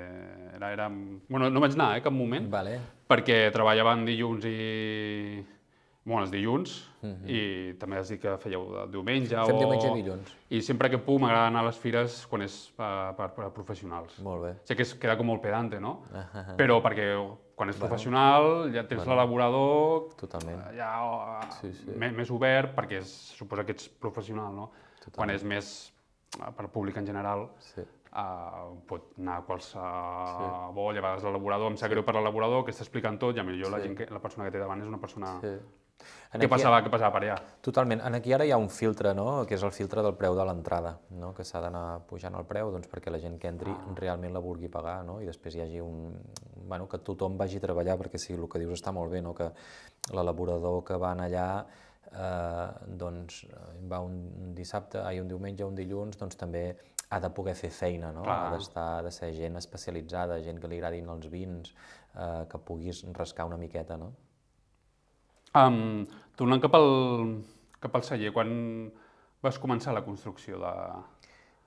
era, 0.57 0.73
era... 0.73 0.89
Bueno, 0.89 1.51
no 1.51 1.63
vaig 1.65 1.75
anar, 1.75 1.93
eh, 1.99 2.03
cap 2.05 2.15
moment, 2.15 2.49
Vale. 2.53 2.79
perquè 3.11 3.49
treballaven 3.55 4.07
dilluns 4.09 4.47
i... 4.49 5.47
Bueno, 6.09 6.23
els 6.25 6.31
dilluns, 6.33 6.71
i 7.29 7.41
també 7.77 7.99
has 7.99 8.09
dit 8.09 8.21
que 8.23 8.33
fèieu 8.41 8.63
de 8.73 8.85
diumenge. 8.95 9.35
Fem 9.35 9.59
o... 9.59 9.59
diumenge 9.61 9.91
i 9.91 9.99
dilluns. 9.99 10.31
I 10.57 10.61
sempre 10.65 10.89
que 10.89 11.01
puc 11.05 11.19
m'agrada 11.21 11.51
anar 11.51 11.61
a 11.61 11.67
les 11.67 11.81
fires 11.83 12.23
quan 12.31 12.47
és 12.47 12.55
per, 12.79 12.89
per, 13.19 13.27
per 13.37 13.51
professionals. 13.53 14.15
Molt 14.25 14.41
bé. 14.47 14.55
Sé 14.71 14.79
que 14.79 14.87
es 14.87 14.95
queda 14.97 15.19
com 15.21 15.29
molt 15.29 15.45
pedante, 15.45 15.83
no? 15.85 15.99
Però 16.57 16.79
perquè 16.87 17.11
quan 17.59 17.75
és 17.75 17.77
professional 17.77 18.71
ja 18.73 18.87
tens 18.89 19.05
l'elaborador 19.05 20.09
Totalment. 20.17 20.65
ja 20.79 20.95
Sí, 21.59 21.75
sí. 21.77 21.93
Més, 21.93 22.17
més 22.23 22.33
obert 22.33 22.73
perquè 22.79 23.03
es, 23.03 23.13
suposa 23.37 23.67
que 23.69 23.77
ets 23.77 23.93
professional, 24.01 24.55
no? 24.55 24.71
Quan 25.13 25.35
és 25.35 25.45
més 25.45 25.75
eh, 25.77 25.98
per 26.57 26.69
públic 26.69 26.97
en 26.97 27.07
general, 27.07 27.49
Sí. 27.59 27.81
uh, 27.81 28.77
pot 28.87 29.13
anar 29.19 29.39
a 29.39 29.43
qualsevol, 29.47 30.93
sí. 30.95 30.99
a 30.99 31.03
vegades 31.03 31.25
l'elaborador, 31.25 31.71
em 31.73 31.77
sap 31.77 31.91
greu 31.91 32.05
per 32.05 32.15
l'elaborador, 32.15 32.65
que 32.65 32.73
està 32.73 32.83
explicant 32.85 33.19
tot, 33.19 33.37
i 33.37 33.41
a 33.41 33.45
millor 33.45 33.71
la, 33.71 33.79
Sí. 33.79 33.89
gent 33.89 33.97
que, 33.97 34.07
la 34.13 34.21
persona 34.21 34.45
que 34.45 34.53
té 34.53 34.59
davant 34.59 34.81
és 34.81 34.87
una 34.89 34.99
persona... 35.01 35.39
Sí. 35.41 35.59
En 36.31 36.41
Què 36.41 36.45
aquí- 36.45 36.49
passava, 36.53 36.79
què 36.85 36.91
passava 36.93 37.11
per 37.13 37.23
allà? 37.25 37.37
Totalment. 37.61 38.01
En 38.07 38.15
aquí 38.15 38.33
ara 38.33 38.45
hi 38.47 38.53
ha 38.53 38.57
un 38.57 38.69
filtre, 38.71 39.13
no? 39.15 39.45
que 39.47 39.55
és 39.57 39.63
el 39.65 39.73
filtre 39.73 40.01
del 40.01 40.15
preu 40.15 40.37
de 40.37 40.45
l'entrada, 40.45 40.93
no? 41.11 41.33
que 41.35 41.43
s'ha 41.45 41.61
d'anar 41.61 42.07
pujant 42.07 42.37
el 42.39 42.45
preu 42.47 42.71
doncs, 42.71 42.87
perquè 42.89 43.11
la 43.11 43.19
gent 43.19 43.37
que 43.41 43.49
entri 43.49 43.73
Ah. 43.73 43.95
realment 43.97 44.33
la 44.33 44.39
vulgui 44.39 44.69
pagar 44.69 45.03
no? 45.05 45.21
i 45.21 45.27
després 45.27 45.57
hi 45.57 45.61
hagi 45.63 45.81
un... 45.81 46.15
Bueno, 46.69 46.87
que 46.87 46.99
tothom 46.99 47.37
vagi 47.37 47.57
a 47.57 47.61
treballar, 47.61 47.99
perquè 47.99 48.17
sí, 48.19 48.33
el 48.35 48.47
que 48.49 48.61
dius 48.61 48.79
està 48.81 48.93
molt 48.93 49.11
bé, 49.11 49.21
no? 49.21 49.35
que 49.35 49.51
l'elaborador 50.13 50.85
que 50.85 50.97
va 50.97 51.13
allà 51.19 51.67
eh, 52.13 52.69
doncs, 53.01 53.43
eh, 53.49 53.65
va 53.91 54.01
un 54.05 54.55
dissabte, 54.55 55.03
ai, 55.03 55.21
un 55.21 55.29
diumenge, 55.29 55.65
un 55.65 55.77
dilluns, 55.79 56.19
doncs 56.21 56.39
també 56.41 56.65
ha 57.09 57.21
de 57.25 57.31
poder 57.33 57.55
fer 57.57 57.71
feina, 57.73 58.13
no? 58.13 58.23
Clar. 58.27 58.39
ha 58.47 58.55
d'estar, 58.55 58.87
ha 58.99 59.03
de 59.07 59.13
ser 59.15 59.33
gent 59.37 59.57
especialitzada, 59.61 60.41
gent 60.45 60.61
que 60.61 60.69
li 60.69 60.81
agradin 60.81 61.09
els 61.09 61.29
vins, 61.33 61.75
eh, 62.15 62.45
que 62.51 62.61
puguis 62.71 63.05
rascar 63.17 63.49
una 63.49 63.61
miqueta, 63.61 63.97
no? 64.01 64.13
Um, 65.57 66.05
tornant 66.37 66.61
cap 66.61 66.75
al, 66.77 66.91
cap 67.81 67.95
al 67.97 68.05
celler, 68.05 68.33
quan 68.37 68.51
vas 69.43 69.61
començar 69.63 69.95
la 69.97 70.05
construcció 70.05 70.61
de... 70.61 70.75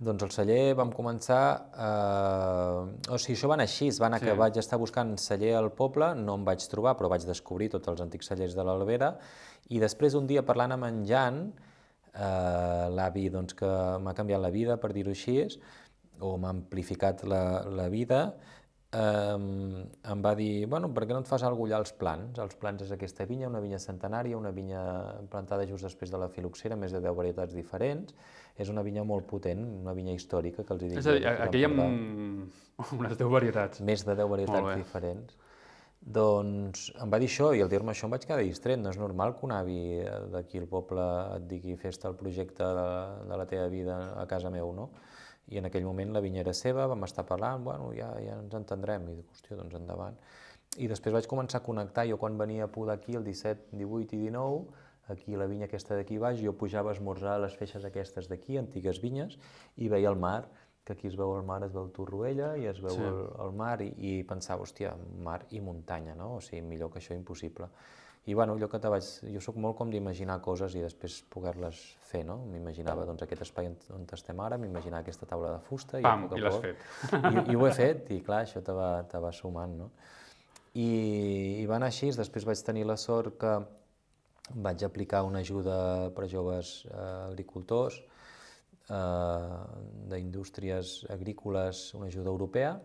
Doncs 0.01 0.23
el 0.25 0.31
celler 0.33 0.61
vam 0.77 0.89
començar... 0.97 1.41
Eh, 1.77 3.11
o 3.13 3.19
sigui, 3.21 3.35
això 3.37 3.49
va 3.51 3.57
anar 3.59 3.67
així, 3.69 3.91
va 4.01 4.07
anar 4.09 4.19
Sí. 4.21 4.25
que 4.25 4.37
vaig 4.39 4.57
estar 4.57 4.79
buscant 4.81 5.11
celler 5.21 5.53
al 5.59 5.69
poble, 5.77 6.15
no 6.17 6.39
em 6.39 6.45
vaig 6.47 6.65
trobar, 6.71 6.95
però 6.97 7.11
vaig 7.11 7.27
descobrir 7.27 7.69
tots 7.69 7.91
els 7.91 8.01
antics 8.01 8.31
cellers 8.31 8.55
de 8.57 8.65
l'Albera, 8.65 9.11
i 9.69 9.79
després 9.83 10.17
un 10.17 10.25
dia 10.25 10.41
parlant 10.47 10.73
amb 10.73 10.89
en 10.89 11.03
Jan, 11.05 11.37
eh, 12.15 12.87
l'avi 12.97 13.29
doncs, 13.29 13.53
que 13.53 13.69
m'ha 14.01 14.15
canviat 14.17 14.41
la 14.41 14.49
vida, 14.49 14.77
per 14.81 14.91
dir-ho 14.91 15.13
així, 15.13 15.37
o 16.19 16.33
m'ha 16.37 16.49
amplificat 16.49 17.23
la, 17.23 17.43
la 17.69 17.87
vida, 17.89 18.33
eh, 18.93 19.37
em 20.13 20.23
va 20.25 20.33
dir, 20.35 20.65
bueno, 20.67 20.91
per 20.93 21.05
què 21.07 21.15
no 21.15 21.21
et 21.23 21.29
fas 21.29 21.43
alguna 21.47 21.77
als 21.79 21.93
plans? 21.97 22.39
Els 22.43 22.57
plans 22.61 22.83
és 22.85 22.91
aquesta 22.95 23.25
vinya, 23.29 23.49
una 23.51 23.61
vinya 23.63 23.79
centenària, 23.79 24.37
una 24.37 24.51
vinya 24.55 24.83
plantada 25.31 25.67
just 25.69 25.87
després 25.87 26.11
de 26.11 26.21
la 26.21 26.29
filoxera, 26.29 26.77
més 26.79 26.93
de 26.95 27.01
10 27.03 27.15
varietats 27.17 27.55
diferents, 27.57 28.15
és 28.57 28.69
una 28.69 28.83
vinya 28.83 29.05
molt 29.07 29.27
potent, 29.29 29.63
una 29.81 29.95
vinya 29.97 30.15
històrica 30.17 30.65
que 30.65 30.75
els 30.75 30.83
hi 30.83 30.91
dic 30.91 30.99
És 30.99 31.07
a 31.07 31.15
dir, 31.17 31.27
aquí 31.31 31.61
hi 31.61 31.67
ha 31.67 31.71
unes 32.99 33.15
10 33.17 33.31
varietats. 33.31 33.81
més 33.81 34.03
de 34.05 34.15
10 34.15 34.19
Molt 34.25 34.35
varietats 34.35 34.75
diferents. 34.77 35.39
Doncs 36.01 36.87
em 36.97 37.11
va 37.13 37.19
dir 37.21 37.27
això 37.29 37.51
i 37.53 37.59
al 37.61 37.69
dir-me 37.69 37.93
això 37.93 38.07
em 38.07 38.13
vaig 38.15 38.23
quedar 38.25 38.41
distret. 38.41 38.79
No 38.81 38.89
és 38.89 38.97
normal 38.97 39.35
que 39.37 39.45
un 39.45 39.51
avi 39.53 39.77
eh, 40.01 40.07
d'aquí 40.33 40.57
al 40.57 40.65
poble 40.69 41.03
et 41.35 41.45
digui 41.51 41.75
fes-te 41.77 42.09
el 42.09 42.17
projecte 42.17 42.65
de, 42.65 42.87
de 43.29 43.37
la 43.37 43.45
teva 43.45 43.67
vida 43.69 43.97
a 44.17 44.25
casa 44.25 44.49
meu, 44.49 44.73
no? 44.73 44.89
I 45.51 45.59
en 45.59 45.67
aquell 45.67 45.83
moment 45.83 46.13
la 46.15 46.21
vinya 46.23 46.41
era 46.45 46.53
seva, 46.55 46.87
vam 46.87 47.03
estar 47.07 47.25
parlant, 47.27 47.63
bueno, 47.65 47.89
ja, 47.97 48.11
ja 48.23 48.37
ens 48.39 48.53
entendrem, 48.55 49.09
i 49.11 49.17
dic, 49.19 49.27
hòstia, 49.33 49.57
doncs 49.59 49.75
endavant. 49.79 50.15
I 50.79 50.87
després 50.87 51.13
vaig 51.13 51.27
començar 51.27 51.59
a 51.59 51.65
connectar, 51.65 52.07
jo 52.07 52.17
quan 52.17 52.37
venia 52.39 52.69
a 52.69 52.71
podar 52.71 52.95
aquí 52.95 53.17
el 53.19 53.27
17, 53.27 53.75
18 53.75 54.15
i 54.15 54.21
19, 54.29 54.61
aquí 55.11 55.35
la 55.35 55.47
vinya 55.51 55.67
aquesta 55.67 55.97
d'aquí 55.99 56.17
baix, 56.21 56.39
jo 56.39 56.53
pujava 56.55 56.93
a 56.93 56.95
esmorzar 56.95 57.35
a 57.35 57.43
les 57.43 57.57
feixes 57.59 57.83
aquestes 57.83 58.29
d'aquí, 58.31 58.55
antigues 58.57 59.01
vinyes, 59.03 59.35
i 59.75 59.91
veia 59.91 60.09
el 60.13 60.15
mar, 60.15 60.45
que 60.85 60.93
aquí 60.93 61.11
es 61.11 61.17
veu 61.19 61.35
el 61.35 61.43
mar, 61.45 61.59
es 61.65 61.73
veu 61.75 61.91
Torroella 61.93 62.55
i 62.57 62.65
es 62.71 62.79
veu 62.81 62.95
Sí. 62.95 63.03
el, 63.03 63.19
el 63.45 63.51
mar, 63.51 63.81
i, 63.83 63.91
i 63.99 64.23
pensava, 64.23 64.63
hòstia, 64.63 64.95
mar 65.19 65.41
i 65.51 65.59
muntanya, 65.59 66.15
no? 66.15 66.37
O 66.37 66.41
sigui, 66.41 66.63
millor 66.65 66.89
que 66.89 67.03
això 67.03 67.13
impossible. 67.13 67.67
I 68.29 68.35
bueno, 68.37 68.53
allò 68.53 68.67
que 68.69 68.77
te 68.77 68.89
vaig... 68.93 69.07
Jo 69.33 69.41
sóc 69.41 69.55
molt 69.57 69.75
com 69.79 69.89
d'imaginar 69.89 70.37
coses 70.45 70.75
i 70.77 70.83
després 70.83 71.15
poder-les 71.33 71.79
fer, 72.05 72.21
no? 72.27 72.37
M'imaginava 72.51 73.05
doncs, 73.07 73.23
aquest 73.25 73.47
espai 73.47 73.71
on, 73.71 74.05
estem 74.13 74.39
ara, 74.45 74.59
m'imaginava 74.61 75.01
aquesta 75.01 75.25
taula 75.25 75.55
de 75.55 75.63
fusta 75.65 75.97
i 75.97 76.05
Pam, 76.05 76.27
i 76.37 76.43
l'has 76.43 76.59
fet. 76.61 76.85
I, 77.17 77.47
I 77.49 77.57
ho 77.57 77.65
he 77.65 77.71
fet, 77.73 78.11
i 78.13 78.19
clar, 78.25 78.43
això 78.45 78.61
te 78.65 78.75
va, 78.77 78.91
te 79.09 79.21
va 79.23 79.33
sumant, 79.33 79.73
no? 79.79 79.89
I, 80.77 80.89
I 81.63 81.65
va 81.67 81.79
anar 81.79 81.89
així, 81.89 82.11
després 82.15 82.45
vaig 82.47 82.61
tenir 82.63 82.85
la 82.87 82.99
sort 83.01 83.41
que 83.41 83.55
vaig 84.53 84.85
aplicar 84.85 85.23
una 85.25 85.41
ajuda 85.41 86.11
per 86.15 86.27
a 86.27 86.29
joves 86.29 86.85
eh, 86.91 87.01
agricultors 87.31 87.97
eh, 88.91 89.59
d'indústries 90.11 90.93
agrícoles, 91.09 91.89
una 91.97 92.07
ajuda 92.11 92.29
europea, 92.29 92.75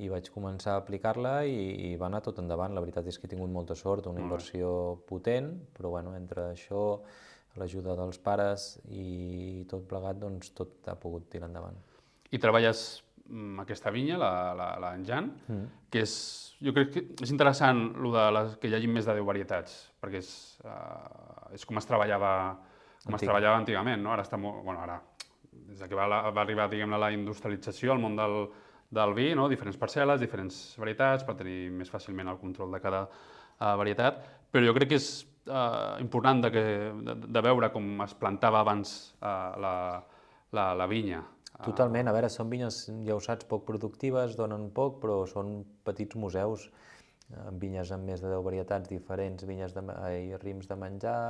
i 0.00 0.08
vaig 0.08 0.30
començar 0.32 0.74
a 0.76 0.80
aplicar-la 0.82 1.34
i, 1.48 1.90
i 1.90 1.96
va 2.00 2.08
anar 2.08 2.22
tot 2.24 2.38
endavant. 2.42 2.72
La 2.76 2.80
veritat 2.84 3.06
és 3.10 3.18
que 3.20 3.28
he 3.28 3.32
tingut 3.32 3.50
molta 3.52 3.76
sort, 3.76 4.06
una 4.10 4.22
inversió 4.24 4.70
potent, 5.08 5.52
però 5.76 5.90
bueno, 5.96 6.14
entre 6.16 6.48
això, 6.54 7.00
l'ajuda 7.60 7.96
dels 7.98 8.18
pares 8.22 8.66
i 8.94 9.64
tot 9.70 9.84
plegat, 9.90 10.20
doncs 10.22 10.52
tot 10.56 10.88
ha 10.88 10.94
pogut 10.96 11.28
tirar 11.32 11.48
endavant. 11.50 11.76
I 12.30 12.38
treballes 12.38 13.02
mm, 13.26 13.58
aquesta 13.64 13.90
vinya, 13.90 14.16
la, 14.22 14.30
la, 14.54 14.68
la 14.80 14.94
Enjan, 14.96 15.32
Mm. 15.50 15.64
que 15.90 16.04
és, 16.06 16.14
jo 16.62 16.72
crec 16.76 16.92
que 16.94 17.02
és 17.26 17.30
interessant 17.34 17.80
lo 17.98 18.12
de 18.14 18.24
les, 18.36 18.56
que 18.62 18.68
hi 18.70 18.74
hagi 18.78 18.86
més 18.88 19.04
de 19.08 19.16
10 19.18 19.26
varietats, 19.26 19.76
perquè 20.00 20.20
és, 20.22 20.30
uh, 20.64 21.50
és 21.56 21.64
com 21.66 21.76
es 21.82 21.86
treballava 21.90 22.32
com 23.00 23.14
es 23.14 23.16
Antic. 23.16 23.26
treballava 23.30 23.56
antigament, 23.58 24.02
no? 24.04 24.12
Ara 24.12 24.22
està 24.22 24.36
molt... 24.38 24.62
Bueno, 24.62 24.82
ara, 24.84 25.00
des 25.70 25.82
que 25.88 25.96
va, 25.96 26.06
va 26.30 26.42
arribar, 26.44 26.68
diguem 26.70 26.92
la 27.00 27.08
industrialització 27.14 27.94
al 27.94 27.98
món 28.02 28.14
del, 28.18 28.34
del 28.90 29.14
vi, 29.14 29.30
no? 29.38 29.48
diferents 29.50 29.78
parcel·les, 29.78 30.20
diferents 30.20 30.60
varietats, 30.80 31.24
per 31.26 31.36
tenir 31.38 31.70
més 31.74 31.90
fàcilment 31.90 32.30
el 32.32 32.38
control 32.40 32.74
de 32.74 32.80
cada 32.82 33.04
uh, 33.06 33.74
varietat, 33.78 34.22
però 34.50 34.66
jo 34.66 34.74
crec 34.76 34.90
que 34.92 34.98
és 34.98 35.10
uh, 35.46 35.98
important 36.02 36.42
de, 36.42 36.50
que, 36.54 36.64
de, 37.06 37.16
de 37.38 37.42
veure 37.46 37.70
com 37.74 38.02
es 38.06 38.16
plantava 38.18 38.64
abans 38.64 38.96
uh, 39.20 39.54
la, 39.62 39.74
la, 40.56 40.66
la 40.74 40.88
vinya. 40.90 41.22
Totalment, 41.60 42.08
a 42.08 42.14
veure, 42.16 42.30
són 42.32 42.48
vinyes, 42.50 42.86
ja 43.04 43.14
ho 43.14 43.20
saps, 43.22 43.46
poc 43.48 43.66
productives, 43.68 44.34
donen 44.38 44.70
poc, 44.74 44.98
però 45.02 45.22
són 45.28 45.60
petits 45.84 46.16
museus, 46.16 46.70
amb 47.44 47.62
vinyes 47.62 47.92
amb 47.94 48.08
més 48.08 48.22
de 48.22 48.30
10 48.32 48.42
varietats 48.46 48.90
diferents, 48.90 49.44
vinyes 49.46 49.74
de, 49.76 49.84
ai, 50.00 50.22
rims 50.42 50.70
de 50.70 50.78
menjar, 50.80 51.20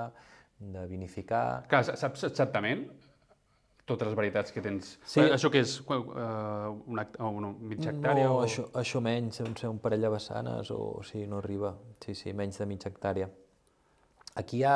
de 0.61 0.87
vinificar... 0.88 1.64
Clar, 1.68 1.83
saps 1.99 2.29
exactament 2.31 2.87
totes 3.90 4.09
les 4.09 4.16
varietats 4.18 4.55
que 4.55 4.62
tens? 4.64 4.94
Sí. 5.03 5.20
Eh, 5.20 5.29
Això 5.37 5.50
que 5.53 5.61
és 5.64 5.76
uh, 5.83 5.98
una, 6.87 7.05
hect- 7.05 7.18
o 7.20 7.29
una 7.42 7.50
mitja 7.59 7.90
hectàrea? 7.92 8.31
no, 8.31 8.38
o... 8.38 8.46
això, 8.46 8.68
això 8.81 9.03
menys, 9.05 9.42
deuen 9.42 9.59
ser 9.59 9.68
un 9.72 9.83
parell 9.83 10.07
de 10.07 10.14
vessanes, 10.14 10.70
o, 10.70 10.81
o 11.00 11.05
sigui, 11.07 11.26
no 11.31 11.42
arriba, 11.42 11.74
sí, 12.05 12.14
sí, 12.14 12.33
menys 12.37 12.62
de 12.62 12.70
mitja 12.70 12.90
hectàrea. 12.92 13.29
Aquí 14.40 14.61
hi 14.61 14.64
ha, 14.64 14.74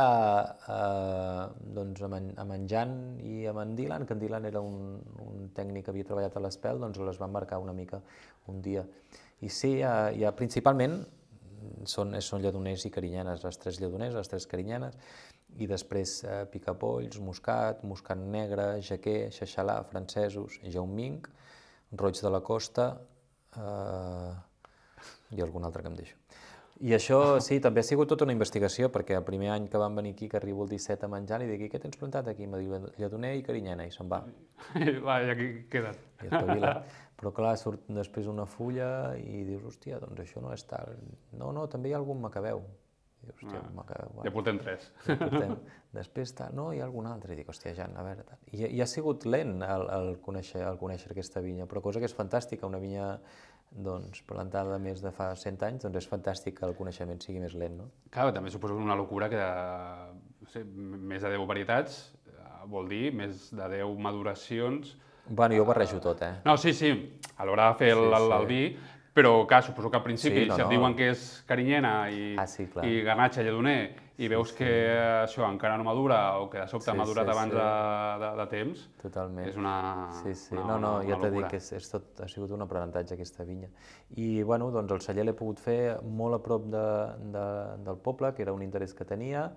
eh, 0.75 1.43
doncs, 1.77 2.03
amb 2.03 2.17
en, 2.19 2.33
amb 2.43 2.57
en 2.57 2.65
Jan 2.69 2.95
i 3.23 3.45
amb 3.47 3.63
en 3.63 3.77
Dylan, 3.79 4.05
que 4.05 4.17
en 4.17 4.23
Dylan 4.25 4.49
era 4.51 4.61
un, 4.61 4.99
un 5.23 5.45
tècnic 5.55 5.87
que 5.87 5.93
havia 5.95 6.05
treballat 6.09 6.35
a 6.37 6.43
l'Espel, 6.43 6.83
doncs 6.83 6.99
les 6.99 7.21
van 7.23 7.31
marcar 7.33 7.61
una 7.63 7.73
mica 7.73 8.03
un 8.51 8.59
dia. 8.61 8.83
I 9.47 9.49
sí, 9.49 9.77
hi 9.79 9.85
ha, 9.87 9.95
hi 10.11 10.25
ha 10.27 10.35
principalment 10.35 10.99
són, 11.91 12.15
són 12.21 12.43
lledoners 12.43 12.85
i 12.89 12.91
carinyenes, 12.95 13.45
les 13.45 13.61
tres 13.61 13.81
lledoners, 13.83 14.15
les 14.17 14.31
tres 14.31 14.47
carinyenes, 14.51 14.97
i 15.59 15.69
després 15.71 16.17
eh, 16.25 16.41
picapolls, 16.51 17.21
moscat, 17.23 17.85
moscat 17.87 18.19
negre, 18.19 18.81
jaquer, 18.83 19.31
xaxalà, 19.35 19.79
francesos, 19.91 20.59
jauming, 20.75 21.21
roig 22.01 22.19
de 22.21 22.33
la 22.33 22.43
costa 22.43 22.89
eh, 23.55 24.33
i 25.37 25.43
algun 25.45 25.67
altre 25.67 25.85
que 25.85 25.93
em 25.93 25.99
deixo. 26.01 26.19
I 26.83 26.91
això, 26.97 27.39
sí, 27.39 27.61
també 27.63 27.81
ha 27.81 27.87
sigut 27.87 28.09
tota 28.11 28.27
una 28.27 28.35
investigació, 28.35 28.89
perquè 28.91 29.15
el 29.15 29.23
primer 29.27 29.53
any 29.55 29.69
que 29.71 29.79
vam 29.79 29.95
venir 29.95 30.15
aquí, 30.17 30.27
que 30.29 30.37
arribo 30.41 30.65
el 30.65 30.73
17 30.73 31.07
a 31.07 31.09
menjar, 31.13 31.39
li 31.41 31.47
dic, 31.47 31.69
què 31.71 31.79
tens 31.81 31.97
plantat 32.01 32.27
aquí? 32.33 32.49
Em 32.49 32.57
diu, 32.59 32.75
lledoner 32.99 33.37
i 33.39 33.45
carinyena, 33.47 33.87
i 33.87 33.93
se'n 33.95 34.11
va. 34.11 34.25
va, 35.07 35.21
i 35.23 35.31
aquí 35.31 35.49
queda't. 35.71 36.01
I 36.25 36.31
espavila. 36.33 36.75
Però 37.21 37.31
clar, 37.33 37.55
surt 37.61 37.87
després 37.95 38.27
una 38.27 38.45
fulla 38.51 38.89
i 39.21 39.45
dius, 39.47 39.63
hòstia, 39.71 40.01
doncs 40.03 40.25
això 40.27 40.43
no 40.43 40.51
és 40.53 40.67
tal. 40.67 40.97
No, 41.39 41.53
no, 41.55 41.69
també 41.71 41.93
hi 41.93 41.95
ha 41.95 42.01
algun 42.03 42.19
macabeu. 42.25 42.65
I 43.23 43.29
dius, 43.31 43.39
hòstia, 43.39 43.63
Ah, 43.63 43.71
macabeu. 43.79 44.19
Ja 44.27 44.35
portem 44.35 44.59
tres. 44.61 44.91
Ja 45.07 45.15
portem. 45.23 45.55
Després 45.95 46.35
tal, 46.35 46.53
no, 46.59 46.73
hi 46.75 46.83
ha 46.83 46.89
algun 46.91 47.07
altre. 47.07 47.33
I 47.33 47.39
dic, 47.39 47.49
hòstia, 47.55 47.73
Jan, 47.79 47.95
a 47.97 48.03
veure... 48.05 48.27
Tal. 48.27 48.43
I, 48.51 48.67
I 48.67 48.83
ha 48.83 48.91
sigut 48.91 49.25
lent 49.31 49.63
el, 49.63 49.87
el, 49.95 50.11
conèixer, 50.27 50.67
el 50.67 50.77
conèixer 50.83 51.15
aquesta 51.15 51.41
vinya, 51.41 51.71
però 51.71 51.81
cosa 51.87 52.03
que 52.03 52.11
és 52.11 52.19
fantàstica, 52.19 52.67
una 52.67 52.83
vinya 52.83 53.15
doncs, 53.75 54.21
plantada 54.23 54.79
més 54.79 55.01
de 55.03 55.11
fa 55.11 55.33
100 55.35 55.63
anys, 55.67 55.83
doncs 55.83 55.97
és 55.99 56.07
fantàstic 56.11 56.59
que 56.61 56.67
el 56.69 56.77
coneixement 56.79 57.19
sigui 57.21 57.41
més 57.43 57.55
lent, 57.59 57.77
no? 57.81 57.89
Clar, 58.15 58.29
també 58.37 58.51
suposo 58.55 58.77
una 58.79 58.95
locura 58.95 59.29
que 59.29 59.41
no 59.41 60.49
sé, 60.53 60.63
més 60.65 61.23
de 61.25 61.33
10 61.35 61.47
varietats 61.49 61.97
eh, 62.29 62.67
vol 62.71 62.87
dir 62.89 63.09
més 63.13 63.49
de 63.51 63.69
10 63.79 63.99
maduracions. 63.99 64.95
Bueno, 65.27 65.57
jo 65.57 65.63
ho 65.65 65.67
barrejo 65.67 65.99
tot, 66.05 66.23
eh? 66.23 66.35
No, 66.45 66.57
sí, 66.61 66.73
sí, 66.77 66.91
a 67.37 67.45
l'hora 67.49 67.71
de 67.73 67.79
fer 67.81 67.93
el, 67.97 68.05
Sí, 68.05 68.15
el, 68.21 68.33
el 68.39 68.47
sí. 68.47 68.47
vi, 68.53 68.63
però 69.15 69.35
clar, 69.49 69.63
suposo 69.65 69.91
que 69.91 69.97
al 69.97 70.03
principi, 70.05 70.43
Sí, 70.45 70.49
no, 70.49 70.55
si 70.57 70.61
et 70.63 70.67
no. 70.69 70.73
diuen 70.77 70.95
que 70.99 71.11
és 71.11 71.43
carinyena 71.49 71.95
i, 72.11 72.35
Ah, 72.39 72.47
sí, 72.47 72.67
clar. 72.67 72.85
i 72.87 73.01
garnatxa 73.03 73.43
lledoner, 73.43 73.95
i 74.23 74.29
veus 74.31 74.53
que 74.55 74.69
això 75.25 75.43
encara 75.49 75.75
no 75.81 75.83
madura 75.87 76.19
o 76.39 76.45
que 76.51 76.61
de 76.61 76.69
sobte 76.71 76.87
Sí, 76.87 76.91
ha 76.93 76.99
madurat 77.01 77.27
sí, 77.27 77.33
abans 77.33 77.51
sí. 77.53 77.59
De, 77.59 77.71
de, 78.23 78.29
de 78.39 78.47
temps, 78.53 78.85
Totalment. 79.03 79.49
és 79.49 79.57
una, 79.59 79.73
Sí, 80.21 80.35
sí, 80.39 80.55
una, 80.55 80.67
no, 80.69 80.77
no, 80.79 80.93
una, 81.01 81.09
ja 81.09 81.19
t'he 81.19 81.31
dit 81.35 81.49
que 81.51 81.59
és, 81.59 81.73
és 81.81 81.91
tot, 81.91 82.21
ha 82.23 82.29
sigut 82.31 82.55
un 82.55 82.63
aprenentatge 82.63 83.17
aquesta 83.17 83.43
vinya. 83.49 83.73
I, 84.15 84.45
bueno, 84.47 84.71
doncs 84.71 84.95
el 84.95 85.03
celler 85.03 85.27
l'he 85.27 85.35
pogut 85.35 85.59
fer 85.59 85.99
molt 86.05 86.39
a 86.39 86.43
prop 86.47 86.71
de, 86.71 86.85
de, 87.35 87.45
del 87.89 87.99
poble, 88.07 88.31
que 88.37 88.47
era 88.47 88.55
un 88.55 88.63
interès 88.63 88.95
que 88.95 89.05
tenia. 89.09 89.49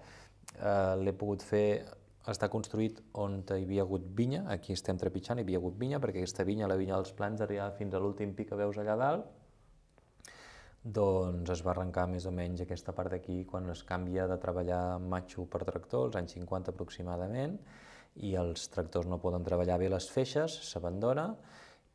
Eh, 0.58 0.96
l'he 1.06 1.14
pogut 1.14 1.46
fer, 1.46 1.86
està 2.28 2.50
construït 2.50 3.04
on 3.14 3.44
hi 3.46 3.62
havia 3.62 3.86
hagut 3.86 4.10
vinya, 4.18 4.46
aquí 4.50 4.74
estem 4.74 4.98
trepitjant, 4.98 5.38
hi 5.38 5.46
havia 5.46 5.62
hagut 5.62 5.78
vinya, 5.78 6.02
perquè 6.02 6.24
aquesta 6.26 6.44
vinya, 6.48 6.66
la 6.68 6.82
vinya 6.82 6.98
dels 6.98 7.14
plans, 7.14 7.46
arribava 7.46 7.78
fins 7.78 7.94
a 7.94 8.02
l'últim 8.02 8.34
pic 8.34 8.50
que 8.50 8.58
veus 8.58 8.82
allà 8.82 8.98
dalt, 8.98 9.37
doncs 10.94 11.50
es 11.52 11.62
va 11.66 11.74
arrencar 11.74 12.08
més 12.08 12.26
o 12.30 12.32
menys 12.32 12.62
aquesta 12.64 12.94
part 12.96 13.12
d'aquí 13.12 13.42
quan 13.50 13.68
es 13.74 13.84
canvia 13.88 14.28
de 14.30 14.38
treballar 14.40 14.80
amb 14.96 15.10
matxo 15.12 15.46
per 15.52 15.66
tractor, 15.68 16.08
als 16.08 16.18
anys 16.20 16.38
50 16.38 16.74
aproximadament, 16.74 17.58
i 18.24 18.34
els 18.40 18.70
tractors 18.74 19.08
no 19.10 19.20
poden 19.22 19.44
treballar 19.46 19.78
bé 19.82 19.90
les 19.92 20.08
feixes, 20.14 20.56
s'abandona, 20.72 21.28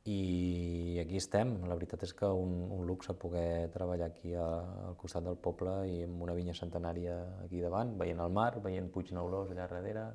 i 0.05 0.99
aquí 0.99 1.17
estem. 1.21 1.55
La 1.71 1.77
veritat 1.79 2.03
és 2.03 2.13
que 2.19 2.27
un, 2.27 2.55
un 2.75 2.85
luxe 2.87 3.15
poder 3.15 3.71
treballar 3.75 4.09
aquí 4.11 4.35
a, 4.35 4.47
al 4.89 4.97
costat 4.99 5.25
del 5.27 5.39
poble 5.39 5.77
i 5.91 6.03
amb 6.07 6.25
una 6.27 6.35
vinya 6.35 6.55
centenària 6.59 7.17
aquí 7.45 7.63
davant, 7.63 7.95
veient 7.99 8.23
el 8.23 8.35
mar, 8.35 8.51
veient 8.65 8.91
Puig 8.91 9.13
Neulós 9.15 9.53
allà 9.55 9.69
darrere. 9.71 10.09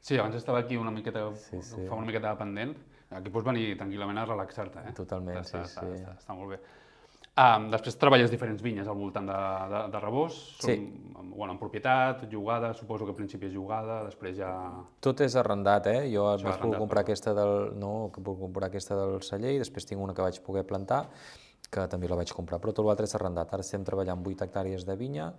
Sí, 0.00 0.16
abans 0.16 0.38
estava 0.38 0.62
aquí 0.64 0.78
una 0.80 0.90
miqueta, 0.90 1.26
Sí, 1.36 1.60
sí. 1.60 1.84
fa 1.86 1.98
una 2.00 2.08
miqueta 2.08 2.32
de 2.32 2.40
pendent. 2.40 2.76
Aquí 3.10 3.32
pots 3.34 3.44
venir 3.44 3.74
tranquil·lament 3.76 4.22
a 4.22 4.24
relaxar-te, 4.24 4.86
eh? 4.88 4.92
Totalment, 4.96 5.40
està, 5.42 5.64
sí, 5.66 5.74
està, 5.74 5.84
sí. 5.84 5.98
Està, 6.00 6.14
està 6.22 6.36
molt 6.38 6.54
bé. 6.54 6.60
Um, 7.38 7.68
després 7.70 7.94
treballes 7.96 8.30
diferents 8.32 8.60
vinyes 8.60 8.88
al 8.90 8.96
voltant 8.98 9.28
de, 9.28 9.36
de, 9.70 9.80
de 9.92 10.00
Rebós. 10.02 10.38
Sí. 10.58 10.74
Són, 10.74 11.28
bueno, 11.30 11.54
en 11.54 11.60
propietat, 11.60 12.24
jugada, 12.32 12.72
suposo 12.74 13.06
que 13.06 13.14
al 13.14 13.16
principi 13.20 13.46
és 13.48 13.54
jugada, 13.54 14.00
després 14.08 14.34
ja... 14.36 14.50
Tot 15.00 15.22
és 15.24 15.36
arrendat, 15.38 15.86
eh? 15.88 16.02
Jo 16.12 16.26
vaig 16.26 16.58
poder 16.60 16.80
comprar 16.82 17.04
però- 17.04 17.06
aquesta 17.06 17.34
del... 17.38 17.54
No, 17.80 18.10
que 18.12 18.24
puc 18.26 18.42
comprar 18.42 18.68
aquesta 18.68 18.98
del 18.98 19.22
celler 19.24 19.54
i 19.54 19.62
després 19.62 19.88
tinc 19.88 20.02
una 20.02 20.16
que 20.16 20.26
vaig 20.26 20.42
poder 20.44 20.66
plantar, 20.68 21.04
que 21.70 21.86
també 21.88 22.10
la 22.10 22.18
vaig 22.18 22.34
comprar, 22.34 22.58
però 22.60 22.74
tot 22.74 22.84
l'altre 22.84 23.06
és 23.06 23.16
arrendat. 23.16 23.54
Ara 23.54 23.64
estem 23.64 23.86
treballant 23.86 24.26
8 24.26 24.48
hectàrees 24.48 24.84
de 24.84 24.98
vinya, 24.98 25.30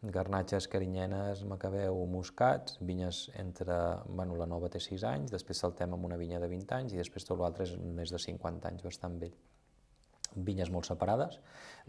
garnatges, 0.00 0.70
carinyenes, 0.70 1.42
macabeu, 1.50 1.98
moscats, 2.08 2.78
vinyes 2.80 3.26
entre... 3.42 3.74
Bueno, 4.06 4.38
la 4.38 4.48
nova 4.48 4.70
té 4.72 4.80
6 4.80 5.04
anys, 5.12 5.34
després 5.34 5.66
saltem 5.66 5.98
amb 5.98 6.08
una 6.08 6.16
vinya 6.16 6.40
de 6.40 6.48
20 6.48 6.78
anys 6.78 6.94
i 6.94 7.02
després 7.02 7.26
tot 7.26 7.42
l'altre 7.42 7.66
és 7.66 7.74
més 7.76 8.14
de 8.14 8.22
50 8.22 8.70
anys, 8.70 8.86
bastant 8.86 9.18
vell 9.20 9.34
vinyes 10.34 10.70
molt 10.70 10.88
separades. 10.88 11.38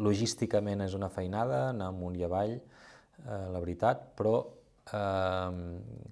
Logísticament 0.02 0.82
és 0.86 0.96
una 0.98 1.12
feinada, 1.14 1.68
anar 1.70 1.92
amunt 1.92 2.18
i 2.18 2.26
avall, 2.28 2.58
eh, 2.58 3.46
la 3.54 3.60
veritat, 3.60 4.10
però 4.18 4.40
eh, 4.42 5.62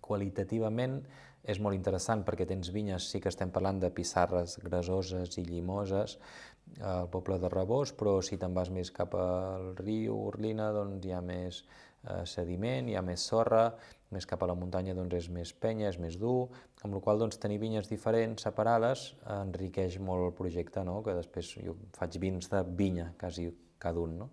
qualitativament 0.01 1.01
és 1.49 1.59
molt 1.63 1.77
interessant 1.77 2.21
perquè 2.27 2.45
tens 2.45 2.69
vinyes, 2.73 3.07
sí 3.09 3.21
que 3.23 3.31
estem 3.31 3.51
parlant 3.51 3.79
de 3.81 3.89
pissarres 3.95 4.57
grasoses 4.61 5.37
i 5.39 5.45
llimoses 5.47 6.17
al 6.85 7.07
poble 7.09 7.39
de 7.41 7.49
Rebós, 7.49 7.93
però 7.97 8.19
si 8.21 8.37
te'n 8.37 8.53
vas 8.53 8.69
més 8.69 8.91
cap 8.93 9.15
al 9.17 9.71
riu 9.79 10.17
Urlina, 10.27 10.69
doncs 10.75 11.05
hi 11.05 11.15
ha 11.15 11.21
més 11.25 11.63
eh, 11.63 12.25
sediment, 12.29 12.89
hi 12.89 12.97
ha 12.99 13.05
més 13.05 13.25
sorra, 13.31 13.63
més 14.13 14.25
cap 14.29 14.41
a 14.43 14.47
la 14.49 14.55
muntanya 14.57 14.95
doncs 14.97 15.15
és 15.19 15.27
més 15.33 15.51
penya, 15.53 15.89
és 15.91 15.99
més 16.01 16.17
dur, 16.17 16.47
amb 16.83 16.97
la 16.97 17.01
qual 17.05 17.21
doncs, 17.21 17.37
tenir 17.41 17.59
vinyes 17.61 17.89
diferents, 17.91 18.45
separades, 18.47 19.11
enriqueix 19.35 19.99
molt 20.01 20.29
el 20.29 20.33
projecte, 20.37 20.83
no? 20.85 20.99
que 21.05 21.13
després 21.17 21.51
jo 21.61 21.75
faig 21.97 22.17
vins 22.21 22.49
de 22.49 22.63
vinya, 22.79 23.11
quasi 23.19 23.49
cada 23.79 24.01
un, 24.01 24.17
no? 24.23 24.31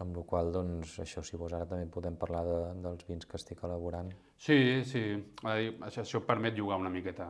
amb 0.00 0.16
la 0.16 0.24
qual 0.28 0.52
doncs, 0.52 0.98
això 1.04 1.24
si 1.24 1.40
vols 1.40 1.52
ara 1.56 1.68
també 1.68 1.88
podem 1.92 2.14
parlar 2.20 2.44
de, 2.48 2.60
dels 2.84 3.08
vins 3.08 3.28
que 3.28 3.36
estic 3.40 3.64
elaborant. 3.68 4.12
Sí, 4.40 4.56
sí. 4.88 5.02
Això, 5.44 6.04
això 6.04 6.22
permet 6.26 6.56
jugar 6.56 6.78
una 6.80 6.92
miqueta, 6.92 7.28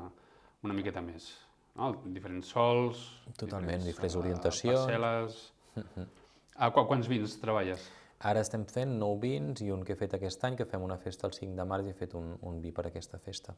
una 0.62 0.76
miqueta 0.76 1.02
més. 1.02 1.32
No? 1.78 1.94
Diferents 2.14 2.52
sols... 2.54 3.02
Totalment, 3.40 3.82
diferents 3.86 4.14
eh, 4.14 4.20
orientacions. 4.20 4.84
Parcel·les... 4.84 5.42
ah, 6.60 6.70
qu 6.70 6.86
quants 6.86 7.10
vins 7.10 7.38
treballes? 7.42 7.86
Ara 8.28 8.42
estem 8.44 8.62
fent 8.70 8.92
nou 9.00 9.16
vins 9.18 9.60
i 9.64 9.70
un 9.74 9.82
que 9.86 9.96
he 9.96 9.98
fet 9.98 10.14
aquest 10.14 10.44
any, 10.46 10.56
que 10.58 10.66
fem 10.68 10.82
una 10.86 10.98
festa 11.00 11.26
el 11.26 11.34
5 11.34 11.56
de 11.58 11.64
març 11.66 11.88
i 11.88 11.90
he 11.90 11.96
fet 11.98 12.14
un, 12.18 12.36
un 12.46 12.60
vi 12.62 12.70
per 12.74 12.86
aquesta 12.86 13.18
festa. 13.18 13.54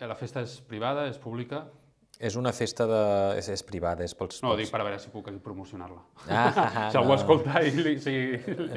La 0.00 0.16
festa 0.16 0.40
és 0.44 0.58
privada, 0.68 1.06
és 1.08 1.18
pública? 1.20 1.66
És 2.18 2.34
una 2.34 2.50
festa 2.56 2.86
de... 2.88 3.00
és, 3.38 3.46
és 3.52 3.62
privada, 3.62 4.02
és 4.02 4.14
pels... 4.18 4.40
No, 4.42 4.50
pels... 4.50 4.64
dic 4.64 4.72
per 4.72 4.80
a 4.80 4.86
veure 4.88 4.96
si 4.98 5.10
puc 5.12 5.28
promocionar-la. 5.44 6.00
Ah, 6.26 6.88
si 6.90 6.98
algú 6.98 7.12
no. 7.12 7.18
escolta 7.18 7.60
i 7.62 7.70
li, 7.76 7.92
sí... 8.02 8.14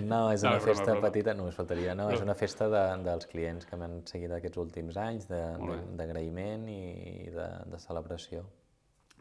No, 0.05 0.27
és 0.35 0.43
No, 0.43 0.51
una 0.51 0.59
broma, 0.59 0.65
festa 0.67 0.91
broma. 0.91 1.07
petita, 1.07 1.33
només 1.39 1.57
faltaria, 1.57 1.95
no, 1.97 2.09
és 2.13 2.21
una 2.21 2.35
festa 2.37 2.67
de, 2.69 2.83
dels 3.07 3.25
clients 3.31 3.65
que 3.65 3.79
m'han 3.81 4.01
seguit 4.11 4.35
aquests 4.35 4.61
últims 4.61 4.99
anys, 5.01 5.25
d'agraïment 5.31 6.67
i 6.69 7.31
de, 7.33 7.47
de 7.71 7.79
celebració. 7.81 8.43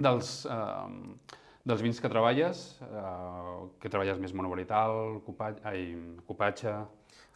Dels, 0.01 0.35
eh, 0.53 1.38
dels 1.64 1.83
vins 1.85 2.01
que 2.01 2.09
treballes, 2.09 2.79
eh, 2.83 3.68
que 3.81 3.88
treballes 3.92 4.18
més 4.23 4.33
monovarital, 4.35 5.20
copatge, 5.27 5.61
ai, 5.64 5.85
copatge... 6.27 6.73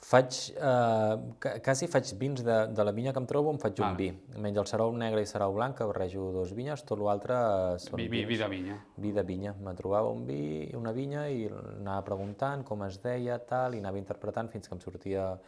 Faig, 0.05 0.37
eh, 0.61 1.59
quasi 1.65 1.87
faig 1.89 2.11
vins 2.21 2.43
de, 2.45 2.57
de 2.77 2.85
la 2.85 2.93
vinya 2.93 3.13
que 3.17 3.21
em 3.23 3.27
trobo, 3.27 3.51
em 3.55 3.59
faig 3.59 3.79
un 3.81 3.87
Ah. 3.87 3.95
vi. 3.97 4.11
Menys 4.37 4.59
el 4.61 4.67
serau 4.69 4.93
negre 4.93 5.23
i 5.25 5.27
serau 5.27 5.55
blanc, 5.57 5.79
que 5.79 5.87
barrejo 5.89 6.27
dos 6.35 6.53
vinyes, 6.53 6.83
tot 6.85 7.01
l'altre 7.01 7.35
són 7.81 7.97
Vi, 7.97 8.09
vi, 8.09 8.19
vins. 8.21 8.29
vi 8.29 8.37
de 8.37 8.49
vinya. 8.53 8.77
Vi 9.01 9.13
de 9.17 9.23
vinya. 9.25 9.55
Me 9.65 9.73
trobava 9.75 10.11
un 10.13 10.27
vi, 10.29 10.69
una 10.77 10.93
vinya 10.93 11.25
i 11.33 11.47
anava 11.49 12.05
preguntant 12.05 12.65
com 12.69 12.85
es 12.85 13.01
deia, 13.01 13.39
tal, 13.49 13.75
i 13.75 13.81
anava 13.81 13.97
interpretant 13.99 14.51
fins 14.53 14.69
que 14.69 14.75
em 14.77 14.81
sortia 14.85 15.39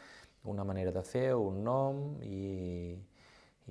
una 0.45 0.65
manera 0.65 0.91
de 0.91 1.03
fer, 1.03 1.35
un 1.35 1.63
nom, 1.63 2.01
i, 2.23 2.97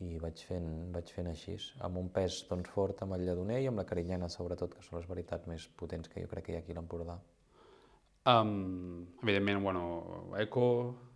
i 0.04 0.18
vaig 0.20 0.42
fent, 0.48 0.70
vaig 0.92 1.12
fent 1.16 1.30
així, 1.32 1.56
amb 1.88 2.02
un 2.02 2.10
pes 2.12 2.42
doncs, 2.50 2.70
fort 2.74 3.02
amb 3.06 3.16
el 3.16 3.24
lledoner 3.28 3.62
i 3.64 3.70
amb 3.72 3.80
la 3.80 3.88
carinyana, 3.88 4.28
sobretot, 4.30 4.76
que 4.76 4.84
són 4.84 5.00
les 5.00 5.08
varietats 5.08 5.48
més 5.48 5.70
potents 5.80 6.12
que 6.12 6.24
jo 6.24 6.32
crec 6.32 6.48
que 6.48 6.54
hi 6.54 6.60
ha 6.60 6.64
aquí 6.64 6.76
a 6.76 6.80
l'Empordà. 6.80 7.16
Um, 8.28 9.06
evidentment, 9.24 9.64
bueno, 9.64 9.84
eco... 10.42 10.66
Uh, 10.86 11.12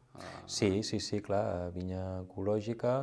Sí, 0.46 0.84
sí, 0.84 1.00
sí, 1.00 1.22
clar, 1.24 1.72
vinya 1.76 2.24
ecològica 2.24 2.94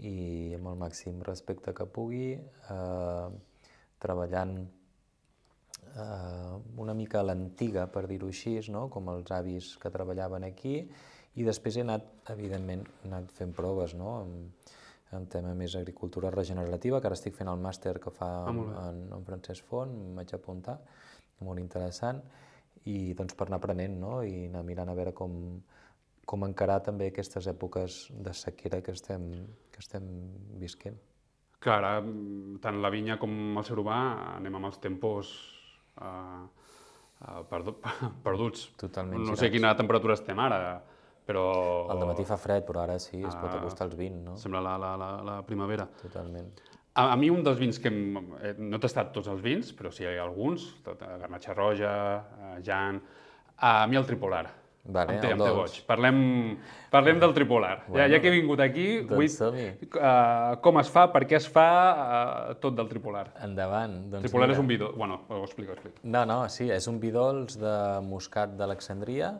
i 0.00 0.54
amb 0.56 0.70
el 0.72 0.78
màxim 0.80 1.20
respecte 1.26 1.74
que 1.76 1.86
pugui, 1.86 2.32
eh, 2.34 3.28
treballant 4.02 4.54
eh, 4.62 6.54
una 6.84 6.94
mica 6.94 7.20
a 7.20 7.26
l'antiga, 7.26 7.86
per 7.92 8.06
dir-ho 8.10 8.30
així, 8.32 8.56
no? 8.72 8.88
com 8.90 9.10
els 9.12 9.30
avis 9.36 9.74
que 9.82 9.92
treballaven 9.92 10.48
aquí, 10.48 10.78
i 11.36 11.46
després 11.46 11.76
he 11.76 11.84
anat, 11.84 12.08
evidentment, 12.32 12.86
he 13.02 13.10
anat 13.10 13.30
fent 13.36 13.52
proves, 13.56 13.94
no? 13.98 14.16
en, 14.24 14.32
en 15.16 15.26
tema 15.30 15.52
més 15.58 15.74
agricultura 15.76 16.30
regenerativa, 16.32 17.00
que 17.00 17.10
ara 17.10 17.18
estic 17.18 17.36
fent 17.36 17.50
el 17.52 17.60
màster 17.60 17.98
que 18.00 18.10
fa 18.14 18.30
Ah, 18.48 18.88
en, 18.88 19.02
en 19.12 19.24
Francesc 19.26 19.66
Font, 19.68 19.92
vaig 20.16 20.32
apuntar, 20.34 20.78
molt 21.44 21.60
interessant, 21.60 22.22
i 22.88 23.12
doncs 23.14 23.36
per 23.38 23.46
anar 23.46 23.60
aprenent 23.60 23.98
no? 24.00 24.22
i 24.26 24.46
anar 24.48 24.64
mirant 24.66 24.90
a 24.90 24.94
veure 24.98 25.12
com, 25.14 25.60
com 26.26 26.44
encarar 26.48 26.80
també 26.82 27.10
aquestes 27.12 27.46
èpoques 27.50 28.08
de 28.10 28.34
sequera 28.34 28.80
que 28.82 28.94
estem, 28.96 29.28
que 29.70 29.82
estem 29.84 30.06
visquent. 30.58 30.98
Clar, 31.62 31.78
ara, 31.78 31.92
tant 32.62 32.80
la 32.82 32.90
vinya 32.90 33.18
com 33.22 33.58
el 33.58 33.64
ser 33.68 33.76
humà 33.78 33.98
anem 34.32 34.56
amb 34.58 34.66
els 34.66 34.80
tempos 34.82 35.30
uh, 36.02 36.42
uh, 36.42 37.42
perdu 37.50 37.76
perduts. 38.26 38.70
Totalment 38.80 39.22
No 39.22 39.36
sé 39.36 39.46
girats. 39.46 39.54
quina 39.54 39.76
temperatura 39.78 40.16
estem 40.18 40.42
ara, 40.42 40.80
però... 41.26 41.44
Al 41.92 42.02
matí 42.08 42.24
fa 42.28 42.36
fred, 42.40 42.64
però 42.66 42.82
ara 42.84 42.98
sí, 42.98 43.20
es 43.22 43.34
pot 43.36 43.50
Ah. 43.50 43.58
acostar 43.60 43.86
als 43.86 43.96
20, 43.96 44.22
no? 44.24 44.36
Sembla 44.36 44.60
la, 44.60 44.76
la, 44.78 44.96
la, 44.96 45.10
la 45.22 45.42
primavera. 45.46 45.86
Totalment. 46.02 46.50
A, 46.94 47.12
a 47.12 47.16
mi 47.16 47.30
un 47.32 47.42
dels 47.42 47.58
vins 47.58 47.78
que 47.80 47.88
hem, 47.88 48.16
eh, 48.42 48.54
no 48.58 48.76
he 48.76 48.80
tastat 48.80 49.12
tots 49.14 49.28
els 49.32 49.40
vins, 49.40 49.70
però 49.72 49.90
sí 49.90 50.04
hi 50.04 50.16
ha 50.18 50.24
alguns, 50.26 50.66
tot, 50.84 51.00
eh, 51.02 51.14
Garnatxa 51.22 51.54
Roja, 51.56 51.94
eh, 52.56 52.58
Jan, 52.66 53.00
a 53.56 53.86
mi 53.86 53.96
el 53.96 54.04
tripolar. 54.04 54.48
Vale, 54.84 55.14
em 55.14 55.20
té, 55.22 55.28
el 55.30 55.36
em 55.36 55.38
té 55.38 55.50
boig. 55.54 55.76
Parlem, 55.86 56.16
parlem 56.90 57.20
del 57.22 57.32
tripolar. 57.36 57.84
ja, 57.94 58.08
ja 58.10 58.18
que 58.18 58.26
he 58.26 58.32
vingut 58.34 58.58
aquí, 58.58 58.86
doncs 59.06 59.36
vull 59.38 59.60
uh, 59.94 60.56
com 60.60 60.80
es 60.80 60.88
fa, 60.90 61.04
per 61.12 61.22
què 61.30 61.36
es 61.38 61.46
fa 61.46 61.66
uh, 61.92 62.54
tot 62.58 62.74
del 62.74 62.88
tripolar. 62.90 63.28
Endavant. 63.46 63.94
Doncs 64.10 64.26
tripolar 64.26 64.48
mira. 64.48 64.56
és 64.58 64.62
un 64.64 64.66
vi 64.66 64.78
dolç. 64.82 64.96
Bueno, 64.98 65.20
ho 65.28 65.44
explico, 65.44 65.70
ho 65.70 65.74
explico. 65.78 66.02
No, 66.02 66.24
no, 66.26 66.40
sí, 66.50 66.66
és 66.74 66.88
un 66.90 66.98
vi 66.98 67.12
dolç 67.14 67.54
de 67.62 67.76
Moscat 68.08 68.56
d'Alexandria, 68.58 69.36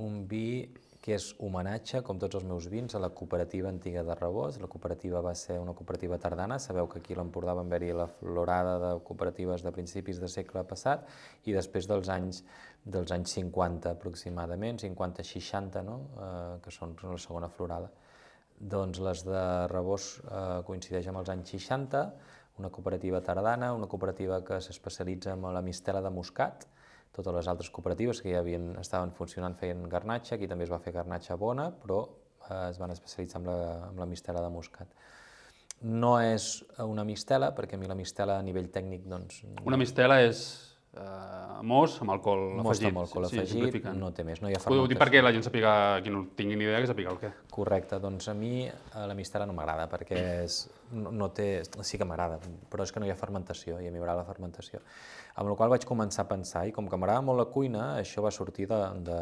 un 0.00 0.22
vi 0.26 0.70
que 1.02 1.14
és 1.14 1.28
homenatge, 1.38 2.00
com 2.06 2.18
tots 2.18 2.38
els 2.38 2.46
meus 2.48 2.66
vins, 2.70 2.94
a 2.94 3.00
la 3.02 3.10
cooperativa 3.14 3.70
antiga 3.70 4.02
de 4.04 4.16
Rebós. 4.18 4.58
La 4.62 4.70
cooperativa 4.70 5.20
va 5.24 5.34
ser 5.38 5.58
una 5.62 5.74
cooperativa 5.78 6.18
tardana, 6.18 6.58
sabeu 6.58 6.88
que 6.90 6.98
aquí 6.98 7.14
a 7.14 7.20
l'Empordà 7.20 7.54
van 7.54 7.70
haver-hi 7.70 7.92
la 7.94 8.08
florada 8.10 8.78
de 8.82 8.90
cooperatives 9.06 9.62
de 9.62 9.72
principis 9.72 10.18
de 10.18 10.30
segle 10.32 10.64
passat 10.66 11.06
i 11.46 11.54
després 11.54 11.86
dels 11.90 12.10
anys 12.12 12.42
dels 12.88 13.12
anys 13.12 13.34
50 13.36 13.90
aproximadament, 13.90 14.80
50-60, 14.80 15.82
no? 15.84 15.98
eh, 16.16 16.58
que 16.64 16.72
són 16.72 16.94
la 17.02 17.18
segona 17.20 17.50
florada. 17.52 17.90
Doncs 18.58 18.98
les 19.04 19.22
de 19.26 19.42
Rebós 19.70 20.08
eh, 20.24 20.40
coincideix 20.66 21.10
amb 21.10 21.20
els 21.20 21.30
anys 21.34 21.52
60, 21.54 22.02
una 22.58 22.70
cooperativa 22.74 23.20
tardana, 23.22 23.70
una 23.74 23.86
cooperativa 23.86 24.40
que 24.44 24.58
s'especialitza 24.64 25.36
en 25.36 25.46
la 25.54 25.62
mistela 25.62 26.02
de 26.02 26.10
Moscat, 26.10 26.66
totes 27.18 27.34
les 27.34 27.50
altres 27.50 27.70
cooperatives 27.74 28.22
que 28.22 28.32
ja 28.32 28.42
havien, 28.42 28.70
estaven 28.80 29.12
funcionant 29.16 29.56
feien 29.58 29.84
garnatxa, 29.90 30.36
aquí 30.36 30.48
també 30.50 30.66
es 30.68 30.72
va 30.72 30.80
fer 30.82 30.94
garnatxa 30.94 31.36
bona, 31.40 31.68
però 31.82 32.04
eh, 32.48 32.68
es 32.70 32.78
van 32.80 32.94
especialitzar 32.94 33.42
en 33.42 33.50
la, 33.50 33.58
en 33.90 34.00
la 34.00 34.06
mistela 34.06 34.44
de 34.44 34.52
Moscat. 34.54 34.94
No 35.82 36.16
és 36.18 36.48
una 36.82 37.04
mistela, 37.06 37.52
perquè 37.54 37.76
a 37.76 37.82
mi 37.82 37.86
la 37.86 37.94
mistela 37.98 38.38
a 38.38 38.42
nivell 38.42 38.70
tècnic, 38.74 39.04
doncs, 39.06 39.44
Una 39.66 39.78
mistela 39.78 40.18
és 40.24 40.40
uh, 40.98 41.62
mos 41.62 41.96
amb 42.02 42.12
alcohol 42.14 42.42
mos 42.58 42.76
afegit. 42.76 42.88
amb 42.90 43.00
alcohol 43.02 43.26
sí, 43.28 43.36
afegit, 43.36 43.52
simplificant. 43.54 43.98
no 43.98 44.10
té 44.14 44.24
més, 44.26 44.40
no 44.42 44.50
hi 44.50 44.56
ha 44.56 44.60
fermentació. 44.62 44.88
dic 44.92 45.00
perquè 45.00 45.22
la 45.22 45.32
gent 45.34 45.46
sàpiga, 45.46 45.72
qui 46.04 46.12
no 46.14 46.24
tingui 46.38 46.58
ni 46.58 46.66
idea, 46.66 46.80
que 46.82 46.90
sàpiga 46.90 47.14
el 47.14 47.20
què. 47.22 47.30
Correcte, 47.54 48.00
doncs 48.02 48.28
a 48.30 48.34
mi 48.38 48.66
eh, 48.66 49.06
la 49.10 49.16
mistela 49.18 49.46
no 49.48 49.56
m'agrada 49.56 49.88
perquè 49.92 50.24
és, 50.44 50.60
no, 50.92 51.12
no 51.14 51.30
té, 51.34 51.48
sí 51.86 52.00
que 52.00 52.08
m'agrada, 52.08 52.40
però 52.70 52.86
és 52.86 52.92
que 52.94 53.02
no 53.02 53.08
hi 53.08 53.14
ha 53.14 53.18
fermentació 53.18 53.80
i 53.80 53.88
a 53.88 53.94
mi 53.94 53.98
m'agrada 54.02 54.24
la 54.24 54.28
fermentació. 54.28 54.82
Amb 55.38 55.52
la 55.52 55.56
qual 55.56 55.72
vaig 55.74 55.86
començar 55.86 56.26
a 56.26 56.30
pensar 56.30 56.66
i 56.68 56.74
com 56.74 56.90
que 56.90 57.00
m'agrada 57.00 57.24
molt 57.24 57.42
la 57.42 57.48
cuina, 57.52 57.88
això 58.02 58.24
va 58.24 58.34
sortir 58.34 58.68
de, 58.70 58.82
de, 59.06 59.18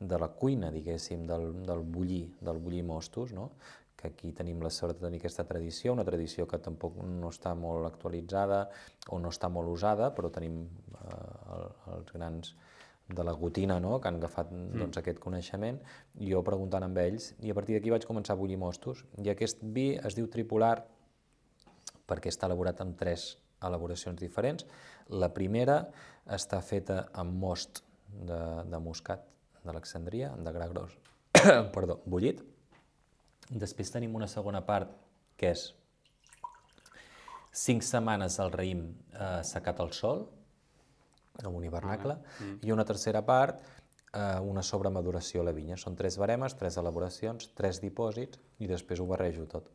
de 0.00 0.20
la 0.20 0.28
cuina, 0.28 0.72
diguéssim, 0.74 1.26
del, 1.26 1.50
del 1.66 1.84
bullir, 1.84 2.26
del 2.40 2.60
bullir 2.62 2.84
mostos, 2.84 3.32
no? 3.32 3.52
que 3.98 4.06
aquí 4.06 4.30
tenim 4.32 4.60
la 4.62 4.70
sort 4.70 4.94
de 4.94 5.08
tenir 5.08 5.18
aquesta 5.18 5.42
tradició, 5.44 5.92
una 5.92 6.04
tradició 6.06 6.46
que 6.46 6.60
tampoc 6.62 7.00
no 7.02 7.32
està 7.34 7.50
molt 7.58 7.88
actualitzada 7.88 8.60
o 9.10 9.18
no 9.18 9.32
està 9.34 9.50
molt 9.50 9.72
usada, 9.72 10.12
però 10.14 10.30
tenim 10.30 10.60
eh, 10.62 10.87
els 11.94 12.12
grans 12.14 12.54
de 13.08 13.24
la 13.24 13.32
gotina, 13.32 13.78
no? 13.80 13.96
que 14.00 14.10
han 14.10 14.18
agafat 14.18 14.50
doncs, 14.52 14.98
aquest 15.00 15.18
coneixement, 15.22 15.80
jo 16.20 16.42
preguntant 16.44 16.84
amb 16.84 16.98
ells, 17.00 17.32
i 17.40 17.50
a 17.50 17.56
partir 17.56 17.78
d'aquí 17.78 17.92
vaig 17.94 18.04
començar 18.08 18.36
a 18.36 18.40
bullir 18.40 18.58
mostos. 18.60 19.04
I 19.22 19.32
aquest 19.32 19.62
vi 19.62 19.90
es 19.96 20.16
diu 20.18 20.28
tripolar 20.28 20.76
perquè 22.08 22.32
està 22.32 22.48
elaborat 22.48 22.80
amb 22.84 22.96
tres 23.00 23.36
elaboracions 23.64 24.20
diferents. 24.20 24.66
La 25.08 25.32
primera 25.34 25.80
està 26.28 26.60
feta 26.60 27.06
amb 27.16 27.40
most 27.40 27.82
de, 28.08 28.38
de 28.68 28.80
moscat 28.80 29.24
d'Alexandria, 29.64 30.30
de 30.36 30.52
gra 30.54 30.68
gros, 30.70 30.94
perdó, 31.74 31.98
bullit. 32.06 32.44
Després 33.48 33.92
tenim 33.92 34.14
una 34.16 34.28
segona 34.28 34.60
part 34.64 34.92
que 35.40 35.52
és 35.54 35.70
cinc 37.58 37.84
setmanes 37.84 38.36
al 38.42 38.52
raïm 38.52 38.84
eh, 38.88 39.40
secat 39.48 39.80
al 39.80 39.92
sol, 39.96 40.26
amb 41.44 41.56
un 41.56 41.64
hivernacle, 41.64 42.18
i 42.62 42.72
una 42.74 42.84
tercera 42.84 43.24
part, 43.26 43.60
eh, 44.12 44.40
una 44.40 44.62
sobremaduració 44.62 45.42
a 45.42 45.44
la 45.44 45.52
vinya. 45.52 45.76
Són 45.76 45.96
tres 45.96 46.18
baremes, 46.18 46.56
tres 46.58 46.76
elaboracions, 46.80 47.52
tres 47.54 47.82
dipòsits, 47.84 48.40
i 48.58 48.66
després 48.66 49.00
ho 49.00 49.06
barrejo 49.06 49.46
tot. 49.46 49.68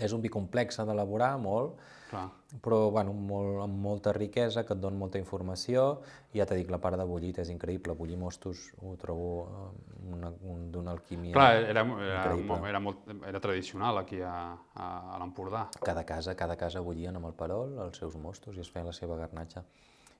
És 0.00 0.10
un 0.12 0.22
vi 0.24 0.30
complex 0.32 0.80
d'elaborar, 0.80 1.36
molt, 1.38 1.76
Clar. 2.10 2.24
però 2.64 2.90
bueno, 2.90 3.12
molt, 3.12 3.60
amb 3.62 3.76
molta 3.78 4.12
riquesa, 4.16 4.64
que 4.66 4.74
et 4.74 4.80
dona 4.80 4.96
molta 4.98 5.20
informació. 5.20 6.00
Ja 6.34 6.46
t'he 6.46 6.56
dit, 6.56 6.70
la 6.72 6.80
part 6.82 6.98
de 6.98 7.04
bullit 7.06 7.38
és 7.38 7.50
increïble. 7.52 7.94
Bullir 7.94 8.16
mostos 8.18 8.72
ho 8.82 8.96
trobo 8.98 9.28
eh, 9.44 10.10
una, 10.16 10.32
un, 10.50 10.64
d'una 10.72 10.90
alquímia. 10.96 11.36
Clar, 11.36 11.52
era, 11.68 11.84
era, 11.84 12.24
Increïble. 12.24 12.68
era, 12.72 12.80
molt, 12.80 13.06
era 13.28 13.40
tradicional 13.40 13.98
aquí 13.98 14.20
a, 14.20 14.34
a, 14.74 14.88
a 15.14 15.18
l'Empordà. 15.22 15.68
Cada 15.84 16.02
casa, 16.04 16.34
cada 16.34 16.56
casa 16.56 16.80
bullien 16.80 17.14
amb 17.14 17.30
el 17.30 17.38
perol 17.38 17.78
els 17.86 18.00
seus 18.02 18.16
mostos 18.16 18.56
i 18.56 18.64
es 18.64 18.70
feien 18.72 18.88
la 18.90 18.96
seva 18.96 19.20
garnatxa. 19.20 19.62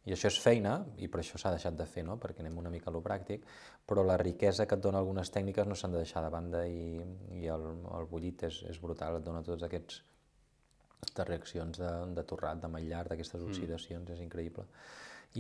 I 0.05 0.13
això 0.13 0.29
és 0.29 0.39
feina, 0.41 0.79
i 1.01 1.09
per 1.09 1.23
això 1.23 1.39
s'ha 1.41 1.55
deixat 1.55 1.77
de 1.79 1.87
fer, 1.89 2.03
no? 2.05 2.19
perquè 2.21 2.45
anem 2.45 2.59
una 2.61 2.73
mica 2.73 2.91
a 2.91 2.93
lo 2.93 3.01
pràctic, 3.05 3.47
però 3.89 4.05
la 4.05 4.19
riquesa 4.21 4.67
que 4.69 4.77
et 4.77 4.83
dona 4.85 5.01
algunes 5.01 5.33
tècniques 5.33 5.69
no 5.69 5.77
s'han 5.79 5.95
de 5.97 6.03
deixar 6.03 6.23
de 6.25 6.33
banda 6.33 6.67
i, 6.69 7.01
i 7.41 7.47
el, 7.49 7.65
el 7.99 8.11
bullit 8.11 8.45
és, 8.51 8.61
és 8.69 8.81
brutal, 8.83 9.17
et 9.17 9.25
dona 9.25 9.41
tots 9.47 9.65
aquests 9.65 10.03
aquestes 11.05 11.29
reaccions 11.29 11.79
de, 11.79 11.91
de 12.17 12.23
torrat, 12.25 12.61
de 12.61 12.71
matllar, 12.71 13.05
d'aquestes 13.09 13.43
oxidacions, 13.45 14.11
és 14.11 14.23
increïble. 14.25 14.65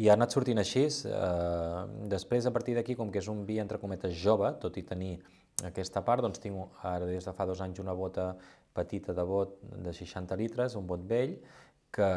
I 0.00 0.08
ha 0.08 0.16
anat 0.18 0.34
sortint 0.34 0.58
així, 0.58 0.84
eh, 1.08 1.84
després 2.10 2.46
a 2.46 2.52
partir 2.52 2.74
d'aquí, 2.74 2.96
com 2.98 3.10
que 3.10 3.22
és 3.22 3.28
un 3.30 3.44
vi 3.46 3.60
entre 3.62 3.78
cometes 3.78 4.14
jove, 4.18 4.50
tot 4.60 4.76
i 4.76 4.82
tenir 4.82 5.14
aquesta 5.64 6.02
part, 6.02 6.22
doncs 6.22 6.42
tinc 6.42 6.80
ara 6.82 7.06
des 7.06 7.24
de 7.24 7.32
fa 7.32 7.46
dos 7.46 7.60
anys 7.62 7.78
una 7.80 7.94
bota 7.94 8.32
petita 8.74 9.14
de 9.14 9.22
bot 9.22 9.60
de 9.62 9.92
60 9.94 10.36
litres, 10.36 10.74
un 10.74 10.86
bot 10.86 11.04
vell, 11.06 11.36
que, 11.94 12.08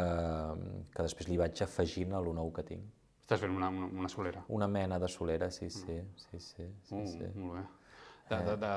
que 0.96 1.06
després 1.06 1.30
li 1.30 1.38
vaig 1.40 1.62
afegint 1.64 2.14
a 2.18 2.22
lo 2.24 2.34
nou 2.34 2.50
que 2.56 2.64
tinc. 2.66 2.84
Estàs 3.28 3.42
fent 3.44 3.52
una, 3.54 3.68
una, 3.70 3.90
una 4.04 4.10
solera. 4.10 4.42
Una 4.56 4.68
mena 4.72 4.98
de 5.00 5.08
solera, 5.12 5.50
sí, 5.52 5.70
sí, 5.70 6.00
sí, 6.16 6.40
sí, 6.40 6.64
sí, 6.88 6.96
Uh, 6.96 7.06
sí. 7.12 7.26
Molt 7.36 7.58
bé. 7.60 7.64
De, 8.30 8.38
de, 8.44 8.56
de... 8.60 8.72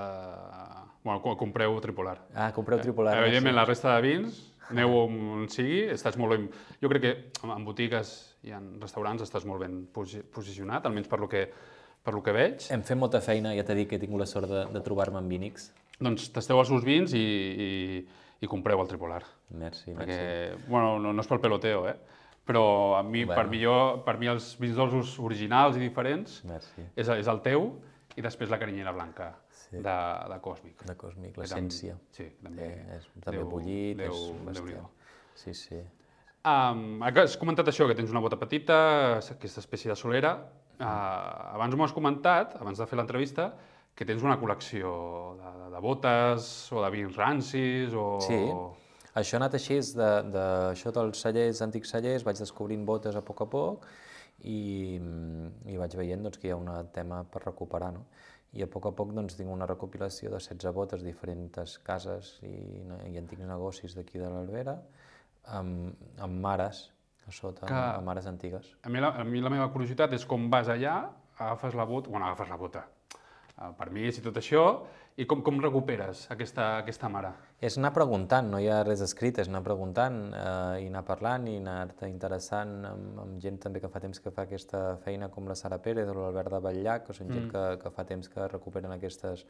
Bueno, 1.05 1.21
co- 1.23 1.37
compreu 1.39 1.77
tripolar. 1.83 2.17
Ah, 2.35 2.53
compreu 2.55 2.79
tripolar. 2.83 3.17
Eh, 3.17 3.27
evidentment, 3.27 3.57
la 3.57 3.65
resta 3.67 3.97
de 3.97 4.03
vins, 4.05 4.37
aneu 4.71 4.93
on 5.01 5.49
sigui, 5.51 5.81
estàs 5.95 6.19
molt 6.21 6.37
ben... 6.37 6.49
Jo 6.83 6.91
crec 6.93 7.03
que 7.03 7.13
en- 7.47 7.65
botigues 7.67 8.13
i 8.47 8.53
en 8.57 8.73
restaurants 8.83 9.23
estàs 9.27 9.47
molt 9.49 9.63
ben 9.65 9.81
posi 9.95 10.23
posicionat, 10.23 10.87
almenys 10.87 11.11
per 11.11 11.19
lo 11.23 11.29
que, 11.31 11.45
per 12.03 12.15
lo 12.15 12.23
que 12.23 12.35
veig. 12.37 12.69
Hem 12.75 12.83
fet 12.87 12.99
molta 12.99 13.21
feina, 13.25 13.55
ja 13.59 13.65
t'he 13.67 13.75
dit 13.81 13.91
que 13.91 13.99
he 13.99 14.03
tingut 14.03 14.23
la 14.23 14.29
sort 14.31 14.51
de, 14.51 14.65
de 14.75 14.83
trobar-me 14.87 15.19
amb 15.23 15.31
Vínix. 15.35 15.71
Doncs 16.01 16.31
tasteu 16.33 16.59
els 16.63 16.71
seus 16.71 16.87
vins 16.87 17.13
i, 17.15 17.21
i, 17.21 17.71
i 18.41 18.49
compreu 18.49 18.81
el 18.81 18.89
tripolar. 18.89 19.23
Merci, 19.51 19.93
Perquè, 19.93 20.17
merci. 20.17 20.65
bueno, 20.71 20.99
no, 20.99 21.13
no 21.13 21.21
és 21.21 21.29
pel 21.29 21.41
peloteo, 21.43 21.87
eh? 21.89 21.97
Però 22.47 22.97
a 22.99 23.03
mi, 23.03 23.25
Bueno. 23.25 23.35
per, 23.37 23.49
mi 23.51 23.61
jo, 23.63 23.75
per 24.05 24.17
mi 24.19 24.27
els 24.27 24.57
vins 24.59 24.75
dolços 24.75 25.19
originals 25.21 25.77
i 25.77 25.81
diferents 25.81 26.41
Merci. 26.49 26.83
és, 26.97 27.09
és 27.09 27.29
el 27.29 27.41
teu 27.45 27.69
i 28.17 28.23
després 28.25 28.51
la 28.51 28.59
carinyera 28.59 28.93
blanca 28.97 29.35
Sí. 29.61 29.77
de, 29.77 29.83
de 30.33 30.39
Còsmic. 30.43 30.83
De 30.89 30.97
còsmic, 30.97 31.37
l'essència. 31.39 31.95
Sí, 32.11 32.25
també. 32.43 32.65
Eh, 32.67 32.97
és 32.97 33.05
també 33.23 33.39
Déu- 33.39 33.49
bullit, 33.51 33.97
Déu, 34.01 34.11
és 34.13 34.45
bestial. 34.49 34.89
Sí, 35.35 35.55
sí. 35.55 35.79
Um, 36.43 37.03
has 37.05 37.37
comentat 37.37 37.69
això, 37.69 37.87
que 37.87 37.95
tens 37.95 38.11
una 38.11 38.19
bota 38.25 38.37
petita, 38.41 39.19
aquesta 39.19 39.61
espècie 39.61 39.91
de 39.93 39.95
solera. 39.97 40.33
Uh, 40.81 41.55
abans 41.55 41.77
m'ho 41.77 41.85
has 41.85 41.93
comentat, 41.93 42.57
abans 42.59 42.79
de 42.81 42.87
fer 42.89 42.97
l'entrevista, 42.99 43.53
que 44.01 44.07
tens 44.09 44.23
una 44.25 44.39
col·lecció 44.41 44.91
de, 45.37 45.49
de, 45.61 45.67
de 45.75 45.81
botes 45.85 46.47
o 46.73 46.81
de 46.81 46.89
vins 46.95 47.19
rancis 47.21 47.93
o... 47.93 48.05
Sí. 48.25 48.39
Això 49.21 49.37
ha 49.37 49.41
anat 49.43 49.59
així, 49.59 49.77
de, 49.99 50.07
de, 50.33 50.45
això 50.71 50.89
dels 50.97 51.21
cellers, 51.21 51.61
antics 51.67 51.91
cellers, 51.93 52.23
vaig 52.25 52.39
descobrint 52.41 52.87
botes 52.89 53.19
a 53.19 53.21
poc 53.27 53.43
a 53.45 53.47
poc 53.53 53.85
i, 54.49 54.97
i 55.69 55.77
vaig 55.77 55.97
veient 55.99 56.25
doncs, 56.25 56.39
que 56.41 56.49
hi 56.49 56.55
ha 56.55 56.57
un 56.57 56.71
tema 56.95 57.19
per 57.29 57.43
recuperar. 57.45 57.91
No? 57.93 58.07
I 58.57 58.65
a 58.65 58.69
poc 58.73 58.89
a 58.89 58.93
poc 58.97 59.13
doncs, 59.13 59.37
tinc 59.37 59.53
una 59.53 59.69
recopilació 59.69 60.33
de 60.33 60.39
16 60.41 60.73
botes, 60.79 61.05
diferents 61.05 61.77
cases 61.85 62.39
i, 62.47 62.55
i 63.11 63.19
antics 63.21 63.45
negocis 63.51 63.99
d'aquí 63.99 64.23
de 64.23 64.31
l'Albera, 64.33 64.79
amb, 65.59 65.93
amb 66.23 66.41
mares 66.47 66.87
a 67.27 67.35
sota, 67.35 67.67
Que- 67.67 67.75
amb, 67.75 67.99
amb 67.99 68.13
mares 68.15 68.31
antigues. 68.31 68.73
A 68.81 68.95
mi, 68.95 69.05
la, 69.05 69.13
a 69.13 69.29
mi 69.29 69.45
la 69.45 69.53
meva 69.53 69.69
curiositat 69.75 70.17
és 70.17 70.25
com 70.25 70.49
vas 70.55 70.73
allà, 70.73 71.03
agafes 71.37 71.77
la 71.77 71.85
bota, 71.91 72.09
bueno, 72.15 72.31
agafes 72.31 72.49
la 72.49 72.57
bota, 72.65 72.87
el 73.67 73.77
permís 73.79 74.19
i 74.19 74.25
tot 74.25 74.39
això, 74.41 74.65
i 75.21 75.27
com, 75.29 75.43
com 75.45 75.59
recuperes 75.61 76.23
aquesta, 76.33 76.67
aquesta 76.81 77.11
mare? 77.13 77.33
És 77.61 77.77
anar 77.77 77.91
preguntant, 77.93 78.49
no 78.53 78.61
hi 78.63 78.69
ha 78.73 78.81
res 78.87 79.03
escrit, 79.05 79.41
és 79.43 79.51
anar 79.51 79.61
preguntant 79.67 80.19
eh, 80.33 80.85
i 80.85 80.89
anar 80.89 81.03
parlant 81.09 81.45
i 81.51 81.59
anar-te 81.61 82.09
interessant 82.09 82.73
amb, 82.89 83.21
amb 83.25 83.41
gent 83.43 83.59
també 83.61 83.83
que 83.83 83.91
fa 83.93 84.01
temps 84.01 84.23
que 84.23 84.33
fa 84.33 84.47
aquesta 84.47 84.83
feina 85.05 85.29
com 85.35 85.49
la 85.51 85.59
Sara 85.59 85.81
Pérez 85.85 86.09
o 86.09 86.17
l'Albert 86.17 86.55
de 86.55 86.63
Batllà, 86.65 87.01
que 87.05 87.17
són 87.17 87.33
gent 87.35 87.51
que, 87.53 87.65
que 87.83 87.93
fa 87.97 88.07
temps 88.09 88.33
que 88.33 88.49
recuperen 88.49 88.95
aquestes, 88.97 89.45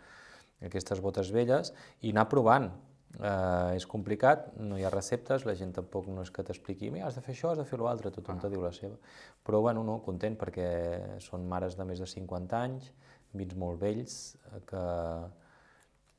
aquestes 0.67 1.03
botes 1.05 1.31
velles 1.35 1.75
i 2.01 2.15
anar 2.17 2.29
provant. 2.33 2.73
Uh, 3.11 3.75
és 3.75 3.83
complicat, 3.91 4.53
no 4.63 4.77
hi 4.79 4.85
ha 4.87 4.91
receptes, 4.93 5.43
la 5.43 5.57
gent 5.59 5.73
tampoc 5.75 6.07
no 6.15 6.23
és 6.23 6.29
que 6.31 6.45
t'expliqui 6.47 6.93
has 7.03 7.17
de 7.19 7.23
fer 7.25 7.33
això, 7.35 7.51
has 7.51 7.59
de 7.59 7.65
fer 7.67 7.81
l'altre, 7.83 8.13
tothom 8.15 8.39
ah. 8.39 8.43
te 8.45 8.51
diu 8.53 8.63
la 8.63 8.71
seva. 8.71 8.95
Però 9.43 9.59
bueno, 9.65 9.83
no, 9.83 9.97
content 10.05 10.37
perquè 10.39 10.69
són 11.19 11.49
mares 11.51 11.75
de 11.75 11.87
més 11.89 11.99
de 11.99 12.07
50 12.07 12.61
anys, 12.61 12.93
vins 13.37 13.57
molt 13.59 13.81
vells 13.81 14.17
eh, 14.51 14.61
que, 14.67 14.85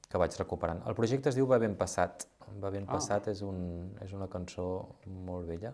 que 0.08 0.22
vaig 0.22 0.38
recuperant. 0.40 0.84
El 0.88 0.98
projecte 0.98 1.32
es 1.32 1.38
diu 1.38 1.50
Va 1.50 1.60
ben 1.62 1.76
passat. 1.80 2.28
Va 2.62 2.72
ben 2.74 2.88
ah. 2.88 2.98
passat 2.98 3.30
és, 3.32 3.44
un, 3.48 3.92
és 4.04 4.14
una 4.18 4.28
cançó 4.32 4.68
molt 5.08 5.48
vella 5.48 5.74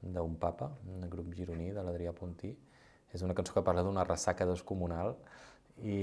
d'un 0.00 0.36
papa, 0.38 0.70
un 0.92 1.08
grup 1.10 1.32
gironí 1.34 1.72
de 1.74 1.82
l'Adrià 1.82 2.12
Puntí. 2.16 2.52
És 3.14 3.22
una 3.24 3.34
cançó 3.34 3.54
que 3.56 3.64
parla 3.64 3.84
d'una 3.86 4.04
ressaca 4.04 4.46
descomunal 4.48 5.14
i, 5.84 5.96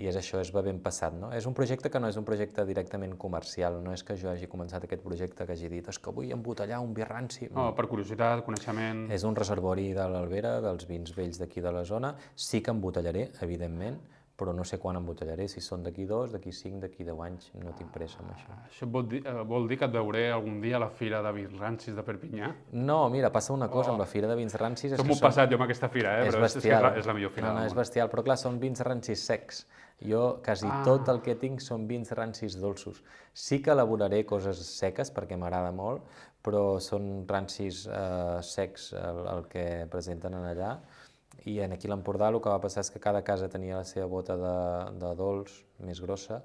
i 0.00 0.08
és 0.10 0.16
això, 0.18 0.40
és 0.42 0.50
va 0.54 0.62
ben 0.66 0.80
passat. 0.82 1.14
No? 1.18 1.30
És 1.36 1.46
un 1.46 1.54
projecte 1.54 1.90
que 1.90 2.00
no 2.02 2.10
és 2.10 2.18
un 2.18 2.26
projecte 2.26 2.64
directament 2.66 3.14
comercial, 3.20 3.78
no 3.84 3.94
és 3.94 4.02
que 4.06 4.16
jo 4.20 4.30
hagi 4.32 4.48
començat 4.50 4.86
aquest 4.86 5.04
projecte 5.04 5.46
que 5.46 5.54
hagi 5.54 5.70
dit 5.72 5.88
és 5.90 6.00
que 6.02 6.14
vull 6.14 6.32
embotellar 6.34 6.80
un 6.82 6.94
vi 6.96 7.06
ranci. 7.06 7.48
No, 7.54 7.70
per 7.76 7.86
curiositat, 7.90 8.44
coneixement... 8.46 9.06
És 9.14 9.26
un 9.28 9.38
reservori 9.38 9.92
de 9.96 10.08
l'Albera, 10.10 10.58
dels 10.64 10.88
vins 10.90 11.14
vells 11.16 11.38
d'aquí 11.40 11.62
de 11.64 11.72
la 11.74 11.84
zona. 11.88 12.14
Sí 12.34 12.62
que 12.64 12.74
embotellaré, 12.74 13.28
evidentment, 13.46 14.00
però 14.34 14.52
no 14.52 14.64
sé 14.66 14.80
quan 14.82 14.96
embotellaré, 14.98 15.46
si 15.50 15.60
són 15.62 15.84
d'aquí 15.86 16.08
dos, 16.10 16.32
d'aquí 16.34 16.50
cinc, 16.52 16.80
d'aquí 16.82 17.04
deu 17.06 17.20
anys, 17.22 17.52
no 17.60 17.70
tinc 17.78 17.92
pressa 17.94 18.18
amb 18.22 18.32
això. 18.34 18.56
Això 18.66 18.88
vol 18.90 19.06
dir, 19.12 19.20
eh, 19.30 19.44
vol 19.46 19.68
dir 19.70 19.78
que 19.78 19.86
et 19.86 19.94
veuré 19.94 20.24
algun 20.34 20.60
dia 20.62 20.74
a 20.76 20.82
la 20.82 20.88
Fira 20.90 21.20
de 21.22 21.30
Vins 21.36 21.54
Rancis 21.60 21.94
de 21.94 22.02
Perpinyà? 22.02 22.50
No, 22.72 22.98
mira, 23.14 23.30
passa 23.30 23.54
una 23.54 23.68
cosa 23.70 23.92
oh. 23.92 23.94
amb 23.94 24.02
la 24.02 24.08
Fira 24.10 24.30
de 24.30 24.34
Vins 24.40 24.58
Rancis... 24.58 24.96
És 24.96 25.02
Som 25.02 25.14
un 25.14 25.22
passat 25.22 25.52
jo 25.52 25.60
amb 25.60 25.68
aquesta 25.68 25.90
fira, 25.92 26.16
eh? 26.18 26.26
És 26.26 26.34
però 26.34 26.42
bestial. 26.42 26.64
és, 26.64 26.74
és, 26.74 26.82
la, 26.82 26.92
és 26.98 27.10
la 27.10 27.14
millor 27.14 27.34
fira 27.36 27.46
No, 27.46 27.60
no, 27.60 27.68
és 27.68 27.78
bestial, 27.78 28.10
però 28.10 28.26
clar, 28.26 28.38
són 28.40 28.58
vins 28.62 28.82
rancis 28.88 29.22
secs. 29.22 29.64
Jo 30.02 30.24
quasi 30.42 30.66
ah. 30.66 30.82
tot 30.82 31.08
el 31.14 31.22
que 31.22 31.36
tinc 31.38 31.62
són 31.62 31.86
vins 31.86 32.10
rancis 32.18 32.58
dolços. 32.58 33.04
Sí 33.30 33.60
que 33.62 33.70
elaboraré 33.70 34.24
coses 34.26 34.58
seques 34.66 35.14
perquè 35.14 35.38
m'agrada 35.38 35.70
molt, 35.70 36.02
però 36.44 36.80
són 36.82 37.22
rancis 37.30 37.84
eh, 37.86 38.42
secs 38.42 38.90
el, 38.98 39.22
el 39.30 39.46
que 39.52 39.64
presenten 39.94 40.34
en 40.34 40.50
allà 40.50 40.74
i 41.50 41.58
en 41.60 41.74
aquí 41.76 41.90
l'Empordà 41.90 42.30
el 42.32 42.40
que 42.40 42.52
va 42.52 42.60
passar 42.62 42.84
és 42.84 42.90
que 42.92 43.02
cada 43.02 43.22
casa 43.24 43.50
tenia 43.52 43.80
la 43.80 43.88
seva 43.88 44.06
bota 44.10 44.36
de, 44.40 44.56
de 45.00 45.10
dolç 45.18 45.58
més 45.84 46.00
grossa 46.00 46.40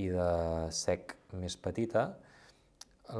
i 0.00 0.08
de 0.12 0.28
sec 0.72 1.16
més 1.36 1.56
petita. 1.60 2.06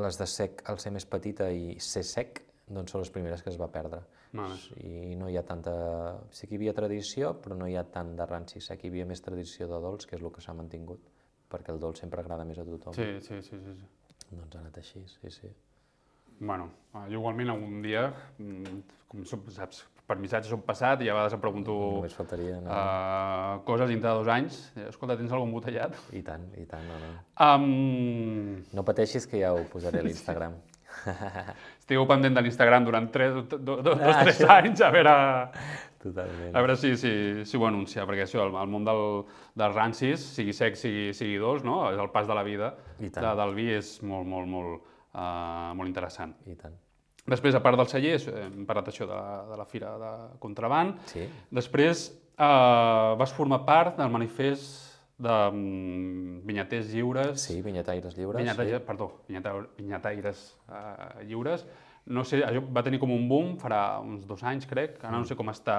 Les 0.01 0.17
de 0.17 0.27
sec, 0.31 0.63
al 0.73 0.81
ser 0.81 0.95
més 0.95 1.05
petita 1.05 1.51
i 1.53 1.77
ser 1.85 2.05
sec, 2.09 2.41
doncs 2.73 2.95
són 2.95 3.03
les 3.03 3.13
primeres 3.13 3.43
que 3.45 3.53
es 3.53 3.59
va 3.61 3.69
perdre. 3.73 4.01
Vale. 4.33 4.57
I 4.81 5.17
no 5.21 5.29
hi 5.29 5.37
ha 5.37 5.45
tanta... 5.45 5.75
Sí 6.33 6.49
que 6.49 6.57
hi 6.57 6.63
havia 6.63 6.73
tradició, 6.77 7.35
però 7.45 7.59
no 7.59 7.69
hi 7.69 7.77
ha 7.77 7.85
tant 7.85 8.15
de 8.17 8.27
ranci 8.29 8.63
sec. 8.65 8.87
Hi 8.87 8.93
havia 8.93 9.09
més 9.09 9.21
tradició 9.21 9.69
de 9.69 9.81
dolç, 9.85 10.09
que 10.09 10.17
és 10.17 10.25
el 10.25 10.33
que 10.33 10.45
s'ha 10.45 10.57
mantingut, 10.57 11.11
perquè 11.53 11.75
el 11.75 11.83
dolç 11.83 12.01
sempre 12.01 12.25
agrada 12.25 12.49
més 12.49 12.63
a 12.63 12.65
tothom. 12.65 12.97
Sí, 12.97 13.11
sí, 13.21 13.43
sí. 13.45 13.61
sí, 13.61 13.77
sí. 13.83 14.31
Doncs 14.33 14.57
ha 14.57 14.63
anat 14.63 14.81
així, 14.81 15.05
sí, 15.19 15.35
sí. 15.35 15.53
Bueno, 16.41 16.71
jo 16.95 17.21
igualment 17.21 17.53
algun 17.53 17.83
dia, 17.85 18.07
mm, 18.41 18.79
com 19.13 19.27
saps, 19.29 19.85
per 20.07 20.19
missatge 20.21 20.51
soc 20.51 20.65
passat 20.67 21.05
i 21.05 21.09
a 21.11 21.15
vegades 21.15 21.37
em 21.37 21.43
pregunto 21.43 21.77
Només 21.99 22.17
faltaria, 22.17 22.59
no? 22.61 22.73
uh, 22.73 23.63
coses 23.69 23.89
dintre 23.91 24.11
de 24.11 24.19
dos 24.19 24.29
anys. 24.33 24.59
Escolta, 24.89 25.17
tens 25.21 25.33
algun 25.33 25.55
botellat? 25.55 25.97
I 26.17 26.25
tant, 26.27 26.49
i 26.61 26.67
tant, 26.69 26.85
no, 26.89 26.99
no. 27.01 27.15
Um... 27.47 28.61
No 28.75 28.85
pateixis 28.89 29.29
que 29.31 29.41
ja 29.41 29.55
ho 29.55 29.63
posaré 29.73 30.03
a 30.03 30.07
l'Instagram. 30.09 30.59
Estigueu 31.81 32.05
pendent 32.11 32.37
de 32.37 32.45
l'Instagram 32.45 32.85
durant 32.87 33.09
tres, 33.15 33.33
do, 33.39 33.57
do, 33.57 33.79
do, 33.79 33.95
dos, 33.95 34.03
ah, 34.03 34.21
tres 34.27 34.43
anys 34.59 34.85
a 34.85 34.93
veure... 34.95 35.17
Totalment. 36.03 36.51
A 36.51 36.63
veure 36.65 36.75
si, 36.77 36.97
si, 36.99 37.13
si 37.47 37.59
ho 37.59 37.67
anuncia, 37.69 38.03
perquè 38.09 38.25
això, 38.27 38.43
el, 38.49 38.57
el 38.59 38.71
món 38.71 38.87
del, 38.87 39.23
dels 39.59 39.77
rancis, 39.77 40.25
sigui 40.35 40.55
sec, 40.57 40.75
sigui, 40.79 41.13
sigui 41.15 41.39
dolç, 41.39 41.63
no? 41.67 41.85
és 41.95 42.01
el 42.03 42.11
pas 42.15 42.27
de 42.27 42.35
la 42.35 42.43
vida 42.47 42.73
de, 42.99 43.13
del 43.23 43.55
vi, 43.55 43.69
és 43.79 43.95
molt, 44.03 44.27
molt, 44.27 44.51
molt, 44.51 44.97
uh, 45.15 45.71
molt 45.79 45.87
interessant. 45.87 46.35
I 46.51 46.59
tant. 46.59 46.75
Després, 47.31 47.55
a 47.55 47.61
part 47.63 47.79
del 47.79 47.87
celler, 47.87 48.17
hem 48.43 48.65
parlat 48.67 48.89
això 48.91 49.07
de 49.07 49.15
la, 49.15 49.37
de 49.53 49.59
la 49.61 49.67
fira 49.71 49.93
de 50.01 50.15
contraband. 50.43 50.97
Sí. 51.07 51.23
Després 51.55 52.09
eh, 52.11 53.13
vas 53.21 53.35
formar 53.37 53.63
part 53.69 54.01
del 54.01 54.11
manifest 54.11 54.91
de 55.23 55.37
um, 55.53 56.41
vinyaters 56.49 56.91
lliures. 56.91 57.39
Sí, 57.41 57.61
vinyataires 57.63 58.17
lliures. 58.19 58.43
Vinyataires, 58.43 58.81
sí. 58.81 58.87
Perdó, 58.87 59.13
vinyataires 59.29 60.45
eh, 60.67 61.25
lliures. 61.29 61.65
No 62.11 62.25
sé, 62.27 62.41
això 62.43 62.59
va 62.75 62.83
tenir 62.83 62.99
com 62.99 63.13
un 63.15 63.29
boom 63.31 63.53
farà 63.63 64.01
uns 64.03 64.27
dos 64.27 64.43
anys, 64.43 64.67
crec. 64.67 64.99
Ara 65.05 65.15
no 65.15 65.29
sé 65.29 65.37
com 65.39 65.53
està... 65.53 65.77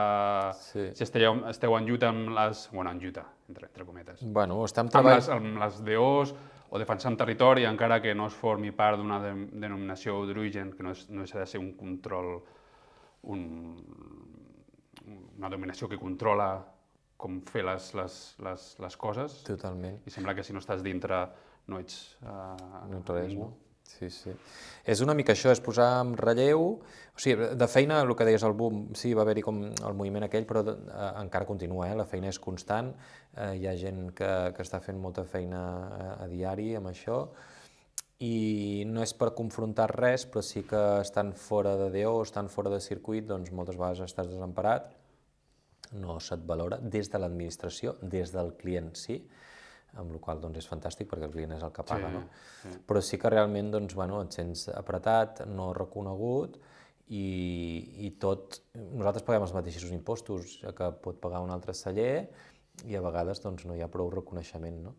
Sí. 0.70 0.88
Si 0.96 1.04
esteu, 1.04 1.42
esteu 1.52 1.76
en 1.76 1.90
lluita 1.90 2.14
amb 2.14 2.32
les... 2.38 2.70
Bueno, 2.72 2.94
en 2.96 3.04
lluita, 3.04 3.26
entre, 3.52 3.68
entre 3.68 3.88
cometes. 3.90 4.24
Bueno, 4.24 4.62
estem 4.64 4.88
treballant... 4.94 5.28
Amb 5.36 5.50
les, 5.50 5.52
amb 5.52 5.64
les 5.66 5.82
DOs, 5.90 6.32
o 6.74 6.80
defensant 6.82 7.16
territori, 7.20 7.68
encara 7.70 8.00
que 8.02 8.16
no 8.18 8.26
es 8.32 8.34
formi 8.34 8.72
part 8.74 8.98
d'una 8.98 9.20
de, 9.22 9.34
denominació 9.62 10.24
d'origen, 10.26 10.72
que 10.74 10.86
no, 10.86 10.94
és, 10.96 11.04
no 11.14 11.22
deixa 11.22 11.38
de 11.38 11.46
ser 11.52 11.62
un 11.62 11.76
control, 11.78 12.40
un, 13.30 13.44
una 15.38 15.52
dominació 15.54 15.90
que 15.92 16.00
controla 16.02 16.48
com 17.22 17.38
fer 17.46 17.62
les, 17.68 17.92
les, 18.00 18.16
les, 18.48 18.66
les 18.82 18.98
coses. 18.98 19.36
Totalment. 19.46 20.00
I 20.10 20.16
sembla 20.16 20.34
que 20.34 20.46
si 20.48 20.56
no 20.56 20.64
estàs 20.64 20.82
dintre 20.82 21.22
no 21.70 21.78
ets, 21.80 22.00
uh, 22.26 22.58
no 22.90 23.04
res, 23.06 23.30
ningú. 23.30 23.52
No? 23.52 23.73
Sí, 23.94 24.10
sí. 24.10 24.34
És 24.90 25.02
una 25.06 25.14
mica 25.16 25.34
això, 25.36 25.52
és 25.54 25.62
posar 25.64 25.90
en 26.02 26.18
relleu... 26.20 26.68
O 27.14 27.22
sigui, 27.22 27.52
de 27.54 27.68
feina, 27.70 28.00
el 28.02 28.16
que 28.18 28.26
deies, 28.26 28.42
el 28.42 28.56
boom, 28.58 28.88
sí, 28.98 29.12
va 29.14 29.22
haver-hi 29.22 29.44
com 29.46 29.60
el 29.70 29.94
moviment 29.94 30.26
aquell, 30.26 30.48
però 30.50 30.64
eh, 30.66 31.10
encara 31.22 31.46
continua, 31.46 31.86
eh? 31.86 31.98
la 32.00 32.08
feina 32.10 32.32
és 32.32 32.40
constant, 32.42 32.90
eh, 33.36 33.52
hi 33.60 33.68
ha 33.70 33.76
gent 33.78 34.08
que, 34.18 34.30
que 34.58 34.66
està 34.66 34.80
fent 34.82 34.98
molta 34.98 35.22
feina 35.30 35.60
a, 35.62 36.08
a 36.24 36.30
diari 36.32 36.72
amb 36.80 36.90
això, 36.90 37.20
i 38.26 38.84
no 38.90 39.04
és 39.06 39.14
per 39.20 39.30
confrontar 39.38 39.92
res, 39.94 40.26
però 40.26 40.42
sí 40.42 40.66
que 40.66 40.82
estan 41.04 41.36
fora 41.38 41.76
de 41.78 41.92
DO, 41.94 42.16
estan 42.26 42.50
fora 42.50 42.74
de 42.74 42.82
circuit, 42.82 43.30
doncs 43.30 43.54
moltes 43.54 43.78
vegades 43.78 44.02
estàs 44.08 44.34
desemparat, 44.34 44.90
no 46.02 46.18
se't 46.18 46.46
valora 46.50 46.80
des 46.82 47.14
de 47.14 47.22
l'administració, 47.22 47.98
des 48.02 48.34
del 48.34 48.56
client 48.58 48.90
sí, 48.98 49.20
amb 50.02 50.14
la 50.14 50.20
qual 50.22 50.42
doncs, 50.42 50.60
és 50.64 50.70
fantàstic 50.70 51.10
perquè 51.10 51.28
el 51.28 51.34
client 51.34 51.56
és 51.58 51.64
el 51.66 51.74
que 51.74 51.86
paga, 51.86 52.10
sí, 52.10 52.18
no? 52.18 52.24
Sí. 52.64 52.76
Però 52.90 53.02
sí 53.06 53.20
que 53.22 53.32
realment 53.34 53.72
doncs, 53.76 53.96
bueno, 53.98 54.22
et 54.26 54.36
sents 54.36 54.68
apretat, 54.74 55.44
no 55.50 55.72
reconegut 55.78 56.58
i, 57.10 57.26
i 58.08 58.14
tot... 58.22 58.62
Nosaltres 58.74 59.26
paguem 59.28 59.46
els 59.46 59.56
mateixos 59.56 59.92
impostos 59.94 60.60
que 60.64 60.94
pot 61.04 61.20
pagar 61.22 61.44
un 61.46 61.54
altre 61.54 61.76
celler 61.78 62.26
i 62.90 62.96
a 62.98 63.04
vegades 63.06 63.44
doncs, 63.44 63.68
no 63.70 63.78
hi 63.78 63.84
ha 63.86 63.92
prou 63.92 64.10
reconeixement, 64.14 64.82
no? 64.88 64.96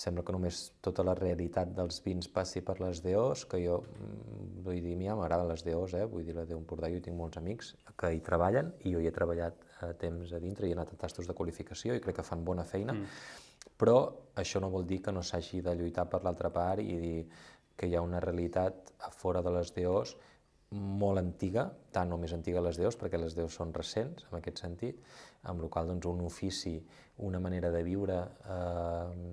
Sembla 0.00 0.22
que 0.22 0.30
només 0.30 0.58
tota 0.86 1.02
la 1.02 1.16
realitat 1.18 1.72
dels 1.74 1.96
vins 2.04 2.28
passi 2.30 2.60
per 2.62 2.76
les 2.78 3.00
DOs, 3.02 3.42
que 3.50 3.58
jo 3.58 3.80
mm, 3.82 4.60
vull 4.62 4.78
dir, 4.84 4.94
a 5.10 5.16
m'agraden 5.18 5.50
les 5.50 5.64
DOs, 5.66 5.96
eh? 5.98 6.04
vull 6.06 6.22
dir, 6.24 6.36
la 6.36 6.46
DO 6.46 6.60
Empordà, 6.60 6.88
jo 6.94 7.02
tinc 7.02 7.18
molts 7.18 7.40
amics 7.42 7.74
que 7.98 8.12
hi 8.14 8.22
treballen 8.24 8.70
i 8.86 8.94
jo 8.94 9.02
hi 9.02 9.10
he 9.10 9.12
treballat 9.16 9.66
a 9.82 9.90
temps 9.98 10.30
a 10.30 10.38
dintre 10.38 10.68
i 10.68 10.70
he 10.70 10.78
anat 10.78 10.94
a 10.94 11.00
tastos 11.02 11.26
de 11.26 11.34
qualificació 11.34 11.98
i 11.98 12.04
crec 12.04 12.20
que 12.20 12.28
fan 12.30 12.46
bona 12.46 12.64
feina, 12.64 12.94
mm 12.94 13.48
però 13.80 13.96
això 14.40 14.60
no 14.60 14.70
vol 14.72 14.86
dir 14.86 15.00
que 15.04 15.12
no 15.12 15.22
s'hagi 15.24 15.62
de 15.64 15.74
lluitar 15.76 16.06
per 16.12 16.22
l'altra 16.24 16.52
part 16.52 16.84
i 16.84 16.98
dir 17.00 17.20
que 17.76 17.88
hi 17.88 17.96
ha 17.96 18.04
una 18.04 18.20
realitat 18.20 18.92
a 19.06 19.10
fora 19.10 19.40
de 19.42 19.52
les 19.54 19.72
DOs 19.76 20.16
molt 20.70 21.18
antiga, 21.18 21.64
tant 21.90 22.12
o 22.14 22.18
més 22.20 22.32
antiga 22.36 22.62
les 22.62 22.78
DOs, 22.78 22.94
perquè 23.00 23.18
les 23.18 23.34
DOs 23.34 23.56
són 23.58 23.72
recents 23.74 24.28
en 24.28 24.36
aquest 24.38 24.60
sentit, 24.62 25.00
amb 25.50 25.64
la 25.64 25.70
qual 25.72 25.88
doncs, 25.90 26.06
un 26.06 26.20
ofici, 26.22 26.76
una 27.26 27.40
manera 27.42 27.72
de 27.74 27.82
viure 27.82 28.20
eh, 28.54 29.32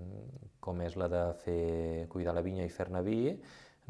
com 0.60 0.82
és 0.82 0.98
la 0.98 1.10
de 1.12 1.24
fer, 1.44 2.08
cuidar 2.10 2.34
la 2.34 2.44
vinya 2.46 2.66
i 2.66 2.74
fer-ne 2.74 3.04
vi, 3.06 3.20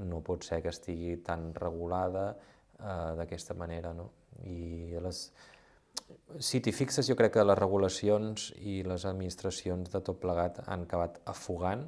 no 0.04 0.20
pot 0.26 0.44
ser 0.46 0.60
que 0.62 0.74
estigui 0.74 1.16
tan 1.26 1.54
regulada 1.56 2.28
eh, 2.34 3.14
d'aquesta 3.22 3.56
manera. 3.58 3.94
No? 3.96 4.10
I 4.44 5.00
les, 5.02 5.24
si 6.40 6.62
t'hi 6.62 6.74
fixes, 6.76 7.08
jo 7.10 7.16
crec 7.20 7.34
que 7.38 7.46
les 7.46 7.58
regulacions 7.60 8.52
i 8.60 8.82
les 8.88 9.06
administracions 9.10 9.90
de 9.94 10.02
tot 10.02 10.20
plegat 10.22 10.62
han 10.68 10.86
acabat 10.88 11.22
afogant 11.26 11.88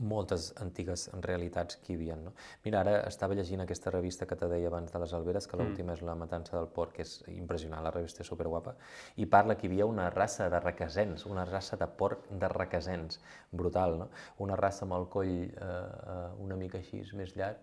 moltes 0.00 0.50
antigues 0.62 1.08
realitats 1.20 1.76
que 1.82 1.92
hi 1.92 1.96
havia. 1.98 2.16
No? 2.16 2.32
Mira, 2.64 2.80
ara 2.80 2.94
estava 3.08 3.36
llegint 3.36 3.60
aquesta 3.64 3.92
revista 3.92 4.26
que 4.26 4.36
te 4.38 4.48
deia 4.48 4.70
abans 4.70 4.92
de 4.92 5.00
les 5.02 5.12
Alberes, 5.16 5.46
que 5.46 5.58
l'última 5.60 5.92
mm. 5.92 5.96
és 5.98 6.04
La 6.08 6.16
matança 6.16 6.56
del 6.56 6.68
porc, 6.76 6.94
que 6.96 7.04
és 7.04 7.16
impressionant, 7.34 7.82
la 7.84 7.92
revista 7.94 8.24
és 8.24 8.30
superguapa, 8.32 8.74
i 9.20 9.26
parla 9.30 9.56
que 9.58 9.66
hi 9.66 9.72
havia 9.72 9.88
una 9.90 10.08
raça 10.14 10.48
de 10.52 10.60
requesens, 10.62 11.26
una 11.28 11.44
raça 11.48 11.76
de 11.80 11.88
porc 12.00 12.30
de 12.30 12.48
requesens, 12.54 13.20
brutal, 13.52 13.98
no? 14.00 14.08
Una 14.46 14.56
raça 14.56 14.86
amb 14.86 14.96
el 14.96 15.08
coll 15.12 15.34
eh, 15.44 15.50
eh 15.50 16.20
una 16.40 16.56
mica 16.56 16.80
així 16.80 17.02
més 17.18 17.36
llarg, 17.36 17.60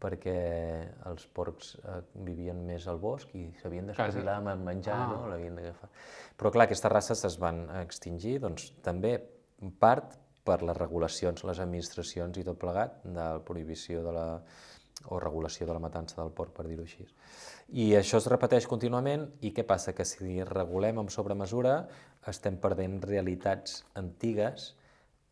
perquè 0.00 0.36
els 1.10 1.26
porcs 1.36 1.74
eh, 1.80 1.98
vivien 2.26 2.62
més 2.66 2.86
al 2.88 3.00
bosc 3.02 3.34
i 3.36 3.46
s'havien 3.60 3.90
d'espavilar 3.90 4.38
amb 4.40 4.64
menjar, 4.64 4.96
ah. 4.96 5.10
no? 5.12 5.28
l'havien 5.28 5.58
d'agafar. 5.58 5.90
Però 6.40 6.52
clar, 6.54 6.68
aquestes 6.68 6.92
races 6.92 7.24
es 7.28 7.36
van 7.40 7.66
extingir, 7.82 8.38
doncs 8.44 8.70
també 8.84 9.16
part 9.82 10.16
per 10.44 10.60
les 10.64 10.76
regulacions, 10.76 11.44
les 11.44 11.60
administracions 11.62 12.40
i 12.40 12.44
tot 12.46 12.58
plegat 12.60 13.00
de 13.04 13.18
la 13.20 13.40
prohibició 13.44 14.02
de 14.06 14.14
la, 14.16 14.26
o 15.08 15.20
regulació 15.20 15.68
de 15.68 15.76
la 15.76 15.82
matança 15.82 16.18
del 16.20 16.32
porc, 16.36 16.54
per 16.56 16.66
dir-ho 16.68 16.84
així. 16.84 17.06
I 17.80 17.92
això 17.98 18.18
es 18.18 18.28
repeteix 18.32 18.66
contínuament 18.70 19.28
i 19.46 19.52
què 19.56 19.64
passa? 19.68 19.94
Que 19.96 20.08
si 20.08 20.40
regulem 20.48 20.98
amb 21.02 21.12
sobremesura 21.12 21.76
estem 22.28 22.58
perdent 22.60 22.98
realitats 23.04 23.84
antigues 24.00 24.74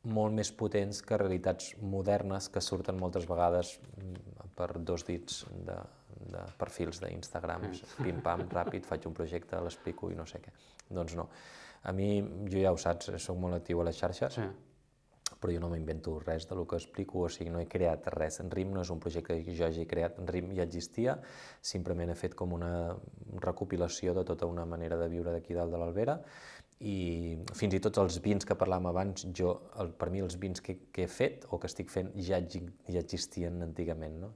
molt 0.05 0.35
més 0.35 0.51
potents 0.55 1.03
que 1.03 1.19
realitats 1.19 1.73
modernes 1.83 2.49
que 2.49 2.63
surten 2.63 2.99
moltes 3.01 3.27
vegades 3.29 3.79
mm, 3.97 4.53
per 4.57 4.71
dos 4.79 5.05
dits 5.07 5.45
de, 5.67 5.77
de 6.33 6.45
perfils 6.59 7.01
d'Instagrams, 7.03 7.83
pim-pam, 8.05 8.47
ràpid, 8.53 8.87
faig 8.87 9.07
un 9.11 9.17
projecte, 9.17 9.59
l'explico 9.63 10.11
i 10.11 10.17
no 10.19 10.27
sé 10.27 10.41
què. 10.45 10.55
Doncs 10.89 11.19
no. 11.19 11.29
A 11.89 11.93
mi, 11.93 12.23
jo 12.51 12.63
ja 12.63 12.73
ho 12.73 12.79
saps, 12.81 13.13
soc 13.23 13.37
molt 13.39 13.59
actiu 13.61 13.83
a 13.83 13.87
les 13.91 13.99
xarxes, 13.99 14.39
Sí. 14.39 14.49
però 15.39 15.53
jo 15.53 15.61
no 15.61 15.69
m'invento 15.71 16.17
res 16.19 16.49
del 16.49 16.65
que 16.67 16.79
explico, 16.81 17.21
o 17.23 17.29
sigui, 17.31 17.51
no 17.55 17.61
he 17.61 17.69
creat 17.71 18.09
res. 18.15 18.41
En 18.41 18.51
RIM 18.51 18.73
no 18.75 18.81
és 18.83 18.91
un 18.91 18.99
projecte 18.99 19.37
que 19.45 19.55
jo 19.55 19.67
hagi 19.67 19.85
creat, 19.87 20.19
en 20.19 20.27
RIM 20.27 20.51
ja 20.57 20.65
existia, 20.65 21.19
simplement 21.63 22.11
he 22.11 22.17
fet 22.19 22.35
com 22.35 22.57
una 22.57 22.97
recopilació 23.39 24.15
de 24.17 24.25
tota 24.25 24.49
una 24.51 24.65
manera 24.67 24.97
de 24.99 25.07
viure 25.13 25.31
d'aquí 25.31 25.55
dalt 25.55 25.71
de 25.71 25.79
l'Albera, 25.79 26.19
i 26.81 27.39
fins 27.59 27.75
i 27.75 27.81
tot 27.83 27.99
els 27.99 28.21
vins 28.23 28.47
que 28.47 28.55
parlàvem 28.59 28.87
abans, 28.91 29.27
jo, 29.35 29.55
el, 29.83 29.91
per 29.99 30.11
mi 30.15 30.23
els 30.23 30.39
vins 30.39 30.63
que, 30.63 30.77
que 30.95 31.07
he 31.07 31.11
fet 31.11 31.49
o 31.51 31.59
que 31.59 31.67
estic 31.67 31.91
fent 31.91 32.13
ja, 32.23 32.39
ja 32.39 33.03
existien 33.03 33.63
antigament, 33.67 34.21
no? 34.23 34.33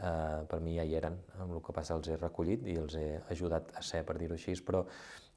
Uh, 0.00 0.46
per 0.48 0.62
mi 0.64 0.78
ja 0.78 0.84
hi 0.88 0.94
eren, 0.96 1.18
amb 1.42 1.52
el 1.52 1.60
que 1.60 1.74
passa 1.76 1.92
els 1.98 2.08
he 2.08 2.14
recollit 2.16 2.62
i 2.72 2.78
els 2.80 2.94
he 2.96 3.08
ajudat 3.34 3.68
a 3.76 3.82
ser, 3.84 4.00
per 4.08 4.16
dir-ho 4.16 4.32
així, 4.32 4.54
però 4.64 4.80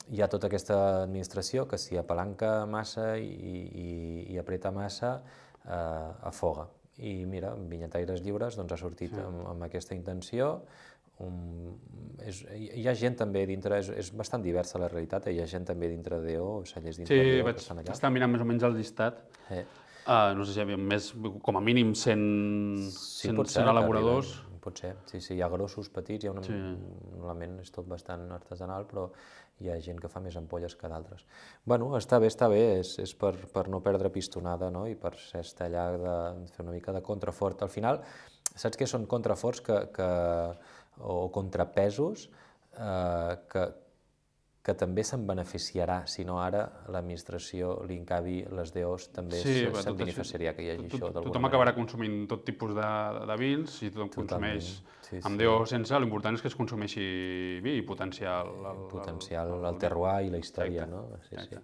hi 0.10 0.22
ha 0.24 0.30
tota 0.32 0.48
aquesta 0.48 0.78
administració 1.02 1.66
que 1.68 1.78
si 1.78 2.00
apalanca 2.00 2.64
massa 2.70 3.18
i, 3.20 3.28
i, 3.28 3.90
i 4.32 4.40
apreta 4.40 4.72
massa, 4.72 5.18
uh, 5.66 6.30
afoga. 6.32 6.70
I 7.04 7.26
mira, 7.26 7.52
Vinyataires 7.58 8.22
Lliures 8.24 8.56
doncs, 8.56 8.72
ha 8.72 8.80
sortit 8.80 9.12
sí. 9.12 9.20
amb, 9.20 9.44
amb 9.52 9.68
aquesta 9.68 9.98
intenció, 9.98 10.54
un, 11.22 11.78
és, 12.26 12.42
hi 12.50 12.88
ha 12.88 12.94
gent 12.98 13.16
també 13.20 13.46
dintre, 13.46 13.78
és, 13.84 13.90
és 13.90 14.10
bastant 14.18 14.42
diversa 14.42 14.80
la 14.82 14.90
realitat, 14.90 15.28
eh? 15.28 15.36
hi 15.38 15.42
ha 15.44 15.48
gent 15.50 15.68
també 15.70 15.90
dintre 15.92 16.20
d'EO, 16.24 16.64
cellers 16.66 16.98
dintre 16.98 17.14
Sí, 17.16 17.30
d'EO 17.30 17.46
vaig 17.46 17.60
que 17.60 17.62
estan 17.62 17.80
allà. 17.84 17.92
estar 17.94 18.12
mirant 18.12 18.32
més 18.34 18.42
o 18.42 18.48
menys 18.50 18.64
el 18.64 18.76
llistat. 18.80 19.22
Eh. 19.52 19.64
Uh, 20.04 20.34
no 20.36 20.44
sé 20.44 20.52
si 20.52 20.60
hi 20.60 20.64
havia 20.66 20.76
més, 20.76 21.14
com 21.46 21.56
a 21.56 21.62
mínim 21.64 21.94
100, 21.96 22.90
100, 22.92 23.38
pot 23.38 23.48
ser, 23.48 23.62
100 23.62 23.70
que 23.70 23.76
elaboradors. 23.78 24.34
arriben, 24.34 24.50
Pot 24.64 24.80
ser, 24.80 24.94
sí, 25.12 25.20
sí, 25.20 25.34
hi 25.36 25.42
ha 25.44 25.50
grossos, 25.52 25.90
petits, 25.92 26.24
hi 26.24 26.30
ha 26.30 26.32
una... 26.32 26.42
Sí. 26.44 26.54
Normalment 26.56 27.58
és 27.60 27.72
tot 27.76 27.84
bastant 27.88 28.30
artesanal, 28.32 28.86
però 28.88 29.10
hi 29.60 29.68
ha 29.68 29.76
gent 29.84 30.00
que 30.00 30.08
fa 30.08 30.22
més 30.24 30.38
ampolles 30.40 30.76
que 30.80 30.88
d'altres. 30.88 31.26
Bueno, 31.68 31.90
està 32.00 32.16
bé, 32.24 32.30
està 32.32 32.48
bé, 32.48 32.80
és, 32.80 32.94
és 33.04 33.12
per, 33.20 33.34
per 33.52 33.66
no 33.68 33.82
perdre 33.84 34.08
pistonada, 34.10 34.70
no?, 34.72 34.86
i 34.88 34.96
per 34.96 35.12
ser 35.20 35.42
estar 35.44 35.68
allà 35.68 35.84
de, 35.98 36.16
de 36.46 36.54
fer 36.56 36.64
una 36.64 36.72
mica 36.78 36.96
de 36.96 37.02
contrafort. 37.04 37.66
Al 37.68 37.74
final, 37.76 38.00
saps 38.56 38.80
què 38.80 38.88
són 38.88 39.04
contraforts 39.12 39.60
que, 39.68 39.82
que, 39.92 40.08
o 41.00 41.32
contrapesos 41.32 42.30
eh, 42.78 43.38
que, 43.50 43.64
que 44.64 44.74
també 44.80 45.04
se'n 45.04 45.26
beneficiarà, 45.28 46.06
si 46.08 46.24
no 46.24 46.38
ara 46.40 46.62
l'administració, 46.94 47.82
l'Incavi, 47.88 48.46
les 48.56 48.72
DOs, 48.72 49.10
també 49.12 49.42
Sí, 49.42 49.66
se'n 49.76 49.98
beneficiaria 50.00 50.54
que 50.56 50.64
hi 50.64 50.70
hagi 50.72 50.88
Tot- 50.88 51.10
això 51.10 51.24
Tothom 51.26 51.50
acabarà 51.50 51.74
consumint 51.76 52.28
tot 52.32 52.46
tipus 52.48 52.72
de, 52.78 52.88
de 53.28 53.38
vins 53.42 53.82
i 53.84 53.90
tothom 53.92 54.10
Totalment, 54.14 54.62
consumeix 54.62 54.70
sí, 55.10 55.20
amb 55.20 55.36
sí. 55.36 55.44
DO 55.44 55.66
sense, 55.68 56.00
l'important 56.00 56.40
és 56.40 56.42
que 56.46 56.48
es 56.54 56.56
consumeixi 56.56 57.04
vi 57.66 57.76
i 57.82 57.84
potenciar 57.84 58.40
el, 58.46 58.56
el, 58.72 58.86
potencial, 58.94 59.52
el, 59.58 59.68
el 59.74 59.82
terroir 59.84 60.30
i 60.30 60.32
la 60.32 60.40
història, 60.40 60.88
Exacte, 60.88 60.96
no? 60.96 61.20
Sí, 61.28 61.50
sí. 61.50 61.64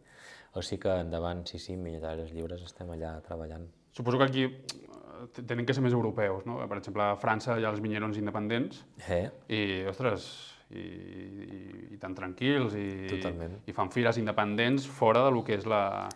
O 0.58 0.62
sigui 0.66 0.82
que 0.82 0.94
endavant, 1.06 1.46
sí, 1.48 1.60
sí, 1.62 1.76
Minyataires 1.78 2.32
Lliures 2.34 2.64
estem 2.66 2.90
allà 2.92 3.14
treballant. 3.22 3.68
Suposo 3.94 4.18
que 4.18 4.24
aquí 4.26 4.44
tenen 5.46 5.66
que 5.66 5.74
ser 5.76 5.82
més 5.84 5.94
europeus, 5.94 6.46
no? 6.48 6.60
Per 6.68 6.78
exemple, 6.80 7.04
a 7.04 7.18
França 7.20 7.58
hi 7.60 7.66
ha 7.68 7.72
els 7.74 7.82
vinyerons 7.84 8.18
independents 8.22 8.84
Eh? 9.08 9.26
i, 9.50 9.62
ostres, 9.90 10.30
i, 10.72 10.80
i, 10.80 11.60
i 11.96 11.98
tan 12.02 12.16
tranquils 12.16 12.76
i, 12.78 12.88
Totalment. 13.10 13.60
i 13.68 13.74
fan 13.74 13.90
fires 13.92 14.18
independents 14.22 14.88
fora 14.88 15.26
de 15.28 15.32
lo 15.36 15.44
que 15.44 15.56
és 15.60 15.66
la... 15.66 16.08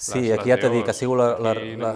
Sí, 0.00 0.20
les- 0.22 0.38
aquí 0.38 0.48
les 0.48 0.54
ja 0.54 0.60
t'he 0.62 0.70
dit 0.72 0.84
que 0.84 0.94
ha 0.94 0.96
sigut 0.96 1.18
la, 1.20 1.26
la, 1.38 1.52
la, 1.54 1.90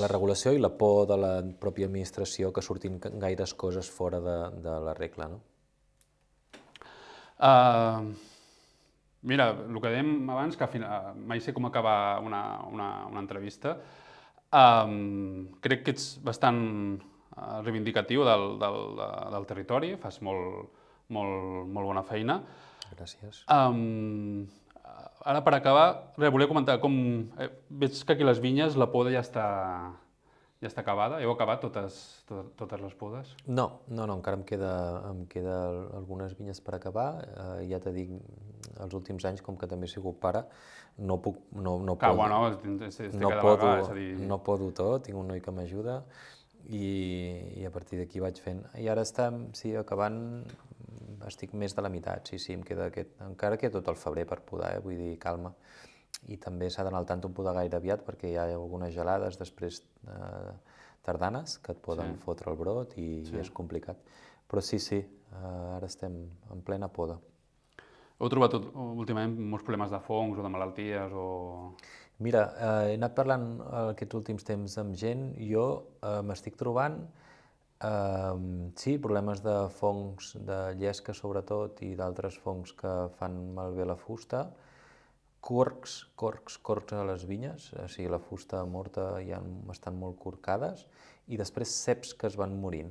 la 0.00 0.08
regulació 0.08 0.54
i 0.56 0.60
la 0.62 0.70
por 0.72 1.06
de 1.10 1.16
la 1.20 1.32
pròpia 1.60 1.86
administració 1.90 2.52
que 2.56 2.62
surtin 2.64 2.96
gaires 3.20 3.52
coses 3.54 3.90
fora 3.92 4.20
de, 4.24 4.38
de 4.64 4.78
la 4.86 4.94
regla, 4.96 5.28
no? 5.28 5.42
Uh, 7.34 8.14
mira, 9.28 9.50
el 9.66 9.80
que 9.82 9.90
dèiem 9.90 10.30
abans, 10.30 10.56
que 10.56 10.68
fina, 10.70 11.12
mai 11.16 11.40
sé 11.44 11.52
com 11.52 11.66
acabar 11.68 12.20
una, 12.24 12.40
una, 12.70 12.88
una 13.10 13.20
entrevista, 13.20 13.76
um, 14.54 15.48
crec 15.64 15.82
que 15.84 15.94
ets 15.96 16.06
bastant 16.24 16.60
uh, 17.34 17.60
reivindicatiu 17.66 18.24
del, 18.26 18.44
del, 18.62 18.78
de- 19.00 19.12
del 19.34 19.46
territori, 19.50 19.94
fas 20.00 20.20
molt, 20.22 20.70
molt, 21.10 21.66
molt 21.74 21.90
bona 21.90 22.04
feina. 22.06 22.38
Gràcies. 22.94 23.42
Um, 23.50 24.46
ara, 25.24 25.40
per 25.42 25.54
acabar, 25.58 25.86
res, 26.20 26.30
volia 26.30 26.48
comentar 26.50 26.78
com... 26.82 26.94
Eh, 27.40 27.50
veig 27.82 27.96
que 28.06 28.14
aquí 28.14 28.22
a 28.22 28.28
les 28.30 28.40
vinyes 28.44 28.76
la 28.78 28.90
poda 28.92 29.10
ja 29.14 29.22
està, 29.24 29.46
ja 30.64 30.70
està 30.70 30.80
acabada. 30.80 31.20
Heu 31.20 31.34
acabat 31.34 31.60
totes, 31.60 31.98
to, 32.28 32.40
totes 32.58 32.80
les 32.80 32.94
podes? 32.96 33.34
No, 33.46 33.66
no, 33.90 34.06
no, 34.08 34.16
encara 34.16 34.38
em 34.40 34.44
queda, 34.48 34.72
em 35.10 35.24
queda 35.30 35.56
algunes 35.98 36.32
vinyes 36.38 36.62
per 36.64 36.78
acabar. 36.78 37.08
Eh, 37.26 37.66
ja 37.68 37.80
t'he 37.84 37.92
dit, 37.94 38.14
els 38.80 38.96
últims 38.96 39.26
anys, 39.28 39.44
com 39.44 39.58
que 39.60 39.68
també 39.70 39.88
he 39.88 39.92
sigut 39.92 40.16
pare, 40.22 40.44
no 41.04 41.18
puc, 41.20 41.40
no, 41.52 41.76
no 41.82 41.98
Que, 41.98 42.08
puc, 42.08 42.22
bueno, 42.22 42.40
és, 42.88 43.00
no 43.18 43.28
cada 43.28 43.42
podo, 43.42 43.66
vegada, 43.66 43.82
és 43.82 43.90
a 43.92 43.98
dir... 43.98 44.08
no 44.30 44.40
podo 44.46 44.70
tot, 44.72 45.04
tinc 45.06 45.20
un 45.20 45.28
noi 45.32 45.42
que 45.44 45.52
m'ajuda 45.54 46.00
i, 46.70 46.86
i 47.60 47.66
a 47.68 47.72
partir 47.74 48.00
d'aquí 48.00 48.22
vaig 48.24 48.40
fent. 48.40 48.64
I 48.80 48.88
ara 48.92 49.04
estem, 49.04 49.48
sí, 49.58 49.74
acabant, 49.76 50.20
estic 51.28 51.52
més 51.52 51.76
de 51.76 51.84
la 51.84 51.90
meitat, 51.92 52.30
sí, 52.30 52.40
sí, 52.40 52.54
em 52.56 52.62
queda 52.64 52.88
aquest, 52.92 53.16
encara 53.26 53.60
queda 53.60 53.80
tot 53.80 53.92
el 53.92 54.00
febrer 54.00 54.24
per 54.30 54.40
podar, 54.46 54.76
eh? 54.78 54.84
vull 54.84 54.96
dir, 55.00 55.16
calma. 55.20 55.52
I 56.28 56.38
també 56.40 56.70
s'ha 56.70 56.84
d'anar 56.86 57.02
al 57.02 57.06
tanto 57.06 57.28
amb 57.28 57.36
podar 57.36 57.54
gaire 57.58 57.76
aviat 57.76 58.04
perquè 58.06 58.30
hi 58.30 58.36
ha 58.40 58.46
algunes 58.54 58.94
gelades 58.94 59.36
després 59.40 59.82
eh, 60.08 60.52
tardanes 61.04 61.58
que 61.58 61.72
et 61.72 61.80
poden 61.84 62.14
Sí. 62.14 62.20
fotre 62.24 62.50
el 62.50 62.56
brot 62.56 62.96
i, 62.96 63.08
i 63.28 63.40
és 63.40 63.50
complicat. 63.50 63.96
Però 64.48 64.62
sí, 64.62 64.78
sí, 64.78 64.96
eh, 65.02 65.76
ara 65.76 65.86
estem 65.86 66.16
en 66.52 66.62
plena 66.64 66.88
poda. 66.88 67.18
Heu 68.20 68.28
trobat 68.30 68.52
tot, 68.54 68.70
últimament 68.74 69.34
molts 69.36 69.64
problemes 69.66 69.90
de 69.90 69.98
fongs 70.00 70.38
o 70.38 70.42
de 70.42 70.48
malalties 70.48 71.12
o... 71.12 71.74
Mira, 72.22 72.44
eh, 72.54 72.92
he 72.92 72.94
anat 72.94 73.14
parlant 73.16 73.58
aquests 73.90 74.14
últims 74.14 74.44
temps 74.46 74.78
amb 74.78 74.94
gent, 74.94 75.32
jo 75.50 75.64
eh, 76.00 76.20
m'estic 76.22 76.54
trobant, 76.56 77.00
eh, 77.82 78.70
sí, 78.78 78.96
problemes 79.02 79.42
de 79.42 79.56
fongs 79.80 80.36
de 80.46 80.60
llesca 80.78 81.12
sobretot 81.12 81.82
i 81.82 81.96
d'altres 81.98 82.38
fongs 82.38 82.72
que 82.78 82.92
fan 83.18 83.40
malbé 83.58 83.84
la 83.84 83.96
fusta, 83.98 84.46
corcs, 85.44 85.98
corcs, 86.16 86.56
corcs 86.64 86.96
a 86.96 87.04
les 87.04 87.26
vinyes, 87.28 87.70
o 87.76 87.88
sigui, 87.92 88.08
la 88.08 88.20
fusta 88.22 88.62
morta 88.64 89.10
ja 89.26 89.42
estan 89.74 89.98
molt 90.00 90.16
corcades, 90.22 90.86
i 91.28 91.36
després 91.40 91.72
ceps 91.84 92.14
que 92.16 92.30
es 92.30 92.38
van 92.40 92.54
morint, 92.60 92.88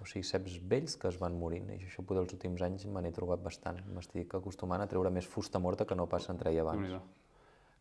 o 0.00 0.06
sigui, 0.08 0.24
ceps 0.24 0.56
vells 0.70 0.96
que 0.96 1.10
es 1.12 1.18
van 1.20 1.36
morint, 1.36 1.68
i 1.74 1.76
això 1.76 2.00
potser 2.00 2.24
els 2.24 2.32
últims 2.36 2.64
anys 2.64 2.86
me 2.88 3.02
n'he 3.04 3.12
trobat 3.12 3.42
bastant. 3.44 3.82
M'estic 3.92 4.32
acostumant 4.38 4.80
a 4.80 4.88
treure 4.88 5.12
més 5.12 5.28
fusta 5.28 5.60
morta 5.60 5.84
que 5.84 5.98
no 5.98 6.08
pas 6.08 6.28
en 6.32 6.40
treia 6.40 6.64
abans. 6.64 6.96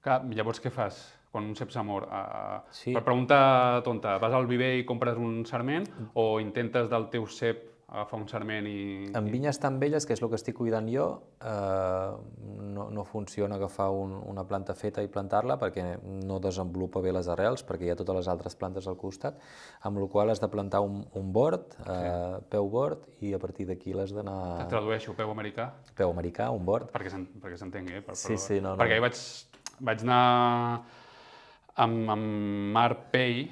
Clar, 0.04 0.22
llavors 0.36 0.62
què 0.64 0.72
fas 0.72 1.00
quan 1.32 1.48
un 1.48 1.56
cep 1.60 1.72
s'ha 1.72 1.84
mort? 1.84 2.08
Uh, 2.08 2.60
Sí. 2.76 2.94
Per 2.96 3.04
pregunta 3.04 3.82
tonta, 3.84 4.18
vas 4.20 4.34
al 4.36 4.48
viver 4.48 4.74
i 4.80 4.86
compres 4.88 5.18
un 5.20 5.46
sarment 5.46 5.88
o 6.16 6.40
intentes 6.40 6.90
del 6.92 7.10
teu 7.12 7.28
cep 7.28 7.66
agafar 7.92 8.20
un 8.22 8.28
sarment 8.30 8.68
i... 8.70 9.10
En 9.18 9.26
vinyes 9.32 9.58
tan 9.60 9.80
velles, 9.82 10.06
que 10.06 10.14
és 10.14 10.22
el 10.22 10.30
que 10.30 10.38
estic 10.38 10.56
cuidant 10.60 10.86
jo, 10.94 11.06
eh, 11.42 12.12
no, 12.76 12.86
no 12.94 13.04
funciona 13.08 13.56
agafar 13.58 13.88
un, 13.90 14.12
una 14.30 14.44
planta 14.46 14.76
feta 14.78 15.02
i 15.02 15.10
plantar-la 15.10 15.58
perquè 15.62 15.86
no 16.06 16.38
desenvolupa 16.44 17.02
bé 17.02 17.14
les 17.16 17.28
arrels, 17.34 17.64
perquè 17.66 17.88
hi 17.88 17.92
ha 17.94 17.98
totes 17.98 18.20
les 18.20 18.30
altres 18.30 18.56
plantes 18.60 18.86
al 18.88 18.98
costat, 19.02 19.40
amb 19.90 19.98
la 20.04 20.08
qual 20.14 20.30
has 20.30 20.42
de 20.44 20.50
plantar 20.54 20.84
un, 20.86 21.02
un 21.18 21.34
bord, 21.34 21.74
eh, 21.90 22.38
peu 22.54 22.70
bord, 22.70 23.08
i 23.26 23.34
a 23.34 23.42
partir 23.42 23.66
d'aquí 23.72 23.94
l'has 23.98 24.14
Et 24.14 24.20
d'anar... 24.22 24.68
tradueixo, 24.70 25.16
peu 25.18 25.32
americà, 25.34 25.72
Peu 25.98 26.14
americà, 26.14 26.52
un 26.54 26.64
bord. 26.66 26.92
perquè 26.94 27.10
s'en- 27.10 27.28
perquè 27.42 27.58
s'entengui, 27.58 27.98
eh? 27.98 28.02
Per, 28.06 28.16
Sí, 28.16 28.38
sí, 28.38 28.62
no, 28.62 28.76
no. 28.76 28.80
Perquè 28.84 29.00
ahir 29.00 29.08
vaig, 29.10 29.18
vaig 29.82 30.06
anar 30.06 30.84
amb, 31.76 32.10
amb 32.14 32.74
Marc 32.76 33.08
Pei, 33.12 33.48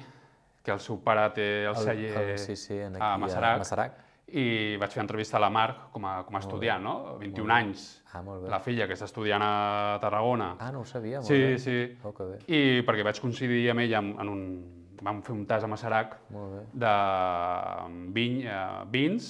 que 0.62 0.70
el 0.74 0.80
seu 0.84 0.98
pare 1.02 1.26
té 1.34 1.48
el, 1.66 1.76
celler 1.76 2.12
el- 2.22 2.38
sí, 2.38 2.54
sí, 2.56 2.78
aquí, 2.78 3.00
a 3.00 3.14
a 3.14 3.18
Masarac, 3.18 3.58
Masarac. 3.66 4.04
I 4.36 4.76
vaig 4.80 4.92
fer 4.92 5.00
entrevista 5.00 5.38
a 5.38 5.40
la 5.40 5.48
Marc 5.52 5.88
com 5.94 6.04
a, 6.04 6.18
com 6.26 6.36
a 6.36 6.40
estudiant, 6.42 6.82
no? 6.84 6.94
21 7.20 7.54
anys. 7.54 7.86
Ah, 8.12 8.22
molt 8.24 8.42
bé. 8.44 8.50
La 8.52 8.60
filla 8.60 8.86
que 8.88 8.96
està 8.96 9.08
estudiant 9.08 9.42
a 9.44 9.98
Tarragona. 10.02 10.54
Ah, 10.60 10.72
no 10.72 10.82
ho 10.82 10.88
sabia, 10.88 11.22
molt 11.22 11.28
sí, 11.30 11.38
bé. 11.38 11.58
sí. 11.62 11.78
Oh, 12.04 12.12
que 12.16 12.26
bé, 12.28 12.40
I 12.48 12.82
perquè 12.88 13.06
vaig 13.06 13.20
coincidir 13.20 13.62
amb 13.72 13.86
ella 13.86 14.02
en, 14.04 14.12
en 14.20 14.34
un... 14.34 14.44
Vam 14.98 15.20
fer 15.22 15.30
un 15.30 15.44
tas 15.46 15.62
a 15.62 15.68
molt 15.70 15.84
bé. 15.86 16.60
de 16.74 16.92
viny, 18.16 18.40
eh, 18.50 18.84
vins 18.90 19.28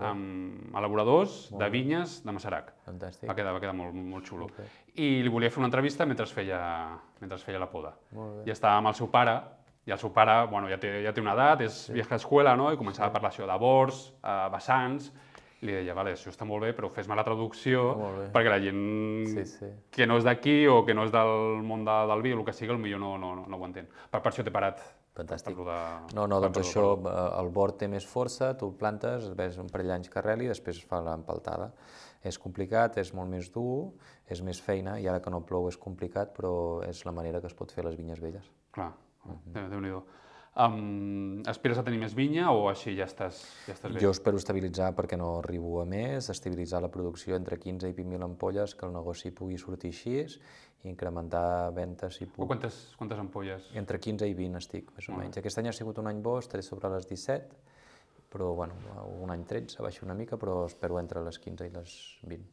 amb 0.00 0.74
elaboradors 0.80 1.50
de 1.52 1.68
vinyes 1.68 2.22
de 2.24 2.32
Masarac. 2.32 2.72
Fantàstic. 2.86 3.28
Va 3.28 3.34
quedar, 3.36 3.52
va 3.52 3.60
quedar 3.60 3.74
molt, 3.76 3.92
molt 3.92 4.24
xulo. 4.24 4.46
Ok. 4.46 4.64
I 4.96 5.20
li 5.20 5.28
volia 5.28 5.50
fer 5.50 5.60
una 5.60 5.68
entrevista 5.68 6.06
mentre 6.06 6.24
feia, 6.24 6.96
mentre 7.20 7.36
feia 7.38 7.60
la 7.60 7.68
poda. 7.68 7.92
Molt. 8.16 8.46
I 8.48 8.54
estava 8.56 8.78
amb 8.80 8.88
el 8.88 8.96
seu 8.96 9.10
pare, 9.12 9.36
i 9.86 9.94
el 9.94 9.98
seu 9.98 10.12
pare 10.12 10.46
bueno, 10.50 10.68
ja, 10.68 10.78
té, 10.78 11.00
ja 11.04 11.12
té 11.16 11.22
una 11.22 11.34
edat, 11.38 11.64
és 11.66 11.86
sí. 11.86 11.96
vieja 11.96 12.18
escuela, 12.20 12.54
no? 12.56 12.70
i 12.72 12.78
començava 12.78 13.08
a 13.08 13.14
parlar 13.14 13.32
això 13.32 13.48
de 13.48 13.58
bords, 13.58 14.12
eh, 14.22 14.46
vessants, 14.52 15.10
I 15.60 15.66
li 15.68 15.74
deia, 15.76 15.92
vale, 15.92 16.14
això 16.16 16.30
està 16.32 16.46
molt 16.48 16.64
bé, 16.64 16.70
però 16.72 16.88
fes-me 16.88 17.12
la 17.18 17.24
traducció 17.24 17.82
perquè 18.32 18.48
la 18.48 18.56
gent 18.62 19.26
Sí, 19.28 19.44
sí. 19.44 19.66
que 19.92 20.06
no 20.06 20.16
és 20.16 20.24
d'aquí 20.24 20.66
o 20.72 20.78
que 20.86 20.94
no 20.96 21.04
és 21.04 21.12
del 21.12 21.60
món 21.68 21.84
de, 21.84 21.96
del 22.08 22.22
vi 22.24 22.32
el 22.32 22.40
que 22.46 22.54
sigui, 22.56 22.72
potser 22.80 23.00
no, 23.02 23.18
no, 23.20 23.34
no, 23.36 23.44
no 23.44 23.58
ho 23.58 23.66
entén. 23.66 23.90
Per, 24.10 24.22
per 24.22 24.32
això 24.32 24.44
t'he 24.46 24.54
parat. 24.54 24.80
Fantàstic. 25.20 25.58
De... 25.66 25.76
No, 26.16 26.24
no, 26.30 26.38
doncs 26.40 26.62
això, 26.62 26.84
eh, 26.96 27.40
el 27.42 27.50
bord 27.52 27.76
té 27.76 27.88
més 27.92 28.06
força, 28.06 28.54
tu 28.56 28.70
el 28.70 28.76
plantes, 28.78 29.28
ves 29.36 29.58
un 29.60 29.68
parell 29.68 29.90
d'anys 29.92 30.08
que 30.08 30.20
arreli 30.22 30.46
i 30.46 30.52
després 30.52 30.80
fa 30.86 31.02
l'empaltada. 31.04 31.72
És 32.24 32.38
complicat, 32.38 32.96
és 33.02 33.12
molt 33.12 33.28
més 33.28 33.50
dur, 33.52 33.90
és 34.30 34.40
més 34.46 34.60
feina, 34.64 34.98
i 35.00 35.08
ara 35.10 35.20
que 35.20 35.32
no 35.34 35.42
plou 35.44 35.68
és 35.68 35.76
complicat, 35.76 36.32
però 36.36 36.54
és 36.88 37.04
la 37.04 37.12
manera 37.12 37.40
que 37.40 37.50
es 37.50 37.56
pot 37.58 37.72
fer 37.72 37.84
les 37.84 37.96
vinyes 38.00 38.20
velles. 38.22 38.48
Clar, 38.72 38.92
Déu- 39.24 39.68
Déu-n'hi-do. 39.70 40.04
Um, 40.60 41.42
aspires 41.46 41.78
a 41.78 41.84
tenir 41.86 42.00
més 42.02 42.12
vinya 42.18 42.48
o 42.50 42.64
així 42.68 42.96
ja 42.96 43.04
estàs, 43.06 43.38
ja 43.68 43.72
estàs 43.76 43.92
bé? 43.94 44.00
Jo 44.02 44.10
espero 44.10 44.36
estabilitzar 44.36 44.88
perquè 44.96 45.16
no 45.16 45.36
arribo 45.38 45.76
a 45.80 45.84
més, 45.86 46.26
estabilitzar 46.28 46.80
la 46.82 46.90
producció 46.90 47.36
entre 47.36 47.56
15 47.56 47.88
i 47.88 47.94
20.000 47.94 48.24
ampolles, 48.26 48.74
que 48.74 48.84
el 48.84 48.92
negoci 48.92 49.30
pugui 49.30 49.56
sortir 49.62 49.92
així, 49.94 50.16
i 50.82 50.88
incrementar 50.90 51.70
ventes 51.72 52.16
si 52.18 52.24
O 52.24 52.32
puc. 52.34 52.48
quantes, 52.48 52.80
quantes 52.98 53.18
ampolles? 53.22 53.68
Entre 53.78 54.00
15 54.00 54.26
i 54.26 54.34
20 54.34 54.58
estic, 54.58 54.90
més 54.96 55.08
o 55.08 55.12
menys. 55.16 55.38
Aquest 55.38 55.58
any 55.62 55.68
ha 55.68 55.72
sigut 55.72 55.98
un 56.02 56.08
any 56.10 56.20
bo, 56.20 56.38
estaré 56.42 56.62
sobre 56.66 56.90
les 56.90 57.06
17, 57.06 57.56
però 58.30 58.52
bueno, 58.56 58.74
un 59.22 59.30
any 59.30 59.44
13, 59.44 59.80
baixa 59.82 60.04
una 60.04 60.14
mica, 60.14 60.36
però 60.36 60.64
espero 60.66 60.98
entre 60.98 61.22
les 61.22 61.38
15 61.38 61.66
i 61.66 61.70
les 61.70 61.94
20. 62.26 62.50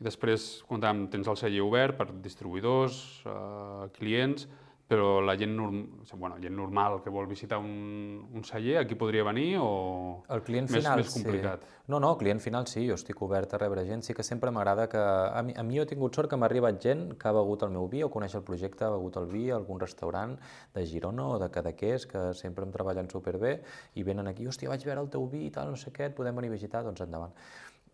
I 0.00 0.04
després, 0.04 0.64
comentàvem, 0.68 1.06
tens 1.10 1.28
el 1.28 1.36
celler 1.36 1.62
obert 1.62 1.96
per 1.96 2.10
distribuïdors, 2.12 3.22
eh, 3.24 3.88
clients, 3.96 4.48
però 4.86 5.20
la 5.20 5.34
gent, 5.36 5.50
norm... 5.56 5.80
bueno, 6.14 6.36
gent 6.38 6.54
normal 6.54 7.00
que 7.02 7.10
vol 7.10 7.26
visitar 7.26 7.58
un, 7.58 8.28
un 8.32 8.44
celler, 8.44 8.76
aquí 8.78 8.94
podria 8.94 9.24
venir 9.26 9.56
o 9.58 10.22
El 10.30 10.44
client 10.46 10.68
més, 10.70 10.78
final, 10.78 11.02
més 11.02 11.10
complicat? 11.10 11.64
sí. 11.66 11.74
No, 11.90 11.98
no, 12.02 12.12
client 12.18 12.40
final 12.42 12.66
sí, 12.70 12.84
jo 12.86 12.94
estic 12.98 13.20
obert 13.22 13.52
a 13.54 13.60
rebre 13.62 13.84
gent. 13.86 14.02
Sí 14.06 14.14
que 14.14 14.24
sempre 14.26 14.50
m'agrada 14.54 14.88
que... 14.90 14.98
A 14.98 15.42
mi, 15.46 15.54
a 15.58 15.62
mi 15.66 15.78
he 15.78 15.86
tingut 15.90 16.14
sort 16.14 16.30
que 16.30 16.38
m'ha 16.38 16.46
arribat 16.46 16.80
gent 16.82 17.12
que 17.18 17.30
ha 17.30 17.34
begut 17.34 17.62
el 17.66 17.74
meu 17.74 17.86
vi 17.90 18.02
o 18.06 18.10
coneix 18.14 18.34
el 18.38 18.42
projecte, 18.46 18.86
ha 18.86 18.92
begut 18.94 19.18
el 19.18 19.26
vi 19.30 19.48
a 19.50 19.58
algun 19.58 19.82
restaurant 19.82 20.34
de 20.74 20.86
Girona 20.86 21.28
o 21.34 21.38
de 21.42 21.50
Cadaqués, 21.54 22.06
que 22.10 22.28
sempre 22.38 22.66
em 22.66 22.74
treballen 22.74 23.10
superbé, 23.10 23.60
i 23.94 24.06
venen 24.06 24.30
aquí, 24.30 24.46
hòstia, 24.46 24.70
vaig 24.70 24.86
veure 24.86 25.02
el 25.02 25.10
teu 25.14 25.26
vi 25.30 25.46
i 25.46 25.54
tal, 25.54 25.70
no 25.74 25.78
sé 25.78 25.94
què, 25.94 26.10
et 26.10 26.18
podem 26.18 26.42
venir 26.42 26.50
a 26.50 26.56
visitar, 26.58 26.82
doncs 26.86 27.02
endavant. 27.06 27.34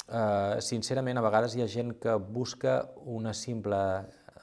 Uh, 0.08 0.58
sincerament, 0.64 1.16
a 1.16 1.24
vegades 1.24 1.54
hi 1.56 1.62
ha 1.62 1.68
gent 1.70 1.94
que 2.00 2.16
busca 2.16 2.82
una 3.08 3.32
simple, 3.36 3.78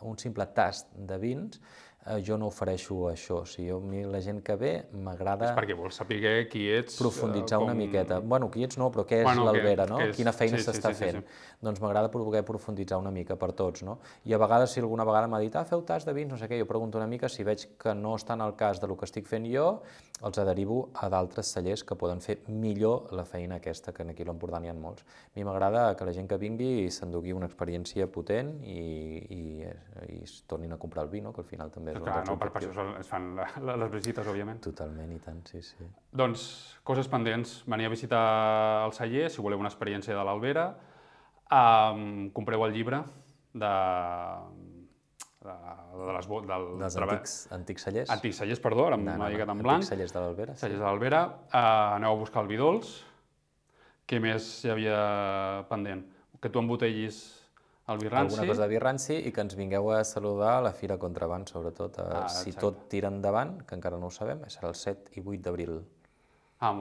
un 0.02 0.18
simple 0.18 0.46
tast 0.56 0.94
de 0.94 1.18
vins, 1.22 1.60
uh, 2.06 2.18
jo 2.26 2.38
no 2.38 2.48
ofereixo 2.50 3.08
això. 3.10 3.42
O 3.44 3.50
sigui, 3.50 3.70
jo, 3.70 3.80
a 3.80 3.86
mi 3.86 4.04
la 4.08 4.22
gent 4.24 4.42
que 4.46 4.56
ve 4.60 4.72
m'agrada 4.94 5.50
És 5.50 5.58
perquè 5.58 5.78
vols 5.78 6.00
saber 6.02 6.20
qui 6.52 6.66
ets... 6.72 6.98
profunditzar 7.02 7.60
eh, 7.60 7.66
una 7.68 7.76
miqueta. 7.78 8.20
Bueno, 8.20 8.50
qui 8.54 8.64
ets 8.68 8.80
no, 8.82 8.90
però 8.94 9.06
què 9.10 9.22
és 9.22 9.28
Bueno, 9.28 9.46
l'Albera, 9.48 9.88
no? 9.90 10.00
Quina 10.16 10.34
feina 10.36 10.58
Sí, 10.58 10.64
sí, 10.64 10.70
s'està 10.72 10.94
sí, 10.94 11.00
sí, 11.00 11.06
fent. 11.06 11.26
Doncs 11.60 11.82
m'agrada 11.84 12.08
poder 12.08 12.46
profunditzar 12.48 12.98
una 13.02 13.12
mica 13.12 13.36
per 13.36 13.52
tots, 13.52 13.84
no? 13.84 13.98
I 14.24 14.34
a 14.34 14.38
vegades, 14.40 14.72
si 14.72 14.80
alguna 14.80 15.04
vegada 15.04 15.28
m'ha 15.28 15.42
dit, 15.44 15.56
ah, 15.60 15.66
feu 15.68 15.82
tas 15.84 16.06
de 16.08 16.14
vins, 16.16 16.32
no 16.32 16.38
sé 16.40 16.48
què, 16.48 16.56
jo 16.62 16.68
pregunto 16.70 16.98
una 16.98 17.08
mica, 17.08 17.28
si 17.28 17.44
veig 17.44 17.66
que 17.80 17.92
no 17.94 18.14
està 18.16 18.38
en 18.38 18.46
el 18.46 18.54
cas 18.56 18.80
del 18.80 18.96
que 18.96 19.04
estic 19.04 19.28
fent 19.28 19.44
jo, 19.52 19.66
els 20.24 20.40
aderivo 20.40 20.78
a 20.96 21.10
d'altres 21.12 21.52
cellers 21.52 21.84
que 21.84 21.98
poden 22.00 22.22
fer 22.24 22.38
millor 22.48 23.12
la 23.16 23.26
feina 23.28 23.58
aquesta, 23.60 23.92
que 23.92 24.04
aquí 24.08 24.24
a 24.24 24.30
l'Empordà 24.30 24.60
n'hi 24.64 24.72
ha 24.72 24.76
molts. 24.76 25.04
A 25.04 25.36
mi 25.36 25.44
m'agrada 25.48 25.96
que 26.00 26.08
la 26.08 26.14
gent 26.16 26.30
que 26.32 26.38
vingui 26.40 26.90
s'endugui 26.96 27.36
una 27.36 27.50
experiència 27.52 28.08
potent 28.08 28.54
i, 28.64 28.80
i, 29.20 29.42
i 30.16 30.20
es 30.24 30.40
tornin 30.48 30.72
a 30.76 30.80
comprar 30.80 31.04
el 31.08 31.12
vi, 31.12 31.20
no? 31.26 31.34
que 31.36 31.44
al 31.44 31.48
final 31.50 31.72
també 31.76 31.92
és 31.92 32.00
un 32.00 32.08
Clar, 32.08 32.22
dels 32.22 32.32
no, 32.32 32.38
per, 32.40 32.52
per 32.56 32.64
això 32.64 32.86
es 33.00 33.12
fan 33.12 33.34
la, 33.36 33.50
la, 33.64 33.76
les 33.84 33.92
visites, 33.96 34.28
òbviament. 34.28 34.62
Totalment, 34.64 35.12
i 35.12 35.20
tant, 35.24 35.44
sí, 35.52 35.60
sí. 35.64 35.88
Doncs, 36.16 36.46
coses 36.88 37.12
pendents. 37.12 37.60
Venir 37.68 37.90
a 37.90 37.94
visitar 37.94 38.24
el 38.86 38.96
celler, 38.96 39.28
si 39.28 39.44
voleu 39.44 39.60
una 39.60 39.72
experiència 39.72 40.16
de 40.16 40.24
l'Albera. 40.24 40.70
Um, 41.50 42.30
compreu 42.32 42.62
el 42.68 42.74
llibre 42.76 43.00
de, 43.54 43.70
de, 45.42 45.56
de 46.06 46.14
les, 46.14 46.28
del 46.30 46.68
Dels 46.80 46.96
treball- 46.96 47.16
antics, 47.18 47.36
antics 47.56 47.86
cellers. 47.88 48.10
Antics 48.14 48.38
cellers, 48.44 48.60
perdó, 48.62 48.86
ara 48.88 48.98
No, 48.98 49.04
no, 49.04 49.18
m'ha 49.18 49.26
no, 49.26 49.30
lligat 49.34 49.48
en 49.48 49.56
antics 49.56 49.66
blanc. 49.70 49.84
cellers 49.88 50.14
de 50.14 50.20
l'Albera, 50.20 50.56
sí. 50.56 50.62
Cellers 50.66 50.80
de 50.80 50.86
l'Albera. 50.86 51.24
Uh, 51.50 51.96
aneu 51.98 52.14
a 52.14 52.20
buscar 52.22 52.44
el 52.44 52.52
vi 52.52 52.58
dolç. 52.62 52.94
Què 54.10 54.20
més 54.22 54.48
hi 54.66 54.70
havia 54.74 55.66
pendent? 55.70 56.06
Que 56.42 56.50
tu 56.50 56.60
embotellis 56.62 57.20
el 57.90 57.98
vi 57.98 58.08
ranci. 58.10 58.36
Alguna 58.36 58.48
cosa 58.54 58.62
de 58.62 58.68
vi 58.70 58.80
ranci 58.80 59.16
i 59.26 59.32
que 59.34 59.42
ens 59.42 59.56
vingueu 59.58 59.90
a 59.92 60.04
saludar 60.06 60.58
a 60.60 60.62
la 60.62 60.72
Fira 60.74 60.98
Contraband, 61.02 61.48
sobretot. 61.50 61.98
Eh, 61.98 62.10
Ah, 62.24 62.28
si 62.30 62.54
tot 62.54 62.88
tira 62.90 63.08
endavant, 63.10 63.58
que 63.66 63.74
encara 63.76 63.98
no 63.98 64.08
ho 64.08 64.12
sabem, 64.14 64.42
serà 64.48 64.70
el 64.70 64.76
7 64.76 65.18
i 65.18 65.22
8 65.26 65.42
d'abril. 65.42 65.80
Ah, 66.62 66.74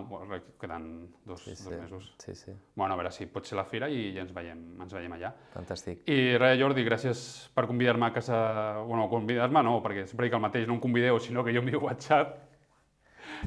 queden 0.59 1.09
dos, 1.25 1.45
sí, 1.45 1.53
dos 1.65 1.79
mesos. 1.81 2.13
Sí, 2.19 2.35
sí, 2.35 2.51
Bueno, 2.75 2.95
a 2.95 2.97
veure 2.99 3.13
si 3.15 3.27
pot 3.31 3.47
ser 3.47 3.55
la 3.61 3.65
fira 3.65 3.87
i 3.89 4.09
ja 4.17 4.25
ens 4.25 4.33
veiem, 4.35 4.59
ens 4.83 4.93
veiem 4.93 5.13
allà. 5.15 5.31
fantàstic. 5.55 6.01
I 6.11 6.35
res, 6.37 6.59
Jordi, 6.59 6.83
gràcies 6.83 7.21
per 7.55 7.67
convidar-me 7.71 8.07
a 8.07 8.13
casa... 8.13 8.81
Bueno, 8.83 9.09
convidar-me 9.09 9.63
no, 9.63 9.77
perquè 9.85 10.07
sempre 10.11 10.27
dic 10.27 10.35
el 10.35 10.43
mateix, 10.43 10.67
no 10.67 10.75
em 10.75 10.81
convideu, 10.83 11.21
sinó 11.23 11.45
que 11.45 11.55
jo 11.55 11.63
envio 11.63 11.79
WhatsApp 11.87 12.41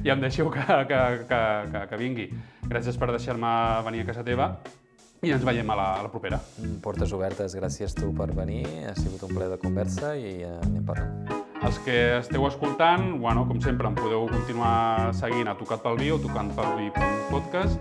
i 0.04 0.08
em 0.08 0.20
deixeu 0.24 0.48
que, 0.50 0.64
que, 0.64 1.02
que, 1.28 1.42
que, 1.74 1.84
que 1.90 2.00
vingui. 2.00 2.30
Gràcies 2.64 2.96
per 2.96 3.10
deixar-me 3.12 3.52
venir 3.84 4.00
a 4.06 4.08
casa 4.08 4.24
teva 4.24 4.54
i 5.22 5.30
ens 5.36 5.44
veiem 5.44 5.68
a 5.68 5.76
la, 5.76 5.88
a 6.00 6.02
la 6.08 6.10
propera. 6.10 6.40
Mm, 6.58 6.80
Portes 6.80 7.12
obertes, 7.12 7.52
gràcies 7.60 7.92
tu 7.94 8.08
per 8.16 8.32
venir, 8.32 8.64
ha 8.88 8.96
sigut 8.96 9.28
un 9.28 9.36
ple 9.36 9.52
de 9.52 9.60
conversa 9.60 10.16
i 10.16 10.38
anem 10.48 10.80
parlant. 10.88 11.41
Els 11.62 11.78
que 11.84 11.98
esteu 12.18 12.46
escoltant, 12.48 13.04
bueno, 13.22 13.44
com 13.46 13.60
sempre, 13.62 13.86
em 13.88 13.94
podeu 13.98 14.26
continuar 14.30 15.12
seguint 15.14 15.50
a 15.52 15.54
Tocat 15.58 15.84
pel 15.84 16.00
Vi 16.00 16.10
o 16.14 16.18
tocantpelvi.podcast. 16.24 17.78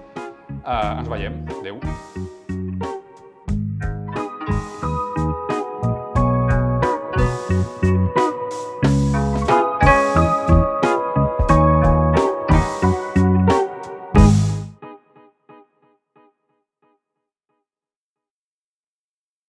Uh, 0.61 1.01
ens 1.01 1.09
veiem. 1.09 1.41
Adéu. 1.57 1.82